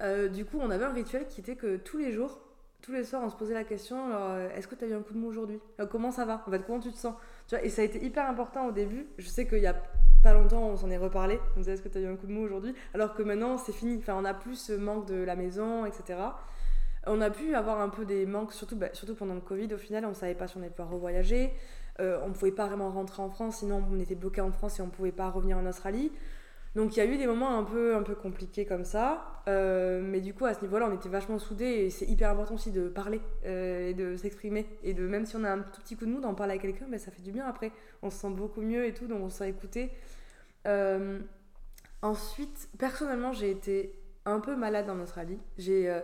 Euh, 0.00 0.28
du 0.28 0.44
coup, 0.44 0.58
on 0.60 0.70
avait 0.70 0.84
un 0.84 0.92
rituel 0.92 1.26
qui 1.26 1.40
était 1.40 1.56
que 1.56 1.76
tous 1.76 1.98
les 1.98 2.12
jours, 2.12 2.40
tous 2.82 2.92
les 2.92 3.04
soirs, 3.04 3.22
on 3.24 3.30
se 3.30 3.36
posait 3.36 3.54
la 3.54 3.64
question 3.64 3.96
euh, 4.12 4.50
est-ce 4.54 4.68
que 4.68 4.74
tu 4.74 4.84
as 4.84 4.88
eu 4.88 4.94
un 4.94 5.02
coup 5.02 5.14
de 5.14 5.18
mou 5.18 5.28
aujourd'hui? 5.28 5.58
Comment 5.90 6.10
ça 6.10 6.24
va? 6.24 6.42
En 6.46 6.50
fait, 6.50 6.62
comment 6.66 6.80
tu 6.80 6.92
te 6.92 6.98
sens? 6.98 7.14
Et 7.62 7.70
ça 7.70 7.82
a 7.82 7.84
été 7.84 8.04
hyper 8.04 8.28
important 8.28 8.66
au 8.66 8.72
début. 8.72 9.06
Je 9.18 9.26
sais 9.26 9.46
qu'il 9.46 9.60
y 9.60 9.66
a 9.66 9.76
pas 10.22 10.34
longtemps, 10.34 10.68
on 10.68 10.76
s'en 10.76 10.90
est 10.90 10.98
reparlé. 10.98 11.40
On 11.56 11.60
disait 11.60 11.72
est-ce 11.72 11.82
que 11.82 11.88
tu 11.88 11.98
as 11.98 12.02
eu 12.02 12.06
un 12.06 12.16
coup 12.16 12.26
de 12.26 12.32
mou 12.32 12.42
aujourd'hui? 12.42 12.74
Alors 12.92 13.14
que 13.14 13.22
maintenant, 13.22 13.56
c'est 13.56 13.72
fini. 13.72 13.96
Enfin, 13.98 14.14
on 14.18 14.24
a 14.24 14.34
plus 14.34 14.56
ce 14.56 14.72
manque 14.72 15.06
de 15.06 15.14
la 15.14 15.36
maison, 15.36 15.86
etc. 15.86 16.18
On 17.06 17.20
a 17.20 17.30
pu 17.30 17.54
avoir 17.54 17.80
un 17.80 17.88
peu 17.88 18.04
des 18.04 18.26
manques, 18.26 18.52
surtout, 18.52 18.76
bah, 18.76 18.88
surtout 18.92 19.14
pendant 19.14 19.34
le 19.34 19.40
Covid. 19.40 19.72
Au 19.74 19.78
final, 19.78 20.06
on 20.06 20.14
savait 20.14 20.34
pas 20.34 20.48
si 20.48 20.56
on 20.56 20.60
allait 20.60 20.70
pouvoir 20.70 20.90
revoyager. 20.90 21.52
Euh, 22.00 22.18
on 22.24 22.32
pouvait 22.32 22.52
pas 22.52 22.66
vraiment 22.66 22.90
rentrer 22.90 23.22
en 23.22 23.30
France, 23.30 23.58
sinon 23.58 23.84
on 23.90 24.00
était 24.00 24.16
bloqué 24.16 24.40
en 24.40 24.50
France 24.50 24.80
et 24.80 24.82
on 24.82 24.88
pouvait 24.88 25.12
pas 25.12 25.30
revenir 25.30 25.58
en 25.58 25.66
Australie. 25.66 26.10
Donc 26.74 26.96
il 26.96 26.98
y 26.98 27.02
a 27.02 27.06
eu 27.06 27.16
des 27.16 27.28
moments 27.28 27.56
un 27.56 27.62
peu, 27.62 27.94
un 27.94 28.02
peu 28.02 28.16
compliqués 28.16 28.66
comme 28.66 28.84
ça. 28.84 29.42
Euh, 29.46 30.00
mais 30.02 30.20
du 30.20 30.34
coup, 30.34 30.44
à 30.44 30.54
ce 30.54 30.62
niveau-là, 30.62 30.88
on 30.90 30.94
était 30.94 31.08
vachement 31.08 31.38
soudés 31.38 31.64
et 31.64 31.90
c'est 31.90 32.06
hyper 32.06 32.30
important 32.30 32.54
aussi 32.54 32.72
de 32.72 32.88
parler 32.88 33.20
euh, 33.46 33.90
et 33.90 33.94
de 33.94 34.16
s'exprimer. 34.16 34.66
Et 34.82 34.92
de 34.92 35.06
même 35.06 35.24
si 35.24 35.36
on 35.36 35.44
a 35.44 35.50
un 35.50 35.58
tout 35.60 35.80
petit 35.82 35.96
coup 35.96 36.04
de 36.04 36.10
mou, 36.10 36.20
d'en 36.20 36.34
parler 36.34 36.54
à 36.54 36.58
quelqu'un, 36.58 36.86
mais 36.88 36.98
ça 36.98 37.12
fait 37.12 37.22
du 37.22 37.30
bien 37.30 37.46
après. 37.46 37.70
On 38.02 38.10
se 38.10 38.18
sent 38.18 38.30
beaucoup 38.30 38.62
mieux 38.62 38.86
et 38.86 38.92
tout, 38.92 39.06
donc 39.06 39.20
on 39.22 39.30
se 39.30 39.38
sent 39.38 39.48
écouté. 39.48 39.92
Ensuite, 42.02 42.68
personnellement, 42.76 43.32
j'ai 43.32 43.50
été 43.50 43.94
un 44.24 44.40
peu 44.40 44.56
malade 44.56 44.90
en 44.90 44.98
Australie. 44.98 45.38
J'ai 45.58 45.94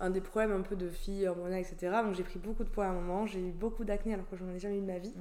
un 0.00 0.10
des 0.10 0.20
problèmes 0.20 0.52
un 0.52 0.62
peu 0.62 0.76
de 0.76 0.88
fille 0.88 1.26
hormonale, 1.26 1.60
etc. 1.60 1.96
Donc 2.04 2.14
j'ai 2.14 2.22
pris 2.22 2.38
beaucoup 2.38 2.64
de 2.64 2.68
poids 2.68 2.86
à 2.86 2.88
un 2.88 2.94
moment. 2.94 3.26
J'ai 3.26 3.40
eu 3.40 3.52
beaucoup 3.52 3.84
d'acné 3.84 4.14
alors 4.14 4.28
que 4.28 4.36
j'en 4.36 4.48
ai 4.50 4.58
jamais 4.58 4.78
eu 4.78 4.80
de 4.80 4.86
ma 4.86 4.98
vie. 4.98 5.14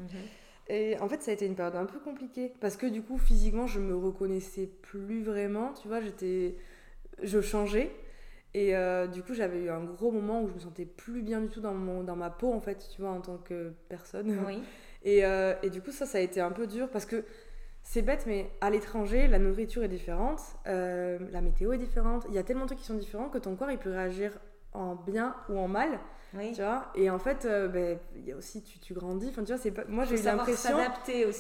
Et 0.70 1.00
en 1.00 1.08
fait, 1.08 1.22
ça 1.22 1.32
a 1.32 1.34
été 1.34 1.46
une 1.46 1.56
période 1.56 1.76
un 1.76 1.86
peu 1.86 2.00
compliquée 2.00 2.52
parce 2.60 2.76
que 2.76 2.86
du 2.86 3.02
coup, 3.02 3.18
physiquement, 3.18 3.68
je 3.68 3.80
me 3.80 3.96
reconnaissais 3.96 4.70
plus 4.82 5.24
vraiment. 5.24 5.74
Tu 5.74 5.88
vois, 5.88 6.02
j'étais, 6.02 6.58
je 7.24 7.40
changeais. 7.42 7.92
Et 8.54 8.76
euh, 8.76 9.08
du 9.08 9.24
coup, 9.24 9.34
j'avais 9.34 9.60
eu 9.60 9.70
un 9.70 9.84
gros 9.84 10.12
moment 10.12 10.42
où 10.42 10.48
je 10.48 10.54
me 10.54 10.60
sentais 10.60 10.86
plus 10.86 11.22
bien 11.22 11.42
du 11.42 11.48
tout 11.48 11.62
dans, 11.62 11.74
mon, 11.74 12.04
dans 12.04 12.16
ma 12.16 12.30
peau, 12.30 12.52
en 12.54 12.60
fait, 12.60 12.90
tu 12.94 13.02
vois, 13.02 13.12
en 13.12 13.22
tant 13.22 13.38
que 13.38 13.74
personne. 13.90 14.38
Oui. 14.48 14.62
Et, 15.04 15.24
euh, 15.24 15.54
et 15.62 15.70
du 15.70 15.82
coup, 15.82 15.92
ça, 15.92 16.06
ça 16.06 16.18
a 16.18 16.22
été 16.22 16.42
un 16.42 16.52
peu 16.52 16.68
dur 16.68 16.90
parce 16.90 17.06
que 17.06 17.24
c'est 17.82 18.02
bête, 18.02 18.26
mais 18.28 18.52
à 18.60 18.70
l'étranger, 18.70 19.28
la 19.28 19.40
nourriture 19.40 19.84
est 19.84 19.88
différente, 19.88 20.42
euh, 20.66 21.18
la 21.32 21.40
météo 21.40 21.72
est 21.72 21.78
différente. 21.78 22.26
Il 22.28 22.36
y 22.36 22.38
a 22.38 22.44
tellement 22.44 22.64
de 22.64 22.68
trucs 22.68 22.80
qui 22.80 22.86
sont 22.86 22.96
différents 22.96 23.30
que 23.30 23.38
ton 23.38 23.56
corps, 23.56 23.72
il 23.72 23.78
peut 23.78 23.92
réagir 23.92 24.38
en 24.78 24.96
bien 24.96 25.36
ou 25.50 25.58
en 25.60 25.68
mal. 25.68 26.00
Oui. 26.34 26.52
Tu 26.54 26.62
vois 26.62 26.88
et 26.96 27.10
en 27.10 27.20
fait, 27.20 27.46
euh, 27.46 27.68
ben, 27.68 27.98
il 28.16 28.26
y 28.28 28.32
a 28.32 28.36
aussi, 28.36 28.62
tu, 28.62 28.80
tu 28.80 28.94
grandis. 28.94 29.30
Enfin, 29.30 29.44
tu 29.44 29.52
vois, 29.54 29.62
c'est 29.62 29.72
pas... 29.72 29.84
Moi, 29.88 30.04
j'ai 30.06 30.16
eu 30.16 30.24
l'impression... 30.24 30.78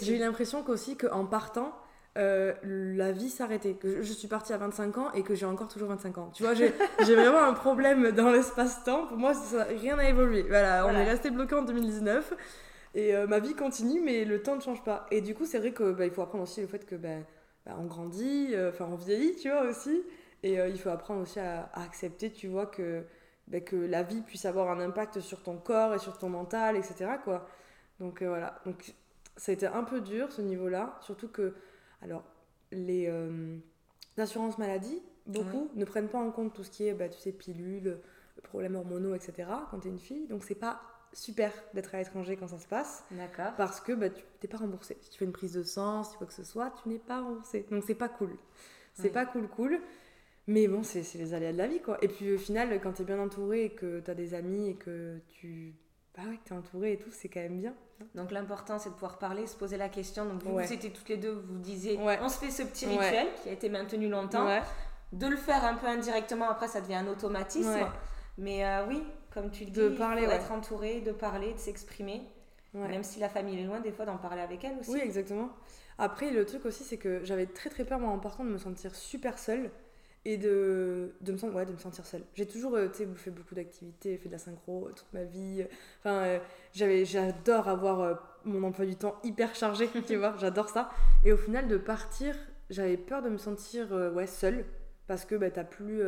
J'ai 0.05 0.15
eu 0.15 0.19
l'impression 0.19 0.63
qu'aussi 0.63 0.95
qu'en 0.97 1.25
partant, 1.25 1.73
euh, 2.17 2.53
la 2.63 3.11
vie 3.11 3.29
s'arrêtait. 3.29 3.73
Que 3.73 3.97
je, 3.97 4.01
je 4.01 4.13
suis 4.13 4.27
partie 4.29 4.53
à 4.53 4.57
25 4.57 4.97
ans 4.97 5.11
et 5.13 5.23
que 5.23 5.35
j'ai 5.35 5.45
encore 5.45 5.67
toujours 5.67 5.89
25 5.89 6.17
ans. 6.17 6.31
Tu 6.33 6.43
vois, 6.43 6.53
j'ai 7.05 7.15
vraiment 7.15 7.43
un 7.43 7.53
problème 7.53 8.11
dans 8.11 8.31
l'espace-temps. 8.31 9.07
Pour 9.07 9.17
moi, 9.17 9.33
ça- 9.33 9.65
rien 9.65 9.97
n'a 9.97 10.09
évolué. 10.09 10.43
Voilà, 10.43 10.87
on 10.87 10.91
est 10.91 11.03
resté 11.03 11.29
bloqué 11.31 11.53
en 11.55 11.63
2019 11.63 12.33
et 12.95 13.13
euh, 13.15 13.27
ma 13.27 13.39
vie 13.39 13.53
continue, 13.53 14.01
mais 14.01 14.23
le 14.25 14.41
temps 14.41 14.55
ne 14.55 14.61
change 14.61 14.83
pas. 14.83 15.05
Et 15.11 15.21
du 15.21 15.35
coup, 15.35 15.45
c'est 15.45 15.59
vrai 15.59 15.71
que 15.73 15.91
bah, 15.91 16.05
il 16.05 16.11
faut 16.11 16.21
apprendre 16.21 16.43
aussi 16.45 16.61
le 16.61 16.67
fait 16.67 16.85
que 16.85 16.95
bah, 16.95 17.09
on 17.77 17.83
grandit, 17.85 18.55
enfin 18.69 18.87
on 18.89 18.95
vieillit, 18.95 19.35
tu 19.35 19.49
vois 19.49 19.63
aussi. 19.63 20.01
Et 20.43 20.53
il 20.53 20.79
faut 20.79 20.89
apprendre 20.89 21.21
aussi 21.23 21.39
à, 21.39 21.69
à 21.73 21.83
accepter, 21.83 22.31
tu 22.31 22.47
vois, 22.47 22.67
que, 22.67 23.03
bah, 23.47 23.59
que 23.61 23.75
la 23.75 24.03
vie 24.03 24.21
puisse 24.21 24.45
avoir 24.45 24.69
un 24.69 24.79
impact 24.79 25.19
sur 25.19 25.41
ton 25.43 25.57
corps 25.57 25.93
et 25.95 25.99
sur 25.99 26.17
ton 26.17 26.29
mental, 26.29 26.75
etc. 26.75 27.11
Quoi. 27.23 27.47
Donc 27.99 28.21
euh, 28.21 28.27
voilà. 28.29 28.59
Donc 28.65 28.93
ça 29.35 29.51
a 29.51 29.53
été 29.53 29.67
un 29.67 29.83
peu 29.83 30.01
dur 30.01 30.31
ce 30.31 30.41
niveau-là, 30.41 30.97
surtout 31.01 31.27
que 31.29 31.55
alors 32.01 32.23
les 32.71 33.07
euh, 33.07 33.57
assurances 34.17 34.57
maladie, 34.57 35.01
beaucoup 35.25 35.69
ne 35.75 35.85
prennent 35.85 36.09
pas 36.09 36.19
en 36.19 36.31
compte 36.31 36.53
tout 36.53 36.63
ce 36.63 36.69
qui 36.71 36.87
est, 36.87 36.93
bah, 36.93 37.09
tu 37.09 37.19
sais, 37.19 37.31
pilules, 37.31 37.99
problèmes 38.43 38.75
hormonaux, 38.75 39.15
etc. 39.15 39.49
Quand 39.71 39.79
t'es 39.79 39.89
une 39.89 39.99
fille, 39.99 40.27
donc 40.27 40.43
c'est 40.43 40.55
pas 40.55 40.81
super 41.13 41.51
d'être 41.73 41.95
à 41.95 41.99
l'étranger 41.99 42.35
quand 42.35 42.47
ça 42.47 42.59
se 42.59 42.67
passe 42.67 43.03
D'accord. 43.11 43.53
parce 43.57 43.79
que 43.79 43.93
bah, 43.93 44.09
tu 44.09 44.21
t'es 44.39 44.47
pas 44.47 44.57
remboursé. 44.57 44.97
Si 45.01 45.09
tu 45.09 45.19
fais 45.19 45.25
une 45.25 45.31
prise 45.31 45.53
de 45.53 45.63
sang, 45.63 46.03
si 46.03 46.17
quoi 46.17 46.27
que 46.27 46.33
ce 46.33 46.43
soit, 46.43 46.71
tu 46.83 46.89
n'es 46.89 46.99
pas 46.99 47.21
remboursé. 47.21 47.65
Donc 47.71 47.83
c'est 47.87 47.95
pas 47.95 48.09
cool. 48.09 48.35
C'est 48.93 49.03
Oui. 49.03 49.09
pas 49.09 49.25
cool, 49.25 49.47
cool. 49.47 49.79
Mais 50.47 50.67
bon, 50.67 50.81
c'est 50.83 51.03
c'est 51.03 51.17
les 51.17 51.33
aléas 51.33 51.51
de 51.51 51.57
la 51.57 51.67
vie, 51.67 51.81
quoi. 51.81 51.97
Et 52.01 52.07
puis 52.07 52.33
au 52.33 52.37
final, 52.37 52.79
quand 52.81 52.93
t'es 52.93 53.03
bien 53.03 53.19
entouré 53.19 53.65
et 53.65 53.69
que 53.69 53.99
t'as 53.99 54.13
des 54.13 54.33
amis 54.33 54.69
et 54.69 54.75
que 54.75 55.19
tu. 55.27 55.75
Bah 56.15 56.23
ouais, 56.27 56.37
que 56.37 56.47
t'es 56.49 56.53
entouré 56.55 56.93
et 56.93 56.97
tout, 56.97 57.11
c'est 57.11 57.27
quand 57.27 57.41
même 57.41 57.59
bien. 57.59 57.73
Donc 58.15 58.31
l'important 58.31 58.79
c'est 58.79 58.89
de 58.89 58.93
pouvoir 58.93 59.17
parler, 59.19 59.45
se 59.45 59.55
poser 59.55 59.77
la 59.77 59.89
question. 59.89 60.25
Donc 60.25 60.41
vous, 60.43 60.51
Ouais. 60.55 60.65
vous 60.65 60.73
étiez 60.73 60.89
toutes 60.91 61.09
les 61.09 61.17
deux, 61.17 61.31
vous 61.47 61.57
disiez, 61.59 61.97
Ouais. 61.97 62.17
on 62.21 62.29
se 62.29 62.39
fait 62.39 62.49
ce 62.51 62.63
petit 62.63 62.85
rituel 62.85 63.27
qui 63.43 63.49
a 63.49 63.51
été 63.51 63.69
maintenu 63.69 64.07
longtemps. 64.09 64.45
Ouais. 64.45 64.61
De 65.13 65.27
le 65.27 65.37
faire 65.37 65.63
un 65.65 65.75
peu 65.75 65.87
indirectement, 65.87 66.49
après 66.49 66.67
ça 66.67 66.81
devient 66.81 66.95
un 66.95 67.07
automatisme. 67.07 67.87
Mais 68.37 68.65
euh, 68.65 68.85
oui, 68.87 69.03
comme 69.33 69.51
tu 69.51 69.65
le 69.65 69.71
dis, 69.71 69.79
De 69.79 69.89
il 69.89 69.95
parler, 69.95 70.23
faut 70.23 70.27
ouais. 70.29 70.35
être 70.35 70.51
entouré, 70.51 71.01
de 71.01 71.11
parler, 71.11 71.53
de 71.53 71.57
s'exprimer. 71.59 72.21
Même 72.73 73.03
si 73.03 73.19
la 73.19 73.29
famille 73.29 73.59
est 73.59 73.65
loin, 73.65 73.79
des 73.79 73.91
fois 73.91 74.05
d'en 74.05 74.17
parler 74.17 74.41
avec 74.41 74.63
elle 74.63 74.77
aussi. 74.79 74.91
Oui, 74.91 74.99
exactement. 75.03 75.49
Après, 75.97 76.29
le 76.29 76.45
truc 76.45 76.63
aussi, 76.65 76.83
c'est 76.83 76.97
que 76.97 77.21
j'avais 77.25 77.47
très 77.47 77.69
très 77.71 77.83
peur, 77.85 77.99
moi, 77.99 78.11
en 78.11 78.19
partant, 78.19 78.43
de 78.43 78.49
me 78.49 78.59
sentir 78.59 78.93
super 78.93 79.39
seule 79.39 79.71
et 80.27 80.37
de, 80.37 81.13
de, 81.21 81.31
me, 81.31 81.37
sen- 81.37 81.51
ouais, 81.53 81.65
de 81.65 81.71
me 81.71 81.77
sentir 81.77 82.05
seule. 82.05 82.23
J'ai 82.35 82.45
toujours 82.45 82.75
euh, 82.75 82.89
fait 82.89 83.31
beaucoup 83.31 83.55
d'activités, 83.55 84.17
fait 84.17 84.27
de 84.27 84.33
la 84.33 84.37
synchro 84.39 84.87
euh, 84.87 84.91
toute 84.93 85.11
ma 85.13 85.23
vie. 85.23 85.65
Enfin, 85.99 86.15
euh, 86.23 86.39
j'avais, 86.73 87.05
j'adore 87.05 87.69
avoir 87.69 88.01
euh, 88.01 88.13
mon 88.43 88.61
emploi 88.63 88.85
du 88.85 88.97
temps 88.97 89.15
hyper 89.23 89.55
chargé, 89.55 89.89
tu 90.07 90.17
vois, 90.17 90.35
j'adore 90.37 90.69
ça. 90.69 90.89
Et 91.23 91.31
au 91.31 91.37
final, 91.37 91.67
de 91.69 91.77
partir, 91.77 92.35
j'avais 92.69 92.97
peur 92.97 93.21
de 93.21 93.29
me 93.29 93.37
sentir 93.37 93.91
ouais, 94.13 94.27
seule 94.27 94.65
parce 95.07 95.23
que 95.25 95.35
bah, 95.35 95.49
t'as 95.49 95.63
plus. 95.63 96.01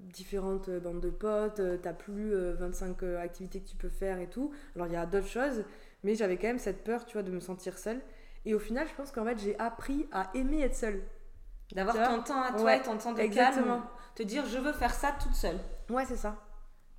différentes 0.00 0.70
bandes 0.70 1.00
de 1.00 1.10
potes, 1.10 1.60
t'as 1.82 1.92
plus 1.92 2.34
euh, 2.34 2.54
25 2.54 3.02
euh, 3.02 3.18
activités 3.20 3.60
que 3.60 3.68
tu 3.68 3.76
peux 3.76 3.88
faire 3.90 4.18
et 4.18 4.28
tout. 4.28 4.52
Alors 4.74 4.86
il 4.86 4.94
y 4.94 4.96
a 4.96 5.04
d'autres 5.06 5.28
choses, 5.28 5.64
mais 6.02 6.14
j'avais 6.14 6.36
quand 6.38 6.46
même 6.48 6.58
cette 6.58 6.84
peur, 6.84 7.04
tu 7.04 7.12
vois, 7.14 7.22
de 7.22 7.30
me 7.30 7.40
sentir 7.40 7.78
seule. 7.78 8.00
Et 8.44 8.54
au 8.54 8.58
final, 8.58 8.86
je 8.88 8.94
pense 8.94 9.12
qu'en 9.12 9.24
fait, 9.24 9.38
j'ai 9.38 9.58
appris 9.58 10.06
à 10.12 10.30
aimer 10.34 10.62
être 10.62 10.74
seule. 10.74 11.02
D'avoir 11.74 11.96
ton 12.08 12.22
temps 12.22 12.42
à 12.42 12.52
toi 12.52 12.62
Ouais, 12.62 12.78
et 12.78 12.82
ton 12.82 12.96
temps 12.98 13.12
de 13.12 13.20
exactement. 13.20 13.78
calme. 13.78 13.82
Te 14.14 14.22
dire, 14.22 14.44
je 14.46 14.58
veux 14.58 14.72
faire 14.72 14.92
ça 14.94 15.14
toute 15.22 15.34
seule. 15.34 15.58
Ouais, 15.88 16.04
c'est 16.04 16.16
ça. 16.16 16.36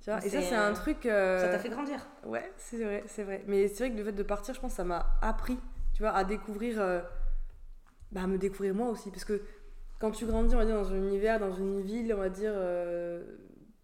Tu 0.00 0.10
vois, 0.10 0.18
et 0.24 0.28
ça, 0.28 0.40
C'est, 0.42 0.54
un 0.54 0.70
euh, 0.70 0.74
truc. 0.74 1.06
euh, 1.06 1.40
Ça 1.40 1.48
t'a 1.48 1.58
fait 1.58 1.68
grandir. 1.68 1.98
Ouais, 2.24 2.52
c'est 2.56 2.82
vrai, 2.82 3.04
c'est 3.06 3.22
vrai. 3.22 3.44
Mais 3.46 3.68
c'est 3.68 3.84
vrai 3.86 3.92
que 3.92 3.96
le 3.98 4.04
fait 4.04 4.12
de 4.12 4.22
partir, 4.22 4.52
je 4.54 4.60
pense, 4.60 4.72
ça 4.74 4.84
m'a 4.84 5.06
appris, 5.22 5.58
tu 5.94 6.02
vois, 6.02 6.10
à 6.12 6.24
découvrir. 6.24 6.80
euh, 6.80 7.00
Bah, 8.12 8.22
à 8.24 8.26
me 8.26 8.36
découvrir 8.38 8.74
moi 8.74 8.88
aussi. 8.88 9.10
Parce 9.10 9.24
que 9.24 9.42
quand 10.00 10.10
tu 10.10 10.26
grandis, 10.26 10.54
on 10.54 10.58
va 10.58 10.64
dire, 10.66 10.74
dans 10.76 10.90
un 10.92 10.96
univers, 10.96 11.38
dans 11.40 11.54
une 11.54 11.80
ville, 11.80 12.12
on 12.14 12.18
va 12.18 12.28
dire. 12.28 12.52
euh, 12.54 13.22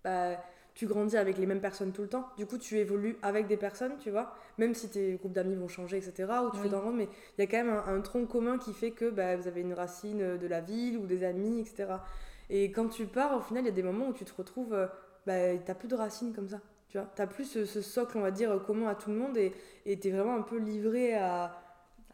Bah, 0.05 0.37
tu 0.81 0.87
grandis 0.87 1.17
avec 1.17 1.39
les 1.39 1.47
mêmes 1.47 1.61
personnes 1.61 1.93
tout 1.93 2.03
le 2.03 2.09
temps. 2.09 2.29
Du 2.37 2.47
coup, 2.47 2.59
tu 2.59 2.79
évolues 2.79 3.17
avec 3.23 3.47
des 3.47 3.57
personnes, 3.57 3.93
tu 3.99 4.11
vois. 4.11 4.35
Même 4.59 4.75
si 4.75 4.89
tes 4.89 5.15
groupes 5.15 5.33
d'amis 5.33 5.55
vont 5.55 5.69
changer, 5.69 5.99
etc. 5.99 6.45
Ou 6.45 6.51
tu 6.51 6.57
Oui. 6.57 6.63
fais 6.63 6.69
dans 6.69 6.79
le 6.81 6.85
monde, 6.87 6.97
mais 6.97 7.09
il 7.39 7.43
y 7.43 7.45
a 7.45 7.47
quand 7.51 7.59
même 7.65 7.71
un, 7.75 7.95
un 7.97 8.01
tronc 8.01 8.27
commun 8.27 8.59
qui 8.59 8.73
fait 8.73 8.93
que 8.93 9.11
bah, 9.11 9.37
vous 9.37 9.47
avez 9.49 9.61
une 9.61 9.75
racine 9.75 10.37
de 10.39 10.47
la 10.47 10.61
ville 10.61 10.97
ou 10.99 11.07
des 11.07 11.25
amis, 11.25 11.61
etc. 11.61 12.05
Et 12.49 12.73
quand 12.73 12.89
tu 12.89 13.07
pars, 13.07 13.37
au 13.37 13.41
final, 13.41 13.63
il 13.65 13.67
y 13.67 13.71
a 13.71 13.73
des 13.75 13.83
moments 13.83 14.09
où 14.09 14.13
tu 14.13 14.25
te 14.25 14.33
retrouves. 14.37 14.73
euh, 14.75 14.87
Bah, 15.27 15.57
t'as 15.65 15.75
plus 15.75 15.89
de 15.89 15.95
racines 15.97 16.33
comme 16.35 16.49
ça. 16.49 16.61
Tu 16.89 16.99
vois, 16.99 17.07
t'as 17.15 17.27
plus 17.27 17.45
ce, 17.45 17.65
ce 17.67 17.81
socle, 17.83 18.19
on 18.19 18.23
va 18.23 18.31
dire, 18.33 18.61
commun 18.67 18.89
à 18.89 18.95
tout 18.97 19.11
le 19.11 19.17
monde 19.17 19.37
et 19.37 19.53
et 19.87 19.99
t'es 20.01 20.11
vraiment 20.11 20.35
un 20.37 20.43
peu 20.43 20.59
livré 20.59 21.15
à, 21.15 21.57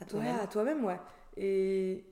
À 0.01 0.05
ouais, 0.13 0.29
toi-même. 0.29 0.37
à 0.41 0.47
toi-même, 0.47 0.85
ouais. 0.85 0.99
Et 1.37 2.05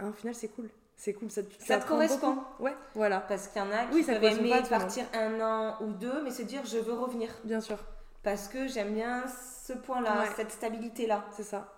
hein, 0.00 0.10
au 0.10 0.12
final, 0.12 0.34
c'est 0.34 0.48
cool. 0.48 0.70
C'est 0.96 1.12
cool. 1.14 1.30
Ça, 1.30 1.42
te- 1.42 1.62
Ça 1.62 1.78
te 1.78 1.86
correspond. 1.86 2.34
beaucoup. 2.34 2.62
Ouais, 2.62 2.74
voilà, 2.94 3.20
Parce 3.20 3.48
qu'il 3.48 3.60
y 3.60 3.64
en 3.64 3.70
a 3.72 3.84
qui 3.86 3.94
Oui, 3.94 4.04
ça 4.04 4.12
peuvent 4.14 4.24
aimer 4.38 4.50
pas 4.50 4.62
partir 4.78 5.04
un 5.12 5.40
an 5.40 5.76
ou 5.82 5.92
deux, 5.92 6.22
mais 6.22 6.30
se 6.30 6.42
dire, 6.42 6.62
je 6.64 6.78
veux 6.78 6.94
revenir. 6.94 7.30
bien 7.44 7.60
sûr, 7.60 7.78
Parce 8.22 8.48
que 8.48 8.66
j'aime 8.68 8.94
bien 8.94 9.24
ce 9.66 9.72
point-là, 9.74 10.20
Ouais. 10.20 10.28
cette 10.36 10.50
stabilité-là. 10.52 11.24
c'est 11.36 11.42
ça. 11.42 11.68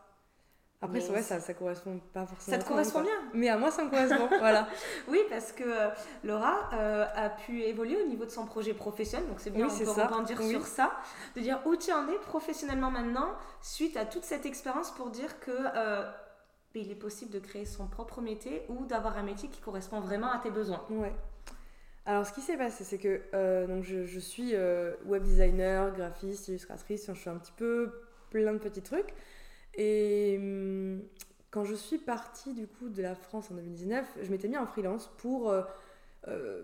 Après, 0.83 1.03
ouais, 1.11 1.23
ça, 1.23 1.41
ça 1.41 1.55
correspond 1.55 1.99
pas 2.13 2.27
forcément. 2.27 2.57
Ça 2.59 2.63
te 2.63 2.69
correspond 2.69 3.01
bien 3.01 3.11
Mais 3.33 3.49
à 3.49 3.57
moi, 3.57 3.71
ça 3.71 3.83
me 3.83 3.89
correspond. 3.91 4.29
voilà. 4.39 4.69
Oui, 5.09 5.19
parce 5.31 5.51
que 5.51 5.65
euh, 5.65 5.89
Laura 6.23 6.69
euh, 6.75 7.07
a 7.17 7.31
pu 7.31 7.63
évoluer 7.63 8.01
au 8.01 8.07
niveau 8.07 8.27
de 8.27 8.31
son 8.31 8.45
projet 8.45 8.75
professionnel, 8.75 9.27
donc 9.27 9.41
c'est 9.41 9.51
bien, 9.51 9.67
Oui, 9.67 9.73
on 9.75 9.79
peut 9.79 9.85
ça. 9.87 10.07
rebondir 10.07 10.37
Oui. 10.41 10.51
sur 10.51 10.67
ça, 10.67 10.93
de 11.35 11.41
dire 11.41 11.59
où 11.65 11.75
tu 11.77 11.91
en 11.93 12.07
es 12.09 12.19
professionnellement 12.19 12.91
maintenant, 12.91 13.31
suite 13.63 13.97
à 13.97 14.05
toute 14.05 14.25
cette 14.25 14.45
expérience 14.45 14.91
pour 14.91 15.09
dire 15.09 15.41
que 15.41 15.51
euh, 15.51 16.05
il 16.81 16.91
est 16.91 16.97
possible 16.97 17.31
de 17.33 17.39
créer 17.39 17.65
son 17.65 17.87
propre 17.87 18.21
métier 18.21 18.62
ou 18.69 18.87
d'avoir 18.87 19.17
un 19.17 19.23
métier 19.23 19.49
qui 19.49 19.61
correspond 19.61 20.01
vraiment 20.01 20.31
à 20.31 20.39
tes 20.39 20.51
besoins. 20.51 20.85
Ouais. 20.91 21.12
Alors, 22.07 22.25
ce 22.25 22.33
qui 22.33 22.41
s'est 22.41 22.57
passé, 22.57 22.85
c'est 22.85 22.99
que 22.99 23.21
euh, 23.35 23.67
donc 23.67 23.83
je, 23.83 24.19
suis 24.21 24.55
euh, 24.55 24.95
web 25.07 25.25
designer, 25.25 25.93
graphiste, 25.93 26.47
illustratrice, 26.47 27.11
je 27.12 27.19
suis 27.19 27.29
un 27.29 27.37
petit 27.37 27.53
peu 27.57 27.93
plein 28.31 28.53
de 28.53 28.59
petits 28.59 28.83
trucs. 28.83 29.12
Et 29.75 30.37
hum, 30.39 31.03
quand 31.51 31.65
je 31.65 31.75
suis 31.75 31.99
partie 31.99 32.55
du 32.55 32.69
coup 32.69 32.89
de 32.89 33.03
la 33.03 33.17
France 33.17 33.51
en 33.51 33.55
2019, 33.55 34.19
je 34.23 34.31
m'étais 34.31 34.47
mis 34.47 34.57
en 34.57 34.67
freelance 34.67 35.11
pour 35.19 35.51
euh, 35.51 35.62
euh, 36.29 36.62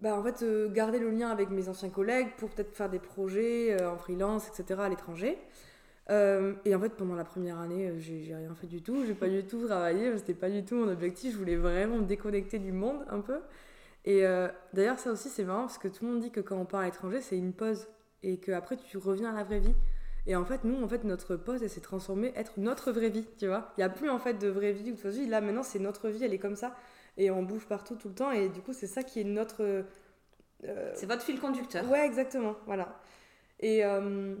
bah, 0.00 0.14
en 0.14 0.22
fait, 0.22 0.44
garder 0.72 0.98
le 0.98 1.10
lien 1.10 1.30
avec 1.30 1.48
mes 1.48 1.70
anciens 1.70 1.88
collègues, 1.88 2.28
pour 2.36 2.50
peut-être 2.50 2.76
faire 2.76 2.90
des 2.90 2.98
projets 2.98 3.82
en 3.82 3.96
freelance, 3.96 4.46
etc. 4.48 4.80
à 4.82 4.88
l'étranger. 4.90 5.38
Euh, 6.10 6.54
et 6.64 6.74
en 6.74 6.80
fait, 6.80 6.90
pendant 6.90 7.14
la 7.14 7.24
première 7.24 7.58
année, 7.58 7.88
euh, 7.88 7.98
j'ai 7.98 8.22
j'ai 8.22 8.34
rien 8.34 8.54
fait 8.54 8.66
du 8.66 8.82
tout, 8.82 9.04
j'ai 9.06 9.14
pas 9.14 9.28
du 9.28 9.44
tout 9.46 9.66
travaillé, 9.66 10.16
c'était 10.18 10.34
pas 10.34 10.50
du 10.50 10.64
tout 10.64 10.76
mon 10.76 10.88
objectif, 10.88 11.32
je 11.32 11.38
voulais 11.38 11.56
vraiment 11.56 11.96
me 11.98 12.04
déconnecter 12.04 12.58
du 12.58 12.72
monde 12.72 13.04
un 13.08 13.20
peu. 13.20 13.40
Et 14.04 14.26
euh, 14.26 14.48
d'ailleurs, 14.74 14.98
ça 14.98 15.12
aussi, 15.12 15.30
c'est 15.30 15.44
marrant 15.44 15.62
parce 15.62 15.78
que 15.78 15.88
tout 15.88 16.04
le 16.04 16.12
monde 16.12 16.20
dit 16.20 16.30
que 16.30 16.40
quand 16.40 16.56
on 16.58 16.66
part 16.66 16.80
à 16.80 16.84
l'étranger, 16.84 17.20
c'est 17.22 17.38
une 17.38 17.52
pause 17.54 17.88
et 18.22 18.38
qu'après, 18.38 18.76
tu 18.76 18.98
reviens 18.98 19.30
à 19.32 19.36
la 19.36 19.44
vraie 19.44 19.60
vie. 19.60 19.74
Et 20.26 20.36
en 20.36 20.44
fait, 20.44 20.64
nous, 20.64 20.82
en 20.82 20.88
fait, 20.88 21.04
notre 21.04 21.36
pause, 21.36 21.62
elle 21.62 21.70
s'est 21.70 21.80
transformée 21.80 22.32
être 22.36 22.54
notre 22.58 22.92
vraie 22.92 23.10
vie, 23.10 23.26
tu 23.38 23.46
vois. 23.46 23.72
Il 23.76 23.80
n'y 23.80 23.84
a 23.84 23.90
plus 23.90 24.10
en 24.10 24.18
fait 24.18 24.34
de 24.34 24.48
vraie 24.48 24.72
vie 24.72 24.90
ou 24.92 24.94
de 24.94 25.00
fausse 25.00 25.16
vie. 25.16 25.26
Là, 25.26 25.40
maintenant, 25.40 25.62
c'est 25.62 25.78
notre 25.78 26.08
vie, 26.10 26.24
elle 26.24 26.34
est 26.34 26.38
comme 26.38 26.56
ça. 26.56 26.74
Et 27.16 27.30
on 27.30 27.42
bouge 27.42 27.66
partout 27.66 27.96
tout 27.96 28.08
le 28.08 28.14
temps. 28.14 28.30
Et 28.32 28.48
du 28.48 28.60
coup, 28.62 28.72
c'est 28.72 28.86
ça 28.86 29.02
qui 29.02 29.20
est 29.20 29.24
notre. 29.24 29.62
euh, 30.64 30.92
C'est 30.94 31.06
votre 31.06 31.22
fil 31.22 31.40
conducteur. 31.40 31.88
Ouais, 31.90 32.04
exactement, 32.06 32.56
voilà. 32.66 32.98
Et 33.60 33.84
euh, 33.84 34.34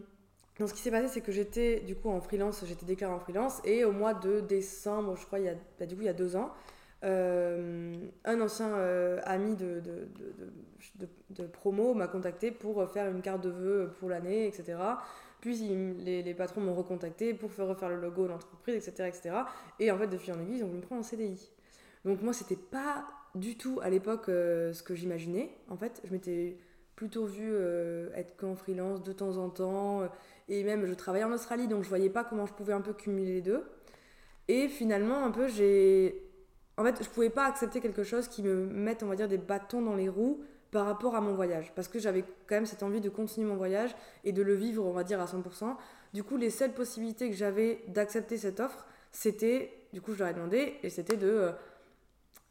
donc, 0.58 0.68
ce 0.68 0.74
qui 0.74 0.80
s'est 0.80 0.90
passé, 0.90 1.08
c'est 1.08 1.20
que 1.20 1.32
j'étais 1.32 1.80
du 1.80 1.96
coup 1.96 2.10
en 2.10 2.20
freelance, 2.20 2.64
j'étais 2.64 2.86
déclarée 2.86 3.14
en 3.14 3.18
freelance, 3.18 3.60
et 3.64 3.84
au 3.84 3.90
mois 3.90 4.14
de 4.14 4.40
décembre, 4.40 5.16
je 5.16 5.26
crois, 5.26 5.40
il 5.40 5.46
y 5.46 5.48
a, 5.48 5.54
bah, 5.78 5.86
du 5.86 5.96
coup, 5.96 6.02
il 6.02 6.06
y 6.06 6.08
a 6.08 6.12
deux 6.12 6.36
ans, 6.36 6.52
euh, 7.04 7.94
un 8.24 8.40
ancien 8.40 8.72
euh, 8.74 9.20
ami 9.24 9.56
de, 9.56 9.80
de, 9.80 10.08
de, 11.30 11.46
promo 11.46 11.92
m'a 11.92 12.08
contacté 12.08 12.50
pour 12.50 12.88
faire 12.88 13.10
une 13.10 13.20
carte 13.20 13.42
de 13.42 13.50
vœux 13.50 13.92
pour 14.00 14.08
l'année, 14.08 14.46
etc. 14.46 14.78
Puis 15.40 15.56
les, 15.56 16.22
les 16.22 16.34
patrons 16.34 16.62
m'ont 16.62 16.74
recontacté 16.74 17.34
pour 17.34 17.52
faire 17.52 17.66
refaire 17.66 17.90
le 17.90 18.00
logo 18.00 18.22
de 18.22 18.28
l'entreprise, 18.28 18.76
etc., 18.76 19.08
etc. 19.08 19.36
Et 19.80 19.90
en 19.90 19.98
fait, 19.98 20.06
de 20.06 20.16
fil 20.16 20.32
en 20.32 20.40
aiguille, 20.40 20.58
ils 20.58 20.64
ont 20.64 20.68
voulu 20.68 20.78
me 20.78 20.82
prendre 20.82 21.00
en 21.00 21.04
CDI. 21.04 21.50
Donc 22.06 22.22
moi, 22.22 22.32
c'était 22.32 22.56
pas 22.56 23.06
du 23.34 23.58
tout 23.58 23.80
à 23.82 23.90
l'époque 23.90 24.30
euh, 24.30 24.72
ce 24.72 24.82
que 24.82 24.94
j'imaginais. 24.94 25.50
En 25.68 25.76
fait, 25.76 26.00
je 26.04 26.12
m'étais 26.12 26.56
plutôt 26.96 27.26
vue 27.26 27.54
être 28.14 28.36
qu'en 28.36 28.54
freelance 28.54 29.02
de 29.02 29.12
temps 29.12 29.36
en 29.36 29.50
temps. 29.50 30.08
Et 30.48 30.62
même, 30.64 30.86
je 30.86 30.94
travaillais 30.94 31.24
en 31.24 31.32
Australie, 31.32 31.68
donc 31.68 31.84
je 31.84 31.88
voyais 31.88 32.10
pas 32.10 32.24
comment 32.24 32.46
je 32.46 32.52
pouvais 32.52 32.72
un 32.72 32.80
peu 32.80 32.92
cumuler 32.92 33.34
les 33.34 33.42
deux. 33.42 33.64
Et 34.48 34.68
finalement, 34.68 35.24
un 35.24 35.30
peu, 35.30 35.48
j'ai 35.48 36.22
en 36.76 36.84
fait, 36.84 37.02
je 37.02 37.08
pouvais 37.08 37.30
pas 37.30 37.46
accepter 37.46 37.80
quelque 37.80 38.02
chose 38.02 38.28
qui 38.28 38.42
me 38.42 38.66
mette, 38.66 39.02
on 39.02 39.06
va 39.06 39.16
dire, 39.16 39.28
des 39.28 39.38
bâtons 39.38 39.80
dans 39.80 39.94
les 39.94 40.08
roues 40.08 40.42
par 40.72 40.86
rapport 40.86 41.14
à 41.14 41.20
mon 41.20 41.34
voyage. 41.34 41.72
Parce 41.74 41.86
que 41.86 42.00
j'avais 42.00 42.22
quand 42.46 42.56
même 42.56 42.66
cette 42.66 42.82
envie 42.82 43.00
de 43.00 43.08
continuer 43.08 43.46
mon 43.46 43.56
voyage 43.56 43.94
et 44.24 44.32
de 44.32 44.42
le 44.42 44.54
vivre, 44.54 44.84
on 44.84 44.92
va 44.92 45.04
dire, 45.04 45.20
à 45.20 45.26
100%. 45.26 45.76
Du 46.12 46.24
coup, 46.24 46.36
les 46.36 46.50
seules 46.50 46.72
possibilités 46.72 47.30
que 47.30 47.36
j'avais 47.36 47.84
d'accepter 47.88 48.38
cette 48.38 48.58
offre, 48.58 48.86
c'était, 49.12 49.72
du 49.92 50.00
coup, 50.00 50.14
je 50.14 50.18
leur 50.18 50.28
ai 50.28 50.34
demandé, 50.34 50.74
et 50.82 50.90
c'était 50.90 51.16
de, 51.16 51.28
euh, 51.28 51.52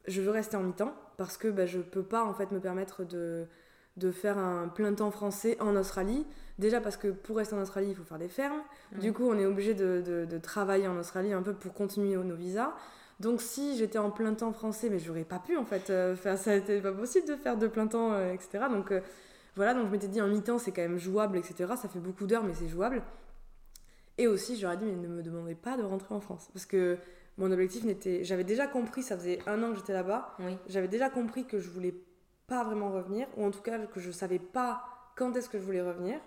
je 0.07 0.21
veux 0.21 0.31
rester 0.31 0.55
en 0.55 0.63
mi-temps, 0.63 0.95
parce 1.17 1.35
que 1.35 1.49
bah, 1.49 1.65
je 1.65 1.79
peux 1.79 2.03
pas, 2.03 2.23
en 2.23 2.33
fait, 2.33 2.51
me 2.51 2.61
permettre 2.61 3.03
de, 3.03 3.45
de 3.97 4.11
faire 4.11 4.37
un 4.37 4.67
plein 4.67 4.93
temps 4.93 5.11
français 5.11 5.57
en 5.59 5.75
Australie. 5.75 6.25
Déjà 6.59 6.81
parce 6.81 6.97
que 6.97 7.07
pour 7.09 7.37
rester 7.37 7.55
en 7.55 7.61
Australie, 7.61 7.87
il 7.89 7.95
faut 7.95 8.03
faire 8.03 8.19
des 8.19 8.27
fermes. 8.27 8.61
Du 8.99 9.13
coup, 9.13 9.23
on 9.27 9.37
est 9.37 9.45
obligé 9.45 9.73
de, 9.73 10.01
de, 10.05 10.25
de 10.25 10.37
travailler 10.37 10.87
en 10.87 10.97
Australie 10.97 11.33
un 11.33 11.41
peu 11.41 11.53
pour 11.53 11.73
continuer 11.73 12.15
nos 12.15 12.35
visas. 12.35 12.73
Donc 13.19 13.41
si 13.41 13.77
j'étais 13.77 13.99
en 13.99 14.09
plein 14.11 14.33
temps 14.33 14.51
français, 14.51 14.89
mais 14.89 14.99
j'aurais 14.99 15.23
pas 15.23 15.39
pu 15.39 15.55
en 15.57 15.65
fait 15.65 15.89
euh, 15.89 16.15
faire 16.15 16.37
ça, 16.37 16.55
n'était 16.55 16.81
pas 16.81 16.91
possible 16.91 17.27
de 17.27 17.35
faire 17.35 17.57
de 17.57 17.67
plein 17.67 17.87
temps, 17.87 18.11
euh, 18.13 18.33
etc. 18.33 18.65
Donc 18.71 18.91
euh, 18.91 19.01
voilà, 19.55 19.73
donc 19.75 19.85
je 19.87 19.91
m'étais 19.91 20.07
dit 20.07 20.19
en 20.21 20.27
mi-temps 20.27 20.57
c'est 20.57 20.71
quand 20.71 20.81
même 20.81 20.97
jouable, 20.97 21.37
etc. 21.37 21.73
Ça 21.79 21.87
fait 21.87 21.99
beaucoup 21.99 22.25
d'heures, 22.25 22.43
mais 22.43 22.53
c'est 22.55 22.67
jouable. 22.67 23.03
Et 24.17 24.27
aussi, 24.27 24.57
j'aurais 24.57 24.77
dit, 24.77 24.85
mais 24.85 24.95
ne 24.95 25.07
me 25.07 25.23
demandez 25.23 25.55
pas 25.55 25.75
de 25.77 25.83
rentrer 25.83 26.13
en 26.13 26.19
France. 26.19 26.49
Parce 26.53 26.65
que 26.67 26.97
mon 27.37 27.51
objectif 27.51 27.83
n'était. 27.83 28.23
J'avais 28.23 28.43
déjà 28.43 28.67
compris, 28.67 29.01
ça 29.03 29.17
faisait 29.17 29.39
un 29.47 29.61
an 29.63 29.71
que 29.71 29.77
j'étais 29.77 29.93
là-bas, 29.93 30.35
Oui. 30.39 30.57
j'avais 30.67 30.87
déjà 30.87 31.09
compris 31.09 31.45
que 31.45 31.59
je 31.59 31.69
voulais 31.69 31.95
pas 32.47 32.63
vraiment 32.63 32.91
revenir, 32.91 33.27
ou 33.37 33.45
en 33.45 33.51
tout 33.51 33.61
cas 33.61 33.77
que 33.79 33.99
je 33.99 34.11
savais 34.11 34.39
pas 34.39 34.83
quand 35.15 35.35
est-ce 35.35 35.49
que 35.49 35.57
je 35.59 35.63
voulais 35.63 35.81
revenir. 35.81 36.19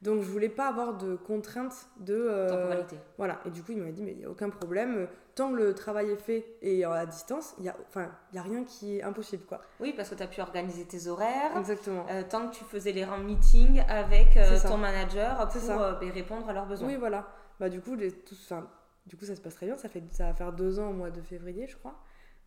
Donc 0.00 0.22
je 0.22 0.28
voulais 0.30 0.48
pas 0.48 0.68
avoir 0.68 0.96
de 0.96 1.16
contraintes 1.16 1.88
de. 1.98 2.14
euh, 2.14 2.48
Temporalité. 2.48 2.96
voilà, 3.16 3.40
et 3.44 3.50
du 3.50 3.62
coup, 3.64 3.72
il 3.72 3.78
m'avait 3.78 3.90
dit, 3.92 4.02
mais 4.04 4.12
il 4.12 4.18
n'y 4.18 4.24
a 4.24 4.30
aucun 4.30 4.48
problème. 4.48 5.08
Tant 5.34 5.50
que 5.50 5.56
le 5.56 5.74
travail 5.74 6.10
est 6.10 6.16
fait 6.16 6.56
et 6.62 6.84
à 6.84 7.04
distance, 7.06 7.54
il 7.58 7.62
n'y 7.62 7.68
a, 7.68 7.76
enfin, 7.88 8.08
il 8.32 8.36
y 8.36 8.38
a 8.38 8.42
rien 8.42 8.62
qui 8.64 8.98
est 8.98 9.02
impossible, 9.02 9.44
quoi. 9.44 9.60
Oui, 9.80 9.92
parce 9.96 10.08
que 10.10 10.14
tu 10.14 10.22
as 10.22 10.28
pu 10.28 10.40
organiser 10.40 10.84
tes 10.84 11.08
horaires. 11.08 11.56
Exactement. 11.58 12.06
euh, 12.10 12.22
tant 12.28 12.48
que 12.48 12.54
tu 12.54 12.64
faisais 12.64 12.92
les 12.92 13.04
rangs 13.04 13.18
meeting 13.18 13.80
avec 13.88 14.36
euh, 14.36 14.56
ton 14.62 14.76
manager 14.76 15.48
pour 15.48 15.60
ça. 15.60 15.80
euh, 15.80 15.92
ben, 15.98 16.10
répondre 16.10 16.48
à 16.48 16.52
leurs 16.52 16.66
besoins. 16.66 16.86
Oui, 16.88 16.96
voilà. 16.96 17.26
Bah, 17.58 17.68
du 17.68 17.80
coup, 17.80 17.96
les, 17.96 18.12
tout, 18.12 18.36
enfin, 18.44 18.68
du 19.06 19.16
coup, 19.16 19.24
ça 19.24 19.34
se 19.34 19.40
passe 19.40 19.54
très 19.56 19.66
bien. 19.66 19.76
Ça, 19.76 19.88
fait, 19.88 20.02
ça 20.12 20.26
va 20.26 20.34
faire 20.34 20.52
deux 20.52 20.78
ans 20.78 20.90
au 20.90 20.92
mois 20.92 21.10
de 21.10 21.22
février, 21.22 21.66
je 21.66 21.76
crois. 21.76 21.94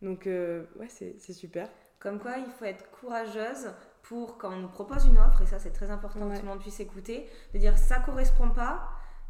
Donc, 0.00 0.24
ouais, 0.26 0.88
c'est 0.88 1.18
super. 1.34 1.68
Comme 2.02 2.18
quoi, 2.18 2.32
il 2.38 2.50
faut 2.50 2.64
être 2.64 2.90
courageuse 2.90 3.70
pour, 4.02 4.36
quand 4.36 4.50
on 4.52 4.56
nous 4.56 4.68
propose 4.68 5.06
une 5.06 5.18
offre, 5.18 5.42
et 5.42 5.46
ça 5.46 5.60
c'est 5.60 5.70
très 5.70 5.90
important 5.90 6.28
que 6.28 6.34
tout 6.34 6.42
le 6.42 6.48
monde 6.48 6.58
puisse 6.58 6.80
écouter, 6.80 7.30
de 7.54 7.58
dire 7.58 7.78
ça 7.78 8.00
correspond 8.00 8.50
pas, 8.50 8.88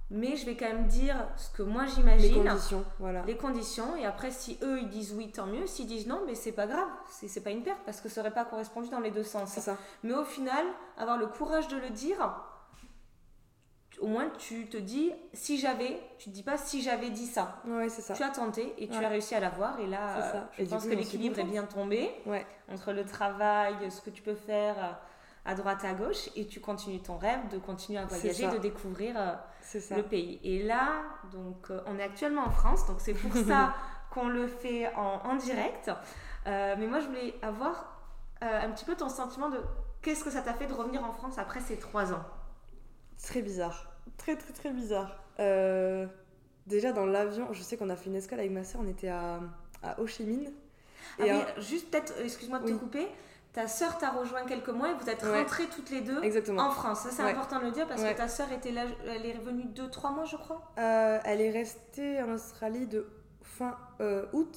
mais 0.08 0.36
je 0.36 0.46
vais 0.46 0.56
quand 0.56 0.66
même 0.68 0.86
dire 0.86 1.16
ce 1.36 1.50
que 1.50 1.62
moi 1.62 1.84
Les 1.84 1.90
j'imagine, 1.90 2.44
conditions, 2.48 2.84
voilà. 2.98 3.22
les 3.26 3.36
conditions, 3.36 3.94
et 3.96 4.06
après 4.06 4.30
si 4.30 4.58
eux 4.62 4.80
ils 4.80 4.88
disent 4.88 5.12
oui, 5.12 5.30
tant 5.30 5.46
mieux, 5.46 5.66
s'ils 5.66 5.86
disent 5.86 6.06
non, 6.06 6.22
mais 6.26 6.34
c'est 6.34 6.52
pas 6.52 6.66
grave, 6.66 6.88
c'est 7.10 7.28
c'est 7.28 7.42
pas 7.42 7.50
une 7.50 7.62
perte, 7.62 7.80
parce 7.84 8.00
que 8.00 8.08
ça 8.08 8.22
aurait 8.22 8.30
pas 8.30 8.46
correspondu 8.46 8.88
dans 8.88 9.00
les 9.00 9.10
deux 9.10 9.22
sens. 9.22 9.50
Ça. 9.50 9.76
Mais 10.02 10.14
au 10.14 10.24
final, 10.24 10.64
avoir 10.96 11.18
le 11.18 11.26
courage 11.26 11.68
de 11.68 11.76
le 11.76 11.90
dire, 11.90 12.42
au 14.02 14.08
moins 14.08 14.28
tu 14.38 14.66
te 14.68 14.76
dis, 14.76 15.12
si 15.32 15.58
j'avais, 15.58 15.98
tu 16.18 16.28
te 16.30 16.34
dis 16.34 16.42
pas 16.42 16.58
si 16.58 16.82
j'avais 16.82 17.10
dit 17.10 17.26
ça. 17.26 17.62
Ouais, 17.66 17.88
c'est 17.88 18.02
ça. 18.02 18.14
Tu 18.14 18.22
as 18.22 18.30
tenté 18.30 18.74
et 18.78 18.88
tu 18.88 18.98
Ouais. 18.98 19.04
as 19.04 19.08
réussi 19.08 19.34
à 19.34 19.40
l'avoir. 19.40 19.78
Et 19.80 19.86
là, 19.86 20.16
euh, 20.18 20.40
je 20.58 20.62
Et 20.62 20.66
pense 20.66 20.82
coup, 20.84 20.90
que 20.90 20.94
l'équilibre 20.94 21.38
est 21.38 21.44
bien 21.44 21.64
tombé 21.64 22.10
Ouais. 22.26 22.46
entre 22.70 22.92
le 22.92 23.04
travail, 23.04 23.74
ce 23.90 24.00
que 24.00 24.10
tu 24.10 24.20
peux 24.22 24.34
faire 24.34 24.76
euh, 24.78 24.92
à 25.44 25.54
droite, 25.54 25.84
à 25.84 25.94
gauche, 25.94 26.28
et 26.36 26.46
tu 26.46 26.60
continues 26.60 27.00
ton 27.00 27.16
rêve 27.16 27.48
de 27.50 27.58
continuer 27.58 27.98
à 27.98 28.04
voyager, 28.04 28.48
de 28.48 28.58
découvrir 28.58 29.14
euh, 29.18 29.32
le 29.96 30.02
pays. 30.02 30.40
Et 30.44 30.62
là, 30.62 31.02
donc, 31.32 31.70
euh, 31.70 31.80
on 31.86 31.98
est 31.98 32.02
actuellement 32.04 32.42
en 32.44 32.50
France, 32.50 32.86
donc 32.86 32.96
c'est 33.00 33.14
pour 33.14 33.32
ça 33.34 33.74
qu'on 34.10 34.28
le 34.28 34.46
fait 34.46 34.92
en, 34.94 35.20
en 35.24 35.36
direct. 35.36 35.90
Mais 36.46 36.86
moi, 36.88 37.00
je 37.00 37.06
voulais 37.06 37.34
avoir 37.42 38.02
un 38.40 38.68
petit 38.70 38.84
peu 38.84 38.94
ton 38.96 39.08
sentiment 39.08 39.48
de 39.48 39.60
qu'est-ce 40.02 40.24
que 40.24 40.30
ça 40.30 40.42
t'a 40.42 40.52
fait 40.54 40.66
de 40.66 40.72
revenir 40.74 41.04
en 41.04 41.12
France 41.12 41.38
après 41.38 41.60
ces 41.60 41.78
trois 41.78 42.12
ans? 42.12 42.24
Très 43.22 43.40
bizarre. 43.42 43.91
Très, 44.18 44.36
très, 44.36 44.52
très 44.52 44.70
bizarre. 44.70 45.16
Euh, 45.40 46.06
déjà, 46.66 46.92
dans 46.92 47.06
l'avion, 47.06 47.52
je 47.52 47.62
sais 47.62 47.76
qu'on 47.76 47.90
a 47.90 47.96
fait 47.96 48.10
une 48.10 48.16
escale 48.16 48.38
avec 48.40 48.52
ma 48.52 48.64
soeur. 48.64 48.80
On 48.84 48.88
était 48.88 49.08
à, 49.08 49.40
à 49.82 50.00
Ho 50.00 50.06
Chi 50.06 50.24
Minh. 50.24 50.50
Ah 51.18 51.26
Et 51.26 51.32
oui, 51.32 51.38
un- 51.56 51.60
juste 51.60 51.90
peut-être, 51.90 52.14
euh, 52.18 52.24
excuse-moi 52.24 52.58
de 52.60 52.64
Oui. 52.66 52.72
te 52.74 52.78
couper. 52.78 53.08
Ta 53.52 53.68
sœur 53.68 53.98
t'a 53.98 54.10
rejoint 54.10 54.44
quelques 54.46 54.70
mois 54.70 54.90
et 54.90 54.94
vous 54.94 55.10
êtes 55.10 55.22
Ouais. 55.24 55.40
rentrées 55.42 55.66
toutes 55.66 55.90
les 55.90 56.00
deux 56.00 56.22
Exactement. 56.22 56.62
en 56.62 56.70
France. 56.70 57.00
Ça, 57.00 57.10
c'est 57.10 57.22
Ouais. 57.22 57.32
important 57.32 57.58
de 57.58 57.64
le 57.66 57.70
dire 57.70 57.86
parce 57.86 58.00
Ouais. 58.00 58.12
que 58.12 58.16
ta 58.16 58.28
sœur 58.28 58.50
était 58.50 58.70
là, 58.72 58.84
elle 59.06 59.26
est 59.26 59.36
revenue 59.36 59.64
2-3 59.64 60.10
mois, 60.12 60.24
je 60.24 60.36
crois. 60.36 60.72
Euh, 60.78 61.18
elle 61.24 61.40
est 61.42 61.50
restée 61.50 62.22
en 62.22 62.30
Australie 62.32 62.86
de 62.86 63.06
fin 63.42 63.76
euh, 64.00 64.24
août 64.32 64.56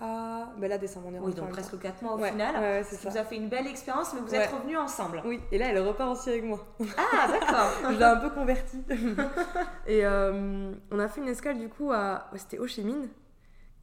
à. 0.00 0.48
Ben 0.58 0.68
là, 0.68 0.78
décembre, 0.78 1.08
on 1.10 1.14
est 1.14 1.18
Oui, 1.18 1.34
donc 1.34 1.50
presque 1.50 1.78
4 1.78 2.02
mois 2.02 2.14
au 2.14 2.18
Ouais, 2.18 2.30
final. 2.30 2.54
ouais, 2.56 2.82
qui 2.88 2.94
ça. 2.96 3.08
vous 3.10 3.16
a 3.16 3.24
fait 3.24 3.36
une 3.36 3.48
belle 3.48 3.66
expérience, 3.66 4.12
mais 4.14 4.20
vous 4.20 4.30
Ouais. 4.30 4.38
êtes 4.38 4.50
revenus 4.52 4.78
ensemble. 4.78 5.22
Oui, 5.24 5.40
et 5.52 5.58
là, 5.58 5.66
elle 5.70 5.78
repart 5.80 6.10
aussi 6.16 6.28
avec 6.30 6.44
moi. 6.44 6.64
Ah, 6.96 7.28
d'accord. 7.28 7.70
je 7.92 7.96
l'ai 7.98 8.04
un 8.04 8.16
peu 8.16 8.30
convertie. 8.30 8.82
et 9.86 10.04
euh, 10.04 10.72
on 10.90 10.98
a 10.98 11.08
fait 11.08 11.20
une 11.20 11.28
escale 11.28 11.58
du 11.58 11.68
coup 11.68 11.90
à. 11.92 12.28
C'était 12.36 12.58
Ho 12.58 12.66
Chi 12.66 12.82
Minh. 12.82 13.08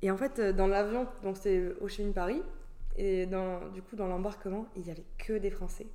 Et 0.02 0.12
en 0.12 0.17
fait, 0.17 0.39
euh, 0.39 0.52
dans 0.54 0.67
l'avion, 0.67 1.08
donc 1.23 1.38
c'était 1.38 1.73
Ho 1.82 1.88
Chi 1.88 2.04
Minh 2.04 2.13
Paris. 2.13 2.41
Et 2.95 3.26
dans, 3.26 3.60
du 3.73 3.82
coup, 3.82 3.95
dans 3.95 4.08
l'embarquement, 4.08 4.65
il 4.76 4.86
y 4.86 4.91
avait 4.91 5.06
que 5.17 5.34
des 5.34 5.49
Français. 5.49 5.88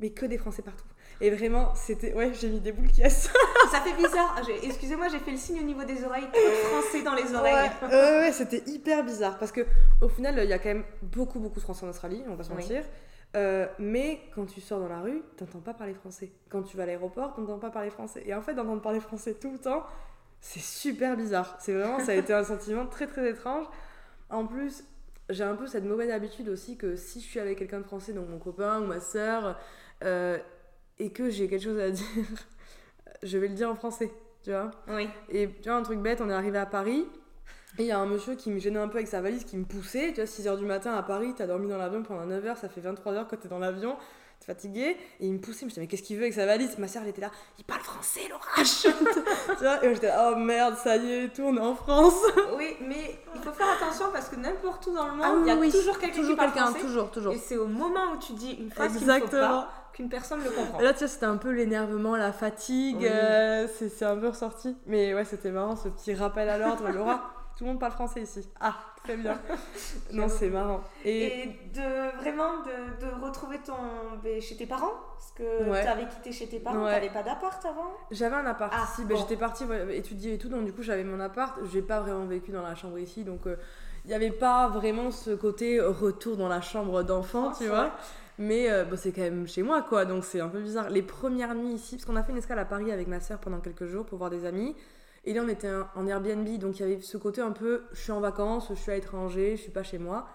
Mais 0.00 0.10
que 0.10 0.26
des 0.26 0.38
Français 0.38 0.62
partout. 0.62 0.84
Et 1.20 1.30
vraiment, 1.30 1.74
c'était. 1.74 2.14
Ouais, 2.14 2.32
j'ai 2.32 2.48
mis 2.48 2.60
des 2.60 2.72
boules 2.72 2.88
qui 2.88 3.02
cassent. 3.02 3.30
Ça 3.70 3.80
fait 3.82 3.92
bizarre. 3.94 4.40
J'ai- 4.46 4.64
Excusez-moi, 4.66 5.08
j'ai 5.08 5.18
fait 5.18 5.30
le 5.32 5.36
signe 5.36 5.60
au 5.60 5.64
niveau 5.64 5.84
des 5.84 6.02
oreilles. 6.04 6.26
Français 6.70 7.02
dans 7.02 7.14
les 7.14 7.34
oreilles. 7.34 7.70
Ouais, 7.82 7.88
ouais, 7.88 8.18
ouais, 8.20 8.32
c'était 8.32 8.62
hyper 8.66 9.04
bizarre 9.04 9.38
parce 9.38 9.52
que 9.52 9.66
au 10.00 10.08
final, 10.08 10.38
il 10.42 10.48
y 10.48 10.52
a 10.54 10.58
quand 10.58 10.70
même 10.70 10.84
beaucoup, 11.02 11.38
beaucoup 11.38 11.56
de 11.56 11.64
Français 11.64 11.84
en 11.84 11.90
Australie, 11.90 12.22
on 12.28 12.34
va 12.34 12.44
se 12.44 12.50
Oui. 12.50 12.56
mentir. 12.56 12.82
Euh, 13.36 13.66
mais 13.78 14.18
quand 14.34 14.46
tu 14.46 14.60
sors 14.60 14.80
dans 14.80 14.88
la 14.88 15.00
rue, 15.00 15.22
t'entends 15.36 15.60
pas 15.60 15.74
parler 15.74 15.94
français. 15.94 16.32
Quand 16.48 16.62
tu 16.62 16.76
vas 16.76 16.82
à 16.82 16.86
l'aéroport, 16.86 17.34
t'entends 17.34 17.58
pas 17.58 17.70
parler 17.70 17.90
français. 17.90 18.22
Et 18.26 18.34
en 18.34 18.40
fait, 18.42 18.54
d'entendre 18.54 18.80
parler 18.82 18.98
français 19.00 19.34
tout 19.34 19.52
le 19.52 19.58
temps, 19.58 19.84
c'est 20.40 20.58
super 20.62 21.16
bizarre. 21.16 21.56
C'est 21.60 21.74
vraiment, 21.74 22.00
ça 22.00 22.12
a 22.12 22.14
été 22.14 22.32
un 22.32 22.42
sentiment 22.42 22.86
très, 22.86 23.06
très 23.06 23.28
étrange. 23.30 23.66
En 24.30 24.46
plus, 24.46 24.82
j'ai 25.28 25.44
un 25.44 25.54
peu 25.54 25.68
cette 25.68 25.84
mauvaise 25.84 26.10
habitude 26.10 26.48
aussi 26.48 26.76
que 26.76 26.96
si 26.96 27.20
je 27.20 27.26
suis 27.26 27.38
avec 27.38 27.58
quelqu'un 27.58 27.78
de 27.78 27.84
français, 27.84 28.12
donc 28.12 28.28
mon 28.28 28.38
copain 28.38 28.80
ou 28.80 28.86
ma 28.86 28.98
soeur, 28.98 29.56
et 30.02 31.10
que 31.10 31.30
j'ai 31.30 31.48
quelque 31.48 31.62
chose 31.64 31.78
à 31.80 31.90
dire, 31.90 32.04
je 33.22 33.38
vais 33.38 33.48
le 33.48 33.54
dire 33.54 33.70
en 33.70 33.74
français, 33.74 34.10
tu 34.42 34.50
vois. 34.50 34.70
Oui. 34.88 35.08
Et 35.28 35.48
tu 35.62 35.68
vois, 35.68 35.78
un 35.78 35.82
truc 35.82 35.98
bête, 36.00 36.20
on 36.20 36.30
est 36.30 36.34
arrivé 36.34 36.58
à 36.58 36.66
Paris. 36.66 37.06
Et 37.78 37.82
il 37.84 37.86
y 37.86 37.92
a 37.92 37.98
un 37.98 38.06
monsieur 38.06 38.34
qui 38.34 38.50
me 38.50 38.58
gênait 38.58 38.80
un 38.80 38.88
peu 38.88 38.96
avec 38.96 39.08
sa 39.08 39.20
valise, 39.22 39.44
qui 39.44 39.56
me 39.56 39.64
poussait. 39.64 40.08
Tu 40.12 40.16
vois, 40.16 40.24
6h 40.24 40.58
du 40.58 40.64
matin 40.66 40.92
à 40.94 41.02
Paris, 41.02 41.32
t'as 41.36 41.46
dormi 41.46 41.68
dans 41.68 41.78
l'avion 41.78 42.02
pendant 42.02 42.26
9h, 42.26 42.56
ça 42.56 42.68
fait 42.68 42.80
23h 42.80 43.26
quand 43.30 43.36
t'es 43.36 43.48
dans 43.48 43.60
l'avion, 43.60 43.96
t'es 44.40 44.46
fatigué. 44.46 44.96
Et 45.20 45.26
il 45.26 45.32
me 45.34 45.38
poussait, 45.38 45.60
je 45.60 45.64
me 45.66 45.68
disais, 45.70 45.80
mais 45.82 45.86
qu'est-ce 45.86 46.02
qu'il 46.02 46.16
veut 46.16 46.22
avec 46.24 46.34
sa 46.34 46.46
valise? 46.46 46.76
Ma 46.78 46.88
soeur, 46.88 47.02
elle 47.04 47.10
était 47.10 47.20
là, 47.20 47.30
il 47.58 47.64
parle 47.64 47.80
français, 47.82 48.22
l'orage 48.28 48.82
Tu 49.56 49.62
vois, 49.64 49.84
et 49.84 49.94
j'étais 49.94 50.08
là, 50.08 50.32
oh 50.32 50.36
merde, 50.36 50.74
ça 50.82 50.96
y 50.96 51.12
est, 51.12 51.28
tout, 51.28 51.42
on 51.42 51.56
est 51.56 51.60
en 51.60 51.76
France. 51.76 52.20
Oui, 52.58 52.76
mais 52.82 53.20
il 53.36 53.40
faut 53.40 53.52
faire 53.52 53.68
attention 53.70 54.06
parce 54.12 54.28
que 54.28 54.34
n'importe 54.36 54.88
où 54.88 54.92
dans 54.94 55.06
le 55.06 55.12
monde, 55.12 55.22
Ah 55.24 55.34
il 55.40 55.46
y 55.46 55.50
a 55.50 55.54
oui. 55.56 55.70
toujours 55.70 55.96
quelqu'un 55.98 56.22
qui 56.26 56.34
parle 56.34 56.50
français. 56.50 56.80
toujours, 56.80 57.10
toujours. 57.12 57.32
Et 57.34 57.38
c'est 57.38 57.56
au 57.56 57.68
moment 57.68 58.14
où 58.14 58.18
tu 58.18 58.32
dis 58.32 58.50
une 58.54 58.70
phrase 58.72 58.88
qu'il 58.96 59.06
faut 59.06 59.12
Exactement. 59.12 59.48
pas 59.62 59.70
qu'une 59.92 60.08
personne 60.08 60.42
le 60.44 60.50
comprend. 60.50 60.80
Là, 60.80 60.92
tu 60.92 61.00
vois, 61.00 61.08
c'était 61.08 61.26
un 61.26 61.36
peu 61.36 61.50
l'énervement, 61.50 62.16
la 62.16 62.32
fatigue, 62.32 62.96
Oui. 63.00 63.06
euh, 63.08 63.66
c'est 63.68 64.04
un 64.04 64.16
peu 64.16 64.28
ressorti. 64.28 64.76
Mais 64.86 65.14
ouais, 65.14 65.24
c'était 65.24 65.50
marrant, 65.50 65.76
ce 65.76 65.88
petit 65.88 66.14
rappel 66.14 66.48
à 66.48 66.58
l'ordre. 66.58 66.88
Laura, 66.90 67.30
tout 67.56 67.64
le 67.64 67.70
monde 67.70 67.80
parle 67.80 67.92
français 67.92 68.22
ici. 68.22 68.48
Ah, 68.60 68.74
très 69.04 69.16
bien. 69.16 69.38
non, 70.12 70.28
c'est 70.28 70.48
marrant. 70.48 70.80
Et, 71.04 71.42
Et 71.42 71.46
de 71.74 72.18
vraiment 72.20 72.58
de, 72.62 73.06
de 73.06 73.24
retrouver 73.24 73.58
ton 73.58 73.74
ben, 74.22 74.40
chez 74.40 74.56
tes 74.56 74.66
parents? 74.66 74.92
Parce 75.16 75.32
que 75.32 75.70
Ouais. 75.70 75.82
tu 75.82 75.88
avais 75.88 76.06
quitté 76.08 76.32
chez 76.32 76.48
tes 76.48 76.60
parents, 76.60 76.84
Ouais. 76.84 76.92
t'avais 76.92 77.10
pas 77.10 77.22
d'appart 77.22 77.64
avant? 77.64 77.90
j'avais 78.10 78.36
un 78.36 78.46
appart 78.46 78.72
Ah, 78.74 78.86
ici, 78.90 79.04
ben, 79.04 79.14
bon. 79.14 79.20
j'étais 79.20 79.36
partie 79.36 79.64
ouais, 79.64 79.96
étudier 79.96 80.34
et 80.34 80.38
tout, 80.38 80.48
donc 80.48 80.64
du 80.64 80.72
coup, 80.72 80.82
j'avais 80.82 81.04
mon 81.04 81.20
appart. 81.20 81.58
J'ai 81.72 81.82
pas 81.82 82.00
vraiment 82.00 82.24
vécu 82.26 82.50
dans 82.52 82.62
la 82.62 82.74
chambre 82.74 82.98
ici, 82.98 83.24
donc 83.24 83.46
euh, 83.46 83.56
il 84.04 84.08
n'y 84.08 84.14
avait 84.14 84.30
pas 84.30 84.68
vraiment 84.68 85.10
ce 85.10 85.30
côté 85.32 85.78
retour 85.80 86.36
dans 86.38 86.48
la 86.48 86.62
chambre 86.62 87.02
d'enfant, 87.02 87.52
tu 87.52 87.66
vois. 87.66 87.90
Mais 88.40 88.70
euh, 88.70 88.84
bon, 88.84 88.96
c'est 88.96 89.12
quand 89.12 89.20
même 89.20 89.46
chez 89.46 89.62
moi, 89.62 89.82
quoi, 89.82 90.06
donc 90.06 90.24
c'est 90.24 90.40
un 90.40 90.48
peu 90.48 90.60
bizarre. 90.60 90.88
Les 90.88 91.02
premières 91.02 91.54
nuits 91.54 91.74
ici, 91.74 91.96
parce 91.96 92.06
qu'on 92.06 92.16
a 92.16 92.22
fait 92.22 92.32
une 92.32 92.38
escale 92.38 92.58
à 92.58 92.64
Paris 92.64 92.90
avec 92.90 93.06
ma 93.06 93.20
soeur 93.20 93.38
pendant 93.38 93.60
quelques 93.60 93.84
jours 93.84 94.06
pour 94.06 94.16
voir 94.18 94.30
des 94.30 94.46
amis. 94.46 94.74
Et 95.24 95.34
là, 95.34 95.42
on 95.44 95.48
était 95.48 95.70
en 95.94 96.06
Airbnb, 96.06 96.48
donc 96.58 96.80
il 96.80 96.80
y 96.80 96.84
avait 96.90 97.02
ce 97.02 97.18
côté 97.18 97.42
un 97.42 97.50
peu 97.52 97.82
je 97.92 98.00
suis 98.00 98.12
en 98.12 98.20
vacances, 98.20 98.68
je 98.70 98.74
suis 98.74 98.90
à 98.90 98.94
l'étranger, 98.94 99.56
je 99.56 99.62
suis 99.62 99.70
pas 99.70 99.82
chez 99.82 99.98
moi. 99.98 100.26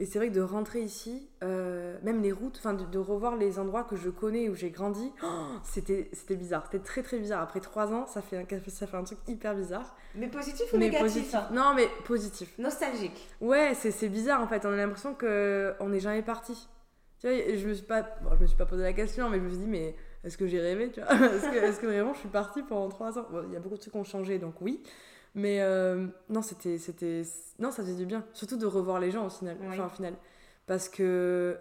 Et 0.00 0.06
c'est 0.06 0.18
vrai 0.18 0.28
que 0.28 0.34
de 0.34 0.40
rentrer 0.40 0.80
ici, 0.80 1.28
euh, 1.44 1.96
même 2.02 2.20
les 2.20 2.32
routes, 2.32 2.56
enfin 2.58 2.74
de, 2.74 2.84
de 2.84 2.98
revoir 2.98 3.36
les 3.36 3.60
endroits 3.60 3.84
que 3.84 3.94
je 3.94 4.10
connais 4.10 4.48
où 4.48 4.56
j'ai 4.56 4.70
grandi, 4.70 5.12
oh, 5.22 5.26
c'était 5.62 6.10
c'était 6.12 6.34
bizarre. 6.34 6.64
C'était 6.68 6.82
très 6.84 7.04
très 7.04 7.20
bizarre. 7.20 7.40
Après 7.42 7.60
trois 7.60 7.92
ans, 7.92 8.04
ça 8.08 8.20
fait, 8.20 8.38
un, 8.38 8.44
ça 8.68 8.88
fait 8.88 8.96
un 8.96 9.04
truc 9.04 9.18
hyper 9.28 9.54
bizarre. 9.54 9.94
Mais 10.16 10.26
positif 10.26 10.72
ou 10.72 10.78
mais 10.78 10.86
négatif 10.86 11.06
positif. 11.06 11.34
hein 11.36 11.48
Non, 11.52 11.74
mais 11.76 11.88
positif. 12.04 12.52
Nostalgique. 12.58 13.28
Ouais, 13.40 13.74
c'est 13.76 13.92
c'est 13.92 14.08
bizarre 14.08 14.40
en 14.42 14.48
fait. 14.48 14.66
On 14.66 14.72
a 14.72 14.76
l'impression 14.76 15.14
qu'on 15.14 15.88
n'est 15.88 16.00
jamais 16.00 16.22
parti. 16.22 16.68
Tu 17.24 17.30
vois, 17.30 17.38
et 17.38 17.56
je 17.56 17.66
me 17.66 17.72
suis 17.72 17.86
pas, 17.86 18.02
bon, 18.22 18.36
je 18.36 18.42
me 18.42 18.46
suis 18.46 18.56
pas 18.56 18.66
posé 18.66 18.82
la 18.82 18.92
question, 18.92 19.30
mais 19.30 19.38
je 19.38 19.44
me 19.44 19.48
suis 19.48 19.58
dit, 19.60 19.66
mais 19.66 19.96
est-ce 20.24 20.36
que 20.36 20.46
j'ai 20.46 20.60
rêvé, 20.60 20.90
tu 20.90 21.00
vois? 21.00 21.10
Est-ce 21.32 21.80
que, 21.80 21.86
vraiment 21.86 22.12
je 22.12 22.18
suis 22.18 22.28
partie 22.28 22.62
pendant 22.62 22.90
trois 22.90 23.18
ans? 23.18 23.26
Bon, 23.30 23.42
Il 23.48 23.54
y 23.54 23.56
a 23.56 23.60
beaucoup 23.60 23.76
de 23.76 23.80
trucs 23.80 23.94
qui 23.94 23.98
ont 23.98 24.04
changé, 24.04 24.38
donc 24.38 24.60
oui. 24.60 24.82
Mais 25.34 25.62
euh, 25.62 26.06
non, 26.28 26.42
c'était, 26.42 26.76
c'était, 26.76 27.22
non, 27.58 27.70
ça 27.70 27.82
faisait 27.82 27.94
du 27.94 28.04
bien. 28.04 28.26
Surtout 28.34 28.58
de 28.58 28.66
revoir 28.66 29.00
les 29.00 29.10
gens 29.10 29.24
au 29.24 29.30
final. 29.30 29.56
Oui. 29.58 29.80
Au 29.80 29.88
final. 29.88 30.12
Parce 30.66 30.90
que, 30.90 31.56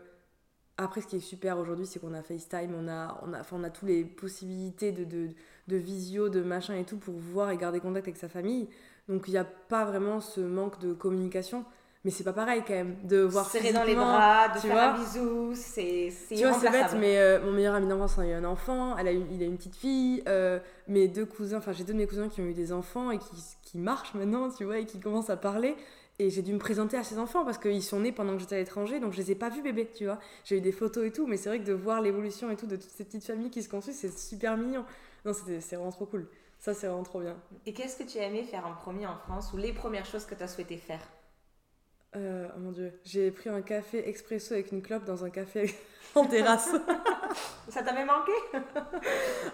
après, 0.77 0.99
ce 0.99 1.07
qui 1.07 1.15
est 1.15 1.21
super 1.21 1.57
aujourd'hui, 1.57 1.85
c'est 1.85 1.99
qu'on 1.99 2.13
a 2.13 2.21
FaceTime, 2.21 2.75
on 2.75 2.89
a, 2.89 3.17
on 3.25 3.31
a, 3.31 3.39
enfin, 3.39 3.55
on 3.57 3.63
a 3.63 3.69
toutes 3.69 3.87
les 3.87 4.03
possibilités 4.03 4.91
de, 4.91 5.05
de, 5.05 5.29
de 5.69 5.77
visio, 5.77 6.27
de 6.27 6.41
machin 6.41 6.75
et 6.75 6.83
tout 6.83 6.97
pour 6.97 7.15
voir 7.15 7.51
et 7.51 7.57
garder 7.57 7.79
contact 7.79 8.05
avec 8.05 8.17
sa 8.17 8.27
famille. 8.27 8.67
Donc, 9.07 9.29
il 9.29 9.31
n'y 9.31 9.37
a 9.37 9.45
pas 9.45 9.85
vraiment 9.85 10.19
ce 10.19 10.41
manque 10.41 10.81
de 10.81 10.91
communication. 10.91 11.63
Mais 12.03 12.11
c'est 12.11 12.25
pas 12.25 12.33
pareil 12.33 12.63
quand 12.67 12.73
même 12.73 12.97
de 13.03 13.21
voir 13.21 13.49
Serrer 13.49 13.71
dans 13.71 13.85
les 13.85 13.95
bras, 13.95 14.49
de 14.49 14.59
faire 14.59 14.77
un 14.77 14.99
bisou, 14.99 15.53
c'est 15.55 16.11
Tu 16.27 16.43
vois, 16.43 16.53
c'est 16.53 16.69
bête, 16.69 16.95
mais 16.99 17.17
euh, 17.17 17.41
mon 17.41 17.51
meilleur 17.51 17.75
ami 17.75 17.87
d'enfance 17.87 18.19
a 18.19 18.25
eu 18.25 18.33
un 18.33 18.43
enfant, 18.43 18.97
elle 18.97 19.07
a 19.07 19.13
eu, 19.13 19.23
il 19.31 19.41
a 19.41 19.45
une 19.45 19.55
petite 19.55 19.77
fille, 19.77 20.21
euh, 20.27 20.59
mes 20.87 21.07
deux 21.07 21.25
cousins, 21.25 21.59
enfin 21.59 21.71
j'ai 21.71 21.85
deux 21.85 21.93
de 21.93 21.97
mes 21.97 22.07
cousins 22.07 22.27
qui 22.27 22.41
ont 22.41 22.45
eu 22.45 22.53
des 22.53 22.73
enfants 22.73 23.09
et 23.09 23.19
qui, 23.19 23.35
qui 23.61 23.77
marchent 23.77 24.15
maintenant, 24.15 24.49
tu 24.49 24.65
vois, 24.65 24.79
et 24.79 24.85
qui 24.85 24.99
commencent 24.99 25.29
à 25.29 25.37
parler. 25.37 25.77
Et 26.19 26.29
j'ai 26.29 26.41
dû 26.41 26.53
me 26.53 26.59
présenter 26.59 26.97
à 26.97 27.03
ces 27.03 27.17
enfants 27.17 27.43
parce 27.43 27.57
qu'ils 27.57 27.81
sont 27.81 28.01
nés 28.01 28.11
pendant 28.11 28.33
que 28.33 28.39
j'étais 28.39 28.55
à 28.55 28.59
l'étranger, 28.59 28.99
donc 28.99 29.13
je 29.13 29.17
les 29.17 29.31
ai 29.31 29.35
pas 29.35 29.49
vus 29.49 29.61
bébés, 29.61 29.89
tu 29.95 30.05
vois. 30.05 30.19
J'ai 30.43 30.57
eu 30.57 30.61
des 30.61 30.73
photos 30.73 31.05
et 31.05 31.11
tout, 31.11 31.25
mais 31.25 31.37
c'est 31.37 31.49
vrai 31.49 31.59
que 31.59 31.65
de 31.65 31.73
voir 31.73 32.01
l'évolution 32.01 32.51
et 32.51 32.57
tout 32.57 32.67
de 32.67 32.75
toutes 32.75 32.91
ces 32.91 33.05
petites 33.05 33.25
familles 33.25 33.49
qui 33.49 33.63
se 33.63 33.69
construisent, 33.69 33.97
c'est 33.97 34.15
super 34.15 34.57
mignon. 34.57 34.83
Non, 35.25 35.31
c'est 35.33 35.75
vraiment 35.75 35.91
trop 35.91 36.05
cool. 36.05 36.27
Ça, 36.59 36.73
c'est 36.73 36.87
vraiment 36.87 37.03
trop 37.03 37.21
bien. 37.21 37.35
Et 37.65 37.73
qu'est-ce 37.73 37.97
que 37.97 38.03
tu 38.03 38.19
as 38.19 38.27
aimé 38.27 38.43
faire 38.43 38.67
en 38.67 38.73
premier 38.73 39.07
en 39.07 39.15
France 39.15 39.53
ou 39.53 39.57
les 39.57 39.73
premières 39.73 40.05
choses 40.05 40.25
que 40.25 40.35
tu 40.35 40.43
as 40.43 40.47
souhaité 40.47 40.77
faire? 40.77 41.01
Euh, 42.15 42.47
oh 42.55 42.59
mon 42.59 42.71
dieu, 42.71 42.91
j'ai 43.03 43.31
pris 43.31 43.49
un 43.49 43.61
café 43.61 44.07
expresso 44.07 44.53
avec 44.53 44.71
une 44.71 44.81
clope 44.83 45.03
dans 45.05 45.25
un 45.25 45.29
café 45.31 45.73
en 46.15 46.25
terrasse. 46.25 46.69
Ça 47.69 47.81
t'avait 47.81 48.05
manqué? 48.05 48.31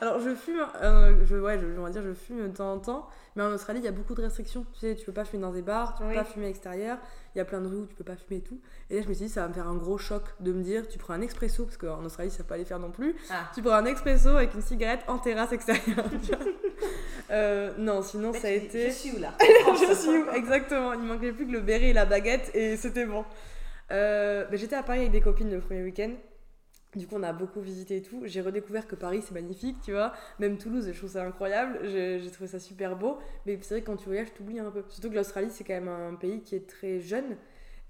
Alors 0.01 0.19
je 0.19 0.35
fume, 0.35 0.65
euh, 0.81 1.23
je, 1.23 1.37
ouais, 1.37 1.57
je, 1.57 1.65
on 1.79 1.83
va 1.83 1.89
dire 1.89 2.01
je 2.03 2.13
fume 2.13 2.49
de 2.49 2.57
temps 2.57 2.73
en 2.73 2.79
temps, 2.79 3.09
mais 3.37 3.43
en 3.43 3.51
Australie 3.53 3.79
il 3.79 3.85
y 3.85 3.87
a 3.87 3.91
beaucoup 3.93 4.13
de 4.13 4.21
restrictions. 4.21 4.65
Tu 4.73 4.79
sais, 4.79 4.95
tu 4.95 5.05
peux 5.05 5.13
pas 5.13 5.23
fumer 5.23 5.41
dans 5.43 5.53
des 5.53 5.61
bars, 5.61 5.93
tu 5.95 6.03
peux 6.03 6.09
Oui. 6.09 6.15
pas 6.15 6.25
fumer 6.25 6.45
à 6.45 6.47
l'extérieur, 6.49 6.97
il 7.33 7.37
y 7.37 7.41
a 7.41 7.45
plein 7.45 7.61
de 7.61 7.67
rues 7.67 7.77
où 7.77 7.85
tu 7.85 7.95
peux 7.95 8.03
pas 8.03 8.17
fumer 8.17 8.39
et 8.39 8.43
tout. 8.43 8.59
Et 8.89 8.95
là 8.97 9.01
je 9.03 9.07
me 9.07 9.13
suis 9.13 9.25
dit 9.27 9.31
ça 9.31 9.43
va 9.43 9.47
me 9.47 9.53
faire 9.53 9.67
un 9.69 9.75
gros 9.77 9.97
choc 9.97 10.23
de 10.41 10.51
me 10.51 10.61
dire 10.61 10.85
tu 10.89 10.97
prends 10.97 11.13
un 11.13 11.21
expresso, 11.21 11.63
parce 11.63 11.77
qu'en 11.77 12.03
Australie 12.03 12.31
ça 12.31 12.39
peut 12.39 12.49
pas 12.49 12.57
les 12.57 12.65
faire 12.65 12.79
non 12.79 12.91
plus, 12.91 13.15
Ah. 13.29 13.49
tu 13.55 13.61
prends 13.61 13.75
un 13.75 13.85
expresso 13.85 14.27
avec 14.29 14.53
une 14.53 14.61
cigarette 14.61 15.01
en 15.07 15.17
terrasse 15.19 15.53
extérieure. 15.53 16.03
Euh, 17.31 17.71
non, 17.77 18.01
sinon 18.01 18.31
Mais 18.31 18.39
ça 18.39 18.47
a 18.47 18.51
dis, 18.51 18.65
été... 18.65 18.87
Je 18.87 18.93
suis 18.93 19.11
où 19.11 19.19
là 19.19 19.33
je 19.39 19.93
suis 19.93 20.09
où 20.09 20.29
Exactement, 20.31 20.93
il 20.93 21.01
manquait 21.01 21.31
plus 21.31 21.45
que 21.45 21.51
le 21.51 21.61
béret 21.61 21.89
et 21.89 21.93
la 21.93 22.05
baguette 22.05 22.51
et 22.53 22.75
c'était 22.75 23.05
bon. 23.05 23.23
Euh, 23.91 24.45
ben, 24.45 24.57
J'étais 24.57 24.75
à 24.75 24.83
Paris 24.83 24.99
avec 24.99 25.11
des 25.11 25.21
copines 25.21 25.51
le 25.51 25.59
premier 25.59 25.83
week-end. 25.83 26.11
Du 26.95 27.05
coup, 27.05 27.15
on 27.17 27.23
a 27.23 27.33
beaucoup 27.33 27.61
visité 27.61 27.97
et 27.97 28.01
tout. 28.01 28.21
J'ai 28.25 28.41
redécouvert 28.41 28.87
que 28.87 28.95
Paris, 28.95 29.21
c'est 29.23 29.33
magnifique, 29.35 29.77
tu 29.83 29.91
vois. 29.91 30.11
Même 30.39 30.57
Toulouse, 30.57 30.89
je 30.91 30.97
trouve 30.97 31.11
ça 31.11 31.23
incroyable. 31.23 31.79
J'ai 31.83 32.19
j'ai 32.19 32.31
trouvé 32.31 32.47
ça 32.47 32.59
super 32.59 32.95
beau. 32.95 33.19
Mais 33.45 33.59
c'est 33.61 33.75
vrai 33.75 33.81
que 33.81 33.85
quand 33.85 33.95
tu 33.95 34.05
voyages, 34.05 34.33
tu 34.35 34.41
oublies 34.41 34.59
un 34.59 34.71
peu. 34.71 34.83
Surtout 34.89 35.11
que 35.11 35.15
l'Australie, 35.15 35.51
c'est 35.51 35.63
quand 35.63 35.75
même 35.75 35.87
un 35.87 36.15
pays 36.15 36.41
qui 36.41 36.55
est 36.55 36.67
très 36.67 36.99
jeune. 36.99 37.37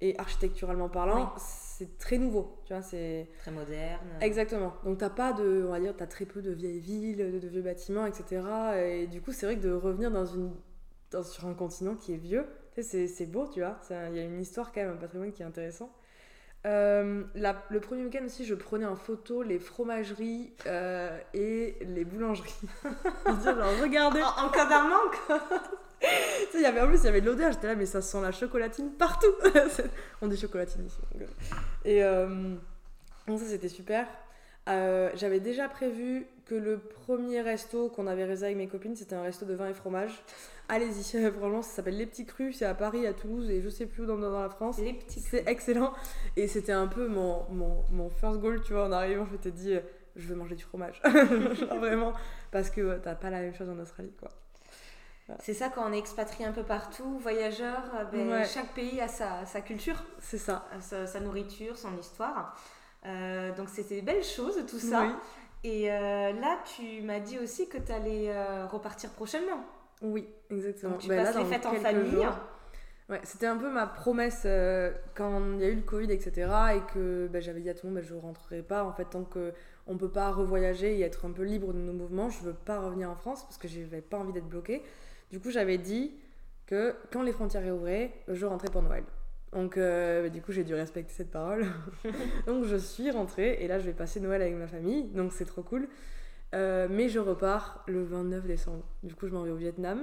Et 0.02 0.18
architecturalement 0.18 0.90
parlant, 0.90 1.34
c'est 1.80 1.98
très 1.98 2.18
nouveau. 2.18 2.62
Tu 2.66 2.74
vois, 2.74 2.82
c'est... 2.82 3.30
Très 3.40 3.52
moderne. 3.52 4.06
Exactement. 4.22 4.74
Donc 4.84 4.98
t'as 4.98 5.10
pas 5.10 5.32
de, 5.34 5.64
on 5.66 5.72
va 5.72 5.80
dire, 5.80 5.96
t'as 5.96 6.08
très 6.08 6.26
peu 6.26 6.42
de 6.42 6.52
vieilles 6.52 6.80
villes, 6.80 7.18
de, 7.18 7.40
de 7.40 7.48
vieux 7.48 7.62
bâtiments, 7.62 8.06
etc. 8.06 8.42
Et 8.78 9.08
du 9.08 9.22
coup, 9.22 9.32
c'est 9.32 9.46
vrai 9.46 9.56
que 9.56 9.62
de 9.62 9.72
revenir 9.72 10.12
dans 10.12 10.26
une, 10.26 10.52
dans- 11.12 11.24
sur 11.24 11.46
un 11.48 11.54
continent 11.54 11.96
qui 11.96 12.14
est 12.14 12.18
vieux, 12.18 12.46
c'est, 12.82 13.26
beau, 13.26 13.48
tu 13.48 13.60
vois. 13.62 13.80
Il 13.90 14.16
y 14.16 14.20
a 14.20 14.24
une 14.24 14.42
histoire 14.42 14.72
quand 14.72 14.82
même, 14.82 14.92
un 14.92 14.98
patrimoine 14.98 15.32
qui 15.32 15.42
est 15.42 15.46
intéressant. 15.46 15.90
Euh, 16.66 17.24
la- 17.36 17.64
le 17.70 17.80
premier 17.80 18.04
week-end 18.04 18.26
aussi, 18.26 18.46
je 18.46 18.54
prenais 18.54 18.86
en 18.86 18.96
photo 18.98 19.44
les 19.44 19.60
fromageries 19.60 20.52
euh, 20.68 21.18
et 21.34 21.78
les 21.82 22.04
boulangeries. 22.04 22.54
Genre, 23.26 23.56
regardez. 23.82 24.22
En, 24.22 24.46
en 24.46 24.50
cas 24.50 24.66
d'un 24.68 24.84
manque 24.88 25.18
y 26.62 26.66
avait 26.66 26.82
en 26.82 26.88
plus, 26.88 26.98
il 27.00 27.06
y 27.06 27.08
avait 27.08 27.22
de 27.22 27.26
l'odeur. 27.28 27.52
J'étais 27.52 27.68
là, 27.68 27.76
mais 27.76 27.86
ça 27.86 28.02
sent 28.02 28.20
la 28.22 28.32
chocolatine 28.32 28.92
partout. 28.92 29.28
On 30.22 30.28
dit 30.28 30.38
chocolatine 30.38 30.86
ici. 30.86 30.98
donc. 31.16 31.30
Et 31.86 32.04
euh, 32.04 32.56
donc 33.28 33.40
ça, 33.40 33.46
c'était 33.46 33.70
super. 33.70 34.08
Euh, 34.70 35.10
J'avais 35.16 35.40
déjà 35.40 35.68
prévu 35.68 36.26
que 36.46 36.56
le 36.56 36.78
premier 36.80 37.42
resto 37.42 37.90
qu'on 37.90 38.08
avait 38.08 38.26
réservé 38.26 38.54
avec 38.56 38.58
mes 38.58 38.68
copines, 38.68 38.96
c'était 38.96 39.16
un 39.16 39.22
resto 39.22 39.46
de 39.46 39.54
vin 39.54 39.70
et 39.70 39.74
fromage. 39.74 40.24
Allez-y, 40.68 41.18
vraiment, 41.30 41.62
ça 41.62 41.72
s'appelle 41.78 41.98
Les 41.98 42.06
Petits 42.06 42.26
Crus. 42.26 42.58
C'est 42.58 42.66
à 42.66 42.74
Paris, 42.76 43.06
à 43.08 43.14
Toulouse 43.14 43.50
et 43.50 43.62
je 43.62 43.70
sais 43.70 43.86
plus 43.86 44.04
où 44.04 44.06
dans, 44.06 44.18
dans 44.18 44.40
la 44.40 44.50
France. 44.50 44.78
Les 44.80 44.94
petits 44.94 45.20
C'est 45.22 45.48
excellent. 45.48 45.94
Et 46.36 46.48
c'était 46.48 46.72
un 46.72 46.88
peu 46.88 47.08
mon, 47.08 47.44
mon, 47.50 47.84
mon 47.92 48.10
first 48.10 48.40
goal, 48.40 48.62
tu 48.62 48.74
vois, 48.74 48.86
en 48.86 48.92
arrivant, 48.92 49.26
je 49.26 49.32
m'étais 49.32 49.52
dit, 49.52 49.74
euh, 49.76 49.80
je 50.16 50.28
veux 50.28 50.36
manger 50.36 50.56
du 50.56 50.64
fromage. 50.64 51.02
Genre 51.06 51.78
vraiment, 51.80 52.14
parce 52.52 52.70
que 52.70 52.98
t'as 52.98 53.16
pas 53.16 53.30
la 53.30 53.42
même 53.42 53.54
chose 53.54 53.70
en 53.70 53.80
Australie, 53.80 54.14
quoi. 54.20 54.30
C'est 55.42 55.54
ça 55.54 55.70
quand 55.70 55.88
on 55.88 55.94
est 55.94 56.00
expatrié 56.00 56.48
un 56.48 56.52
peu 56.52 56.64
partout, 56.64 57.20
voyageur, 57.20 57.84
euh, 57.96 58.04
ben, 58.06 58.28
Ouais. 58.32 58.46
chaque 58.46 58.74
pays 58.74 59.00
a 59.00 59.08
sa, 59.08 59.46
sa 59.46 59.62
culture, 59.62 60.04
C'est 60.20 60.40
ça. 60.40 60.66
sa 60.82 61.20
nourriture, 61.20 61.78
son 61.78 61.96
histoire. 62.00 62.60
Euh, 63.06 63.56
donc 63.56 63.70
c'était 63.70 63.96
des 63.96 64.02
belles 64.02 64.24
choses 64.24 64.64
tout 64.68 64.80
ça. 64.80 65.02
Oui. 65.04 65.14
Et 65.64 65.92
euh, 65.92 66.32
là 66.34 66.60
tu 66.76 67.02
m'as 67.02 67.20
dit 67.20 67.40
aussi 67.40 67.68
que 67.70 67.78
tu 67.78 67.92
allais 67.92 68.32
repartir 68.68 69.10
prochainement. 69.12 69.64
Oui, 70.02 70.28
exactement. 70.50 70.92
Donc 70.94 71.02
tu 71.02 71.10
là, 71.10 71.24
passes 71.24 71.36
les 71.36 71.44
dans 71.44 71.50
fêtes 71.50 71.66
en 71.66 71.74
famille. 71.76 72.12
jours- 72.12 72.26
Ouais, 73.10 73.20
c'était 73.24 73.48
un 73.48 73.58
peu 73.58 73.72
ma 73.72 73.88
promesse 73.88 74.44
euh, 74.46 74.92
quand 75.16 75.42
il 75.56 75.62
y 75.62 75.64
a 75.64 75.70
eu 75.70 75.76
le 75.76 75.82
Covid, 75.82 76.12
etc. 76.12 76.48
Et 76.76 76.94
que 76.94 77.28
ben, 77.28 77.42
j'avais 77.42 77.60
dit 77.60 77.70
à 77.70 77.74
tout 77.74 77.88
le 77.88 77.94
monde, 77.94 78.02
ben, 78.02 78.08
je 78.08 78.14
ne 78.14 78.20
rentrerai 78.20 78.62
pas. 78.62 78.84
En 78.84 78.94
fait, 78.94 79.06
tant 79.06 79.24
qu'on 79.24 79.52
ne 79.94 79.98
peut 79.98 80.12
pas 80.12 80.32
revoyager 80.32 80.96
et 81.00 81.02
être 81.02 81.26
un 81.26 81.32
peu 81.32 81.42
libre 81.42 81.74
de 81.74 81.80
nos 81.80 81.92
mouvements, 81.92 82.30
je 82.30 82.40
ne 82.42 82.46
veux 82.50 82.54
pas 82.54 82.80
revenir 82.80 83.10
en 83.10 83.16
France 83.16 83.42
parce 83.46 83.58
que 83.58 83.68
je 83.68 83.80
n'avais 83.80 84.02
pas 84.02 84.18
envie 84.20 84.32
d'être 84.32 84.48
bloquée. 84.48 84.84
Du 85.32 85.40
coup, 85.40 85.50
j'avais 85.50 85.80
dit 85.80 86.14
que 86.68 86.96
quand 87.12 87.24
les 87.24 87.32
frontières 87.32 87.64
réouvraient, 87.64 88.14
je 88.28 88.46
rentrais 88.46 88.70
pour 88.70 88.84
Noël. 88.84 89.04
Donc, 89.54 89.78
euh, 89.78 90.24
ben, 90.24 90.32
du 90.32 90.42
coup, 90.42 90.52
j'ai 90.52 90.64
dû 90.64 90.74
respecter 90.74 91.12
cette 91.14 91.32
parole. 91.32 91.66
donc, 92.48 92.66
je 92.66 92.76
suis 92.76 93.10
rentrée 93.12 93.58
et 93.62 93.68
là, 93.68 93.80
je 93.80 93.86
vais 93.86 93.94
passer 93.94 94.20
Noël 94.20 94.42
avec 94.42 94.56
ma 94.56 94.68
famille. 94.68 95.06
Donc, 95.10 95.32
c'est 95.34 95.46
trop 95.46 95.64
cool. 95.64 95.88
Euh, 96.56 96.88
mais 96.90 97.10
je 97.10 97.20
repars 97.20 97.84
le 97.88 98.04
29 98.04 98.46
décembre. 98.46 98.84
Du 99.04 99.16
coup, 99.16 99.28
je 99.28 99.34
m'en 99.34 99.44
vais 99.44 99.52
au 99.52 99.56
Vietnam 99.56 100.02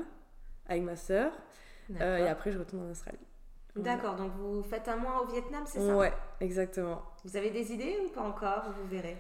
avec 0.69 0.83
ma 0.83 0.97
sœur. 0.97 1.33
Euh, 2.01 2.19
et 2.19 2.29
après, 2.29 2.51
je 2.51 2.59
retourne 2.59 2.87
en 2.87 2.91
Australie. 2.91 3.19
D'accord, 3.77 4.17
donc 4.17 4.33
vous 4.39 4.63
faites 4.63 4.89
un 4.89 4.97
mois 4.97 5.23
au 5.23 5.31
Vietnam, 5.31 5.63
c'est 5.67 5.81
ça? 5.81 5.97
Ouais, 5.97 6.13
exactement. 6.41 7.03
Vous 7.25 7.37
avez 7.37 7.51
des 7.51 7.73
idées 7.73 7.99
ou 8.05 8.09
pas 8.09 8.23
encore? 8.23 8.73
Vous 8.81 8.89
verrez? 8.89 9.17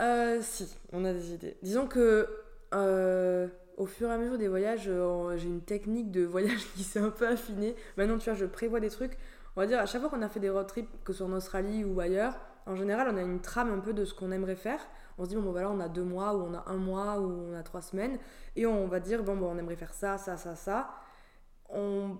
Euh, 0.00 0.40
si, 0.42 0.76
on 0.92 1.04
a 1.04 1.12
des 1.12 1.32
idées. 1.32 1.56
Disons 1.62 1.86
que 1.86 2.28
au 3.76 3.86
fur 3.86 4.08
et 4.08 4.12
à 4.12 4.18
mesure 4.18 4.36
des 4.36 4.48
voyages, 4.48 4.90
j'ai 5.36 5.46
une 5.46 5.62
technique 5.62 6.10
de 6.10 6.24
voyage 6.24 6.66
qui 6.74 6.82
s'est 6.82 6.98
un 6.98 7.10
peu 7.10 7.28
affinée. 7.28 7.76
Maintenant, 7.96 8.18
tu 8.18 8.28
vois, 8.28 8.38
je 8.38 8.46
prévois 8.46 8.80
des 8.80 8.90
trucs. 8.90 9.16
On 9.56 9.60
va 9.60 9.66
dire, 9.66 9.78
à 9.78 9.86
chaque 9.86 10.00
fois 10.00 10.10
qu'on 10.10 10.22
a 10.22 10.28
fait 10.28 10.40
des 10.40 10.50
road 10.50 10.66
trips, 10.66 10.88
que 11.04 11.12
ce 11.12 11.18
soit 11.18 11.26
en 11.26 11.32
Australie 11.32 11.84
ou 11.84 12.00
ailleurs, 12.00 12.34
en 12.66 12.74
général, 12.74 13.08
on 13.12 13.16
a 13.16 13.22
une 13.22 13.40
trame 13.40 13.72
un 13.72 13.78
peu 13.78 13.92
de 13.92 14.04
ce 14.04 14.14
qu'on 14.14 14.32
aimerait 14.32 14.56
faire. 14.56 14.80
On 15.18 15.24
se 15.24 15.28
dit, 15.28 15.36
bon, 15.36 15.42
bon, 15.42 15.52
voilà, 15.52 15.70
on 15.70 15.80
a 15.80 15.88
deux 15.88 16.02
mois, 16.02 16.34
ou 16.34 16.42
on 16.42 16.54
a 16.54 16.64
un 16.66 16.76
mois, 16.76 17.20
ou 17.20 17.50
on 17.50 17.54
a 17.54 17.62
trois 17.62 17.82
semaines. 17.82 18.18
Et 18.56 18.66
on 18.66 18.88
va 18.88 19.00
dire, 19.00 19.22
bon, 19.22 19.36
bon 19.36 19.52
on 19.52 19.58
aimerait 19.58 19.76
faire 19.76 19.94
ça, 19.94 20.18
ça, 20.18 20.36
ça, 20.36 20.56
ça. 20.56 20.90
On... 21.68 22.18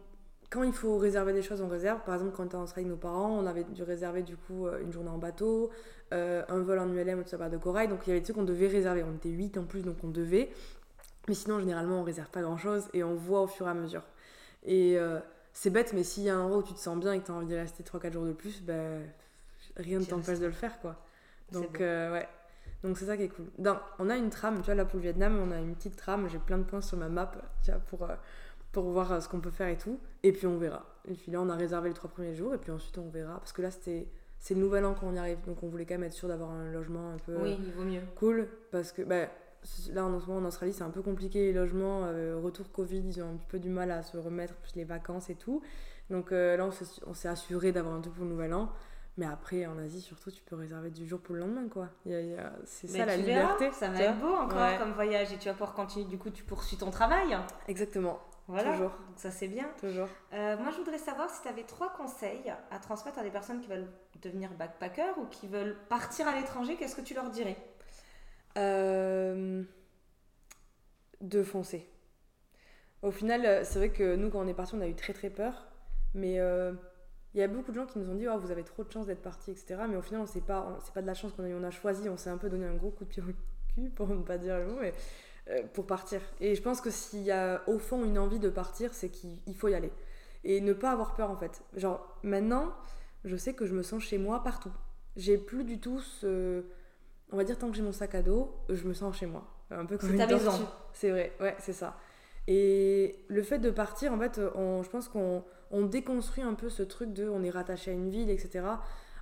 Quand 0.50 0.62
il 0.62 0.72
faut 0.72 0.98
réserver 0.98 1.32
des 1.32 1.42
choses, 1.42 1.60
on 1.62 1.68
réserve. 1.68 2.00
Par 2.04 2.14
exemple, 2.14 2.32
quand 2.36 2.44
on 2.44 2.46
était 2.46 2.56
en 2.56 2.62
Australie, 2.62 2.86
nos 2.86 2.96
parents, 2.96 3.30
on 3.30 3.46
avait 3.46 3.64
dû 3.64 3.82
réserver 3.82 4.22
du 4.22 4.36
coup 4.36 4.66
euh, 4.66 4.80
une 4.82 4.92
journée 4.92 5.10
en 5.10 5.18
bateau, 5.18 5.70
euh, 6.12 6.44
un 6.48 6.60
vol 6.60 6.78
en 6.78 6.88
ULM 6.92 7.20
au 7.20 7.24
Sabbat 7.26 7.48
de 7.48 7.56
Corail. 7.56 7.88
Donc 7.88 8.06
il 8.06 8.10
y 8.10 8.12
avait 8.12 8.20
des 8.20 8.24
trucs 8.24 8.36
qu'on 8.36 8.44
devait 8.44 8.68
réserver. 8.68 9.02
On 9.02 9.16
était 9.16 9.30
8 9.30 9.58
en 9.58 9.64
plus, 9.64 9.82
donc 9.82 9.96
on 10.04 10.08
devait. 10.08 10.50
Mais 11.26 11.34
sinon, 11.34 11.58
généralement, 11.58 12.00
on 12.00 12.02
réserve 12.04 12.28
pas 12.30 12.42
grand 12.42 12.58
chose 12.58 12.88
et 12.92 13.02
on 13.02 13.14
voit 13.14 13.40
au 13.40 13.46
fur 13.48 13.66
et 13.66 13.70
à 13.70 13.74
mesure. 13.74 14.02
Et 14.62 14.96
euh, 14.98 15.18
c'est 15.54 15.70
bête, 15.70 15.92
mais 15.94 16.02
s'il 16.02 16.24
y 16.24 16.28
a 16.28 16.36
un 16.36 16.40
endroit 16.42 16.58
où 16.58 16.62
tu 16.62 16.74
te 16.74 16.78
sens 16.78 16.98
bien 16.98 17.12
et 17.14 17.20
que 17.20 17.24
tu 17.26 17.30
as 17.32 17.34
envie 17.34 17.46
d'y 17.46 17.54
rester 17.56 17.82
3-4 17.82 18.12
jours 18.12 18.26
de 18.26 18.32
plus, 18.32 18.62
ben, 18.62 19.02
rien 19.76 19.98
ne 20.00 20.04
t'empêche 20.04 20.38
de 20.40 20.46
le 20.46 20.52
faire, 20.52 20.78
quoi. 20.80 20.96
Donc, 21.52 21.80
euh, 21.80 22.12
ouais. 22.12 22.28
Donc, 22.82 22.98
c'est 22.98 23.06
ça 23.06 23.16
qui 23.16 23.22
est 23.22 23.28
cool. 23.28 23.46
On 23.98 24.10
a 24.10 24.16
une 24.16 24.28
trame, 24.30 24.56
tu 24.58 24.64
vois, 24.66 24.74
là 24.74 24.84
pour 24.84 24.96
le 24.96 25.02
Vietnam, 25.02 25.38
on 25.38 25.50
a 25.52 25.58
une 25.58 25.74
petite 25.74 25.96
trame. 25.96 26.28
J'ai 26.28 26.38
plein 26.38 26.58
de 26.58 26.64
points 26.64 26.80
sur 26.82 26.98
ma 26.98 27.08
map, 27.08 27.32
tu 27.62 27.70
vois, 27.70 27.80
pour, 27.80 28.02
euh, 28.02 28.14
pour 28.72 28.84
voir 28.90 29.12
euh, 29.12 29.20
ce 29.20 29.28
qu'on 29.28 29.40
peut 29.40 29.50
faire 29.50 29.68
et 29.68 29.78
tout. 29.78 29.98
Et 30.22 30.32
puis, 30.32 30.46
on 30.46 30.58
verra. 30.58 30.84
Et 31.06 31.14
puis 31.14 31.30
là, 31.32 31.40
on 31.40 31.48
a 31.48 31.56
réservé 31.56 31.88
les 31.88 31.94
trois 31.94 32.10
premiers 32.10 32.34
jours, 32.34 32.52
et 32.52 32.58
puis 32.58 32.70
ensuite, 32.72 32.98
on 32.98 33.08
verra. 33.08 33.38
Parce 33.38 33.52
que 33.52 33.62
là, 33.62 33.70
c'était. 33.70 34.08
C'est 34.40 34.52
le 34.52 34.60
nouvel 34.60 34.84
an 34.84 34.92
quand 34.92 35.06
on 35.06 35.14
y 35.14 35.18
arrive, 35.18 35.38
donc 35.46 35.62
on 35.62 35.68
voulait 35.68 35.86
quand 35.86 35.94
même 35.94 36.02
être 36.04 36.12
sûr 36.12 36.28
d'avoir 36.28 36.50
un 36.50 36.70
logement 36.70 37.12
un 37.12 37.16
peu 37.16 37.34
Oui, 37.40 37.56
il 37.64 37.72
vaut 37.72 37.84
mieux. 37.84 38.02
cool 38.16 38.46
parce 38.70 38.92
que 38.92 39.00
bah, 39.00 39.28
là 39.92 40.04
en 40.04 40.20
ce 40.20 40.26
moment 40.26 40.40
en 40.40 40.44
Australie 40.48 40.72
c'est 40.72 40.82
un 40.84 40.90
peu 40.90 41.02
compliqué 41.02 41.46
les 41.46 41.52
logements 41.52 42.02
euh, 42.04 42.38
retour 42.42 42.70
Covid 42.72 43.00
ils 43.06 43.22
ont 43.22 43.30
un 43.30 43.36
petit 43.36 43.46
peu 43.46 43.58
du 43.58 43.68
mal 43.70 43.90
à 43.90 44.02
se 44.02 44.16
remettre 44.16 44.54
plus 44.56 44.74
les 44.76 44.84
vacances 44.84 45.30
et 45.30 45.34
tout 45.36 45.62
donc 46.10 46.32
euh, 46.32 46.56
là 46.56 46.66
on 47.06 47.14
s'est- 47.14 47.28
assuré 47.28 47.72
d'avoir 47.72 47.94
un 47.94 48.00
truc 48.00 48.14
pour 48.14 48.24
le 48.24 48.30
nouvel 48.30 48.52
an 48.54 48.70
mais 49.16 49.26
après 49.26 49.64
en 49.66 49.78
Asie 49.78 50.00
surtout 50.00 50.30
tu 50.30 50.42
peux 50.42 50.56
réserver 50.56 50.90
du 50.90 51.06
jour 51.06 51.20
pour 51.20 51.34
le 51.34 51.40
lendemain 51.42 51.68
quoi 51.68 51.88
c'est 52.04 52.88
ça 52.88 52.98
la 53.06 53.16
verras, 53.16 53.52
liberté 53.56 53.70
Ça 53.72 53.88
va 53.88 54.00
être 54.02 54.18
beau 54.18 54.34
encore 54.34 54.58
Ouais. 54.60 54.76
comme 54.78 54.92
voyage 54.92 55.32
et 55.32 55.38
tu 55.38 55.46
vas 55.48 55.54
pouvoir 55.54 55.72
continuer. 55.74 56.04
Du 56.06 56.18
coup, 56.18 56.30
tu 56.30 56.42
poursuis 56.42 56.76
ton 56.76 56.90
travail. 56.90 57.36
exactement 57.68 58.18
Voilà. 58.48 58.72
Toujours. 58.72 58.90
Donc 58.90 59.16
ça, 59.16 59.30
c'est 59.30 59.46
bien. 59.48 59.66
toujours 59.80 60.08
Euh, 60.32 60.56
moi, 60.58 60.70
je 60.72 60.76
voudrais 60.78 60.98
savoir 60.98 61.30
si 61.30 61.40
tu 61.42 61.48
avais 61.48 61.62
trois 61.62 61.90
conseils 61.92 62.52
à 62.70 62.78
transmettre 62.78 63.18
à 63.18 63.22
des 63.22 63.30
personnes 63.30 63.60
qui 63.60 63.68
veulent 63.68 63.86
devenir 64.20 64.50
backpacker 64.58 65.12
ou 65.18 65.26
qui 65.26 65.46
veulent 65.48 65.76
partir 65.88 66.26
à 66.28 66.34
l'étranger. 66.34 66.76
Qu'est-ce 66.76 66.96
que 66.96 67.00
tu 67.02 67.14
leur 67.14 67.30
dirais? 67.30 67.56
Euh, 68.56 69.62
de 71.20 71.42
foncer 71.42 71.88
Au 73.02 73.10
final, 73.10 73.64
c'est 73.64 73.78
vrai 73.78 73.90
que 73.90 74.14
nous, 74.14 74.30
quand 74.30 74.40
on 74.40 74.46
est 74.46 74.54
parti, 74.54 74.74
on 74.74 74.80
a 74.80 74.86
eu 74.86 74.94
très 74.94 75.12
très 75.12 75.30
peur. 75.30 75.66
Mais 76.14 76.34
il 77.34 77.40
y 77.40 77.42
a 77.42 77.48
beaucoup 77.48 77.72
de 77.72 77.76
gens 77.76 77.86
qui 77.86 77.98
nous 77.98 78.08
ont 78.08 78.14
dit 78.14 78.28
oh, 78.28 78.38
vous 78.38 78.52
avez 78.52 78.62
trop 78.62 78.84
de 78.84 78.92
chance 78.92 79.06
d'être 79.06 79.22
parti, 79.22 79.50
etc. 79.50 79.76
Mais 79.88 79.96
au 79.96 80.02
final, 80.02 80.20
on 80.20 80.26
sait 80.26 80.40
pas, 80.40 80.78
c'est 80.84 80.94
pas 80.94 81.02
de 81.02 81.06
la 81.06 81.14
chance 81.14 81.32
qu'on 81.32 81.44
a 81.44 81.48
on 81.48 81.64
a 81.64 81.70
choisi, 81.70 82.08
on 82.08 82.16
s'est 82.16 82.30
un 82.30 82.38
peu 82.38 82.48
donné 82.48 82.66
un 82.66 82.74
gros 82.74 82.90
coup 82.90 83.04
de 83.04 83.08
pied 83.08 83.22
au 83.22 83.26
cul, 83.74 83.90
pour 83.90 84.08
ne 84.08 84.22
pas 84.22 84.38
dire 84.38 84.58
le 84.58 84.66
mot, 84.66 84.78
mais 84.80 84.94
euh, 85.50 85.62
pour 85.72 85.86
partir. 85.86 86.20
Et 86.40 86.54
je 86.54 86.62
pense 86.62 86.80
que 86.80 86.90
s'il 86.90 87.22
y 87.22 87.32
a 87.32 87.62
au 87.66 87.78
fond 87.78 88.04
une 88.04 88.18
envie 88.18 88.38
de 88.38 88.48
partir, 88.48 88.94
c'est 88.94 89.10
qu'il 89.10 89.56
faut 89.56 89.68
y 89.68 89.74
aller. 89.74 89.92
Et 90.44 90.60
ne 90.60 90.72
pas 90.72 90.92
avoir 90.92 91.14
peur 91.14 91.30
en 91.30 91.36
fait. 91.36 91.62
Genre 91.76 92.18
maintenant, 92.22 92.72
je 93.24 93.36
sais 93.36 93.54
que 93.54 93.66
je 93.66 93.74
me 93.74 93.82
sens 93.82 94.02
chez 94.02 94.18
moi 94.18 94.42
partout. 94.42 94.72
J'ai 95.16 95.36
plus 95.36 95.64
du 95.64 95.80
tout 95.80 96.00
ce. 96.00 96.64
On 97.32 97.36
va 97.36 97.44
dire 97.44 97.58
tant 97.58 97.70
que 97.70 97.76
j'ai 97.76 97.82
mon 97.82 97.92
sac 97.92 98.14
à 98.14 98.22
dos, 98.22 98.54
je 98.68 98.86
me 98.86 98.94
sens 98.94 99.16
chez 99.16 99.26
moi. 99.26 99.44
Un 99.70 99.86
peu 99.86 99.98
comme 99.98 100.10
C'est 100.10 100.16
ta 100.16 100.26
maison. 100.26 100.52
C'est 100.92 101.10
vrai, 101.10 101.32
ouais, 101.40 101.56
c'est 101.58 101.72
ça. 101.72 101.96
Et 102.46 103.24
le 103.28 103.42
fait 103.42 103.58
de 103.58 103.70
partir, 103.70 104.12
en 104.12 104.18
fait, 104.18 104.40
on, 104.54 104.82
je 104.82 104.90
pense 104.90 105.08
qu'on 105.08 105.42
on 105.70 105.82
déconstruit 105.82 106.44
un 106.44 106.54
peu 106.54 106.68
ce 106.68 106.82
truc 106.82 107.12
de 107.12 107.28
on 107.28 107.42
est 107.42 107.50
rattaché 107.50 107.90
à 107.90 107.94
une 107.94 108.10
ville, 108.10 108.30
etc. 108.30 108.64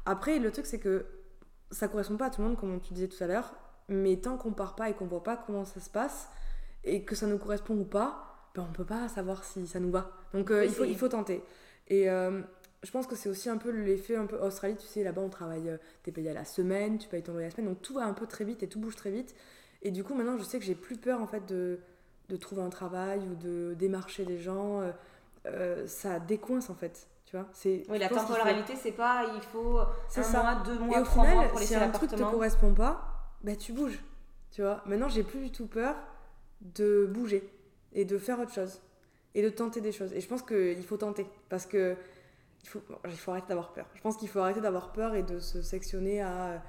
Après, 0.05 0.39
le 0.39 0.51
truc, 0.51 0.67
c'est 0.67 0.81
que 0.81 1.07
ça 1.71 1.89
correspond 1.89 2.17
pas 2.17 2.27
à 2.27 2.31
tout 2.31 2.43
le 2.43 2.49
monde, 2.49 2.57
comme 2.57 2.81
tu 2.81 2.93
disais 2.93 3.09
tout 3.09 3.23
à 3.23 3.27
l'heure, 3.27 3.55
mais 3.89 4.17
tant 4.17 4.37
qu'on 4.37 4.53
part 4.53 4.75
pas 4.75 4.91
et 4.91 4.95
qu'on 4.95 5.07
voit 5.07 5.23
pas 5.23 5.37
comment 5.37 5.65
ça 5.65 5.81
se 5.81 5.89
passe, 5.89 6.29
et 6.85 7.05
que 7.05 7.15
ça 7.15 7.27
nous 7.27 7.39
correspond 7.39 7.75
ou 7.75 7.85
pas, 7.85 8.51
ben 8.55 8.67
on 8.69 8.73
peut 8.73 8.85
pas 8.85 9.09
savoir 9.09 9.45
si 9.45 9.67
ça 9.67 9.81
nous 9.81 9.91
va. 9.91 10.11
Donc 10.35 10.51
euh, 10.51 10.65
il, 10.65 10.71
faut, 10.71 10.85
il 10.85 10.97
faut 10.97 11.09
tenter. 11.09 11.43
Et 11.89 12.11
euh, 12.11 12.43
je 12.83 12.91
pense 12.91 13.07
que 13.07 13.15
c'est 13.17 13.29
aussi 13.29 13.49
un 13.49 13.59
peu 13.59 13.71
l'effet 13.71 14.17
un 14.17 14.27
peu 14.27 14.37
Australie, 14.37 14.77
tu 14.77 14.87
sais, 14.87 15.05
là-bas 15.05 15.23
on 15.23 15.29
travaille, 15.29 15.69
euh, 15.69 15.77
t'es 16.03 16.13
payé 16.13 16.31
à 16.31 16.35
la 16.35 16.45
semaine, 16.45 16.99
tu 16.99 17.09
payes 17.09 17.23
ton 17.23 17.33
loyer 17.33 17.47
à 17.47 17.49
la 17.51 17.55
semaine, 17.55 17.69
donc 17.69 17.83
tout 17.83 17.95
va 17.95 18.05
un 18.05 18.13
peu 18.13 18.27
très 18.27 18.45
vite 18.45 18.63
et 18.63 18.69
tout 18.69 18.81
bouge 18.81 18.97
très 18.97 19.11
vite. 19.11 19.35
Et 19.83 19.91
du 19.91 20.05
coup, 20.05 20.15
maintenant, 20.15 20.37
je 20.39 20.45
sais 20.45 20.59
que 20.59 20.65
j'ai 20.65 20.75
plus 20.75 20.97
peur 20.97 21.21
en 21.21 21.27
fait 21.27 21.45
de, 21.47 21.81
de 22.29 22.37
trouver 22.37 22.63
un 22.63 22.71
travail 22.71 23.21
ou 23.21 23.35
de 23.35 23.75
démarcher 23.75 24.25
des 24.25 24.39
gens. 24.39 24.81
Euh, 25.47 25.87
ça 25.87 26.21
décoince 26.21 26.71
en 26.71 26.75
fait. 26.75 27.09
Tu 27.27 27.37
vois, 27.37 27.49
c'est, 27.53 27.85
oui, 27.89 27.99
la 27.99 28.09
temporalité, 28.09 28.75
c'est 28.77 28.93
pas 28.93 29.33
il 29.35 29.41
faut 29.41 29.79
un 29.79 30.23
ça. 30.23 30.43
mois, 30.43 30.63
deux 30.65 30.79
mois, 30.79 30.99
et 30.99 31.01
au 31.01 31.05
trois 31.05 31.25
final, 31.25 31.39
mois 31.39 31.49
pour 31.49 31.59
si 31.61 31.75
un 31.75 31.89
truc 31.91 32.11
te 32.11 32.17
correspond 32.17 32.75
pas, 32.75 33.31
bah 33.43 33.57
tu 33.57 33.73
bouges. 33.73 33.99
Tu 34.51 34.61
vois, 34.61 34.83
maintenant 34.87 35.09
j'ai 35.09 35.23
plus 35.23 35.41
du 35.41 35.51
tout 35.51 35.67
peur 35.67 35.97
de 36.61 37.07
bouger 37.07 37.49
et 37.95 38.05
de 38.05 38.19
faire 38.19 38.39
autre 38.39 38.53
chose 38.53 38.81
et 39.35 39.43
de 39.43 39.49
tenter 39.49 39.81
des 39.81 39.93
choses. 39.93 40.13
Et 40.13 40.21
je 40.21 40.29
pense 40.29 40.43
qu'il 40.43 40.85
faut 40.85 40.99
tenter 40.99 41.27
parce 41.49 41.65
que 41.65 41.97
il 42.63 42.69
faut, 42.69 42.83
il 43.07 43.17
faut 43.17 43.31
arrêter 43.33 43.49
d'avoir 43.49 43.73
peur. 43.73 43.89
Je 43.95 44.01
pense 44.01 44.17
qu'il 44.17 44.29
faut 44.29 44.41
arrêter 44.41 44.61
d'avoir 44.61 44.93
peur 44.93 45.15
et 45.15 45.23
de 45.23 45.39
se 45.39 45.63
sectionner 45.63 46.21
à 46.21 46.63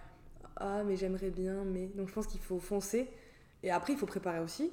ah 0.58 0.84
mais 0.84 0.96
j'aimerais 0.96 1.32
bien 1.32 1.64
mais 1.64 1.88
donc 1.88 2.10
je 2.10 2.14
pense 2.14 2.28
qu'il 2.28 2.40
faut 2.40 2.60
foncer 2.60 3.10
et 3.64 3.72
après 3.72 3.94
il 3.94 3.98
faut 3.98 4.06
préparer 4.06 4.40
aussi 4.40 4.72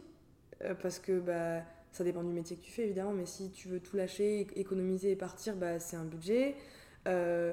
euh, 0.63 0.75
parce 0.75 0.99
que 0.99 1.19
bah 1.19 1.63
ça 1.93 2.05
dépend 2.05 2.23
du 2.23 2.33
métier 2.33 2.57
que 2.57 2.63
tu 2.63 2.71
fais 2.71 2.85
évidemment, 2.85 3.13
mais 3.13 3.27
si 3.27 3.51
tu 3.51 3.69
veux 3.69 3.81
tout 3.81 3.97
lâcher, 3.97 4.47
économiser 4.55 5.11
et 5.11 5.17
partir, 5.17 5.57
bah, 5.57 5.79
c'est 5.81 5.97
un 5.97 6.05
budget. 6.05 6.55
Euh, 7.09 7.53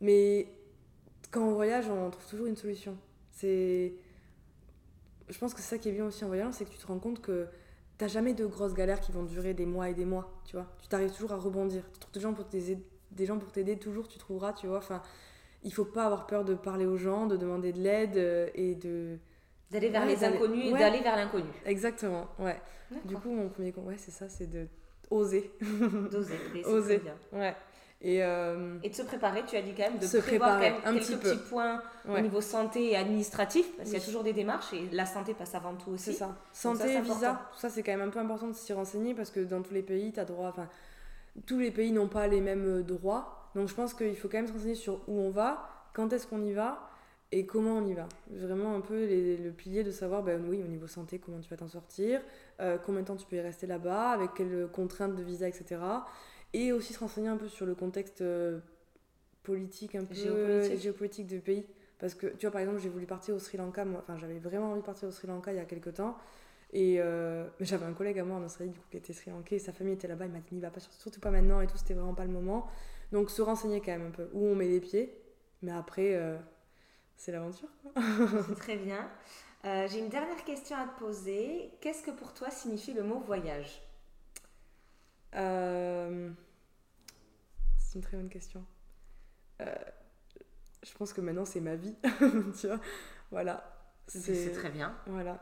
mais 0.00 0.48
quand 1.30 1.42
on 1.42 1.52
voyage, 1.52 1.88
on 1.88 2.10
trouve 2.10 2.26
toujours 2.26 2.46
une 2.46 2.56
solution. 2.56 2.96
C'est... 3.30 3.94
Je 5.28 5.38
pense 5.38 5.54
que 5.54 5.60
c'est 5.60 5.68
ça 5.68 5.78
qui 5.78 5.90
est 5.90 5.92
bien 5.92 6.06
aussi 6.06 6.24
en 6.24 6.28
voyage, 6.28 6.54
c'est 6.54 6.64
que 6.64 6.70
tu 6.70 6.78
te 6.78 6.86
rends 6.86 6.98
compte 6.98 7.20
que 7.20 7.46
t'as 7.98 8.08
jamais 8.08 8.32
de 8.34 8.46
grosses 8.46 8.74
galères 8.74 9.00
qui 9.00 9.12
vont 9.12 9.24
durer 9.24 9.54
des 9.54 9.66
mois 9.66 9.90
et 9.90 9.94
des 9.94 10.06
mois, 10.06 10.40
tu 10.44 10.56
vois. 10.56 10.66
Tu 10.80 10.88
t'arrives 10.88 11.12
toujours 11.12 11.32
à 11.32 11.36
rebondir. 11.36 11.84
Tu 11.92 11.98
trouves 12.00 12.14
des 12.14 12.20
gens 12.20 12.32
pour 12.32 12.48
t'aider, 12.48 12.78
des 13.10 13.26
gens 13.26 13.38
pour 13.38 13.52
t'aider 13.52 13.78
toujours, 13.78 14.08
tu 14.08 14.18
trouveras, 14.18 14.52
tu 14.52 14.66
vois. 14.66 14.78
Enfin, 14.78 15.02
il 15.62 15.72
faut 15.72 15.84
pas 15.84 16.04
avoir 16.04 16.26
peur 16.26 16.44
de 16.44 16.54
parler 16.54 16.86
aux 16.86 16.96
gens, 16.96 17.26
de 17.26 17.36
demander 17.36 17.72
de 17.72 17.80
l'aide 17.80 18.16
euh, 18.16 18.48
et 18.54 18.74
de 18.74 19.18
D'aller 19.70 19.90
vers 19.90 20.06
les 20.06 20.24
inconnus 20.24 20.66
et 20.66 20.72
d'aller 20.72 21.00
vers 21.00 21.16
l'inconnu. 21.16 21.50
Exactement, 21.66 22.26
ouais. 22.38 22.58
Du 23.04 23.16
coup, 23.16 23.30
mon 23.30 23.50
premier 23.50 23.74
ouais, 23.76 23.96
c'est 23.98 24.10
ça, 24.10 24.28
c'est 24.28 24.46
de 24.46 24.66
oser. 25.10 25.52
D'oser, 26.10 26.38
oser. 26.64 26.98
Bien. 26.98 27.14
Ouais. 27.32 27.54
Et, 28.00 28.22
euh, 28.22 28.78
et, 28.82 28.90
de 28.90 28.94
se 28.94 29.02
préparer, 29.02 29.42
tu 29.44 29.56
as 29.56 29.62
dit 29.62 29.74
quand 29.76 29.82
même, 29.82 29.98
de 29.98 30.06
se 30.06 30.18
prévoir 30.18 30.52
quand 30.52 30.60
même 30.60 30.74
un 30.84 30.94
quelques 30.94 31.06
petit 31.06 31.16
petits 31.16 31.48
points 31.50 31.82
au 32.08 32.18
niveau 32.20 32.40
santé 32.40 32.92
et 32.92 32.96
administratif, 32.96 33.76
parce 33.76 33.90
qu'il 33.90 33.98
y 33.98 34.02
a 34.02 34.04
toujours 34.04 34.22
des 34.22 34.32
démarches 34.32 34.72
et 34.72 34.88
la 34.92 35.04
santé 35.04 35.34
passe 35.34 35.54
avant 35.56 35.74
tout 35.74 35.90
aussi. 35.90 36.12
C'est 36.12 36.18
ça. 36.18 36.36
Santé, 36.52 37.00
visa, 37.00 37.48
tout 37.52 37.58
ça 37.58 37.68
c'est 37.68 37.82
quand 37.82 37.90
même 37.90 38.06
un 38.08 38.10
peu 38.10 38.20
important 38.20 38.46
de 38.46 38.52
s'y 38.52 38.72
renseigner 38.72 39.14
parce 39.14 39.30
que 39.30 39.40
dans 39.40 39.62
tous 39.62 39.74
les 39.74 39.82
pays, 39.82 40.12
tu 40.12 40.20
as 40.20 40.24
droit, 40.24 40.48
enfin, 40.48 40.68
tous 41.46 41.58
les 41.58 41.70
pays 41.70 41.92
n'ont 41.92 42.08
pas 42.08 42.26
les 42.26 42.40
mêmes 42.40 42.82
droits. 42.82 43.50
Donc 43.54 43.68
je 43.68 43.74
pense 43.74 43.94
qu'il 43.94 44.16
faut 44.16 44.28
quand 44.28 44.38
même 44.38 44.46
se 44.46 44.52
renseigner 44.52 44.74
sur 44.74 45.00
où 45.08 45.18
on 45.20 45.30
va, 45.30 45.88
quand 45.94 46.12
est-ce 46.12 46.26
qu'on 46.26 46.42
y 46.42 46.52
va 46.52 46.90
et 47.30 47.44
comment 47.44 47.76
on 47.76 47.86
y 47.86 47.94
va. 47.94 48.08
Vraiment 48.30 48.74
un 48.74 48.80
peu 48.80 49.06
le 49.06 49.50
pilier 49.50 49.84
de 49.84 49.90
savoir, 49.90 50.22
ben 50.22 50.42
oui, 50.48 50.62
au 50.62 50.66
niveau 50.66 50.86
santé, 50.86 51.18
comment 51.18 51.40
tu 51.40 51.50
vas 51.50 51.56
t'en 51.56 51.68
sortir, 51.68 52.20
euh, 52.60 52.78
combien 52.78 53.02
de 53.02 53.06
temps 53.06 53.16
tu 53.16 53.26
peux 53.26 53.36
y 53.36 53.40
rester 53.40 53.66
là-bas, 53.66 54.10
avec 54.10 54.34
quelles 54.34 54.68
contraintes 54.72 55.14
de 55.14 55.22
visa, 55.22 55.46
etc. 55.46 55.80
Et 56.54 56.72
aussi 56.72 56.94
se 56.94 56.98
renseigner 56.98 57.28
un 57.28 57.36
peu 57.36 57.48
sur 57.48 57.66
le 57.66 57.74
contexte 57.74 58.22
euh, 58.22 58.60
politique, 59.42 59.94
un 59.94 60.04
peu 60.04 60.14
géopolitique. 60.14 61.26
du 61.26 61.40
pays. 61.40 61.66
Parce 61.98 62.14
que, 62.14 62.28
tu 62.28 62.46
vois, 62.46 62.52
par 62.52 62.60
exemple, 62.60 62.80
j'ai 62.80 62.88
voulu 62.88 63.06
partir 63.06 63.34
au 63.34 63.38
Sri 63.38 63.58
Lanka, 63.58 63.84
moi, 63.84 64.00
enfin, 64.02 64.16
j'avais 64.16 64.38
vraiment 64.38 64.70
envie 64.70 64.80
de 64.80 64.86
partir 64.86 65.08
au 65.08 65.10
Sri 65.10 65.26
Lanka 65.26 65.52
il 65.52 65.56
y 65.56 65.60
a 65.60 65.64
quelques 65.64 65.94
temps. 65.94 66.16
Et 66.72 67.00
euh, 67.00 67.46
j'avais 67.60 67.86
un 67.86 67.94
collègue 67.94 68.18
à 68.18 68.24
moi 68.24 68.36
en 68.36 68.44
Australie, 68.44 68.70
du 68.70 68.78
coup, 68.78 68.86
qui 68.90 68.98
était 68.98 69.12
Sri 69.12 69.30
Lankais, 69.30 69.58
sa 69.58 69.72
famille 69.72 69.94
était 69.94 70.08
là-bas, 70.08 70.26
il 70.26 70.32
m'a 70.32 70.40
dit, 70.40 70.60
va 70.60 70.70
pas, 70.70 70.80
surtout 70.80 71.20
pas 71.20 71.30
maintenant 71.30 71.60
et 71.60 71.66
tout, 71.66 71.78
c'était 71.78 71.94
vraiment 71.94 72.14
pas 72.14 72.24
le 72.24 72.30
moment. 72.30 72.68
Donc, 73.12 73.30
se 73.30 73.40
renseigner 73.40 73.80
quand 73.80 73.92
même 73.92 74.08
un 74.08 74.10
peu 74.10 74.28
où 74.34 74.46
on 74.46 74.54
met 74.54 74.68
les 74.68 74.80
pieds. 74.80 75.14
Mais 75.62 75.72
après, 75.72 76.38
c'est 77.16 77.32
l'aventure. 77.32 77.68
Très 78.58 78.76
bien. 78.76 79.10
Euh, 79.64 79.88
j'ai 79.88 79.98
une 79.98 80.08
dernière 80.08 80.44
question 80.44 80.76
à 80.76 80.86
te 80.86 80.98
poser. 80.98 81.72
Qu'est-ce 81.80 82.02
que 82.02 82.12
pour 82.12 82.32
toi 82.32 82.50
signifie 82.50 82.92
le 82.92 83.02
mot 83.02 83.18
voyage? 83.18 83.82
Euh, 85.34 86.30
C'est 87.76 87.96
une 87.96 88.02
très 88.02 88.16
bonne 88.16 88.28
question. 88.28 88.64
Euh, 89.60 89.74
je 90.84 90.92
pense 90.94 91.12
que 91.12 91.20
maintenant 91.20 91.44
c'est 91.44 91.60
ma 91.60 91.74
vie, 91.74 91.94
tu 92.60 92.68
vois. 92.68 92.80
Voilà. 93.32 93.74
C'est 94.06 94.52
très 94.52 94.70
bien. 94.70 94.96
Voilà. 95.06 95.38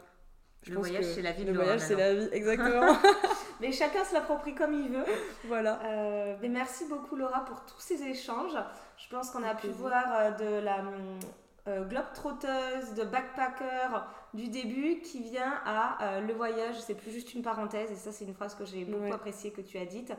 Le 0.68 0.78
voyage, 0.78 1.04
c'est 1.04 1.22
la 1.22 1.32
vie. 1.32 1.44
Le 1.44 1.52
voyage, 1.52 1.80
c'est 1.80 1.96
la 1.96 2.14
vie, 2.14 2.28
exactement. 2.32 2.96
mais 3.60 3.72
chacun 3.72 4.04
se 4.04 4.14
l'approprie 4.14 4.54
comme 4.54 4.74
il 4.74 4.88
veut. 4.88 5.04
Voilà. 5.46 5.78
mais 6.40 6.48
merci 6.48 6.84
beaucoup 6.88 7.16
Laura 7.16 7.44
pour 7.44 7.64
tous 7.64 7.80
ces 7.80 8.02
échanges. 8.02 8.56
Je 8.96 9.08
pense 9.08 9.30
qu'on 9.30 9.42
a 9.42 9.54
pu 9.54 9.68
voir 9.68 10.36
de 10.36 10.60
la 10.60 10.82
euh, 11.68 11.84
globe-trotteuse, 11.84 12.94
de 12.94 13.02
backpacker 13.02 13.88
du 14.34 14.48
début 14.48 15.00
qui 15.00 15.20
vient 15.20 15.60
à 15.64 15.98
euh, 16.00 16.20
le 16.20 16.32
voyage, 16.32 16.76
c'est 16.80 16.94
plus 16.94 17.10
juste 17.10 17.34
une 17.34 17.42
parenthèse, 17.42 17.90
et 17.90 17.96
ça 17.96 18.12
c'est 18.12 18.24
une 18.24 18.34
phrase 18.34 18.54
que 18.54 18.64
j'ai 18.64 18.84
beaucoup 18.84 19.12
appréciée 19.12 19.50
que 19.50 19.62
tu 19.62 19.76
as 19.76 19.84
dite. 19.84 20.12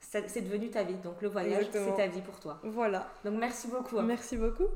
C'est 0.00 0.40
devenu 0.40 0.70
ta 0.70 0.82
vie, 0.82 0.94
donc 0.94 1.20
le 1.20 1.28
voyage 1.28 1.66
c'est 1.70 1.96
ta 1.96 2.06
vie 2.06 2.22
pour 2.22 2.40
toi. 2.40 2.58
Voilà. 2.62 3.06
Donc 3.22 3.34
merci 3.34 3.68
beaucoup. 3.68 3.98
Hein. 3.98 4.04
Merci 4.04 4.38
beaucoup. 4.38 4.68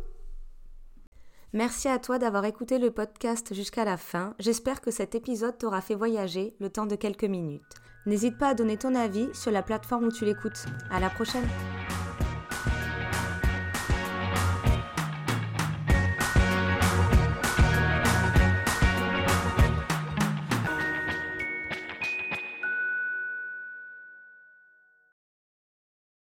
Merci 1.54 1.88
à 1.88 1.98
toi 1.98 2.18
d'avoir 2.18 2.44
écouté 2.44 2.78
le 2.78 2.90
podcast 2.90 3.54
jusqu'à 3.54 3.86
la 3.86 3.96
fin. 3.96 4.34
J'espère 4.38 4.82
que 4.82 4.90
cet 4.90 5.14
épisode 5.14 5.56
t'aura 5.56 5.80
fait 5.80 5.94
voyager 5.94 6.54
le 6.60 6.68
temps 6.68 6.84
de 6.84 6.94
quelques 6.94 7.24
minutes. 7.24 7.62
N'hésite 8.04 8.36
pas 8.36 8.48
à 8.48 8.54
donner 8.54 8.76
ton 8.76 8.94
avis 8.94 9.28
sur 9.32 9.50
la 9.50 9.62
plateforme 9.62 10.04
où 10.04 10.12
tu 10.12 10.26
l'écoutes. 10.26 10.66
À 10.90 11.00
la 11.00 11.08
prochaine! 11.08 11.48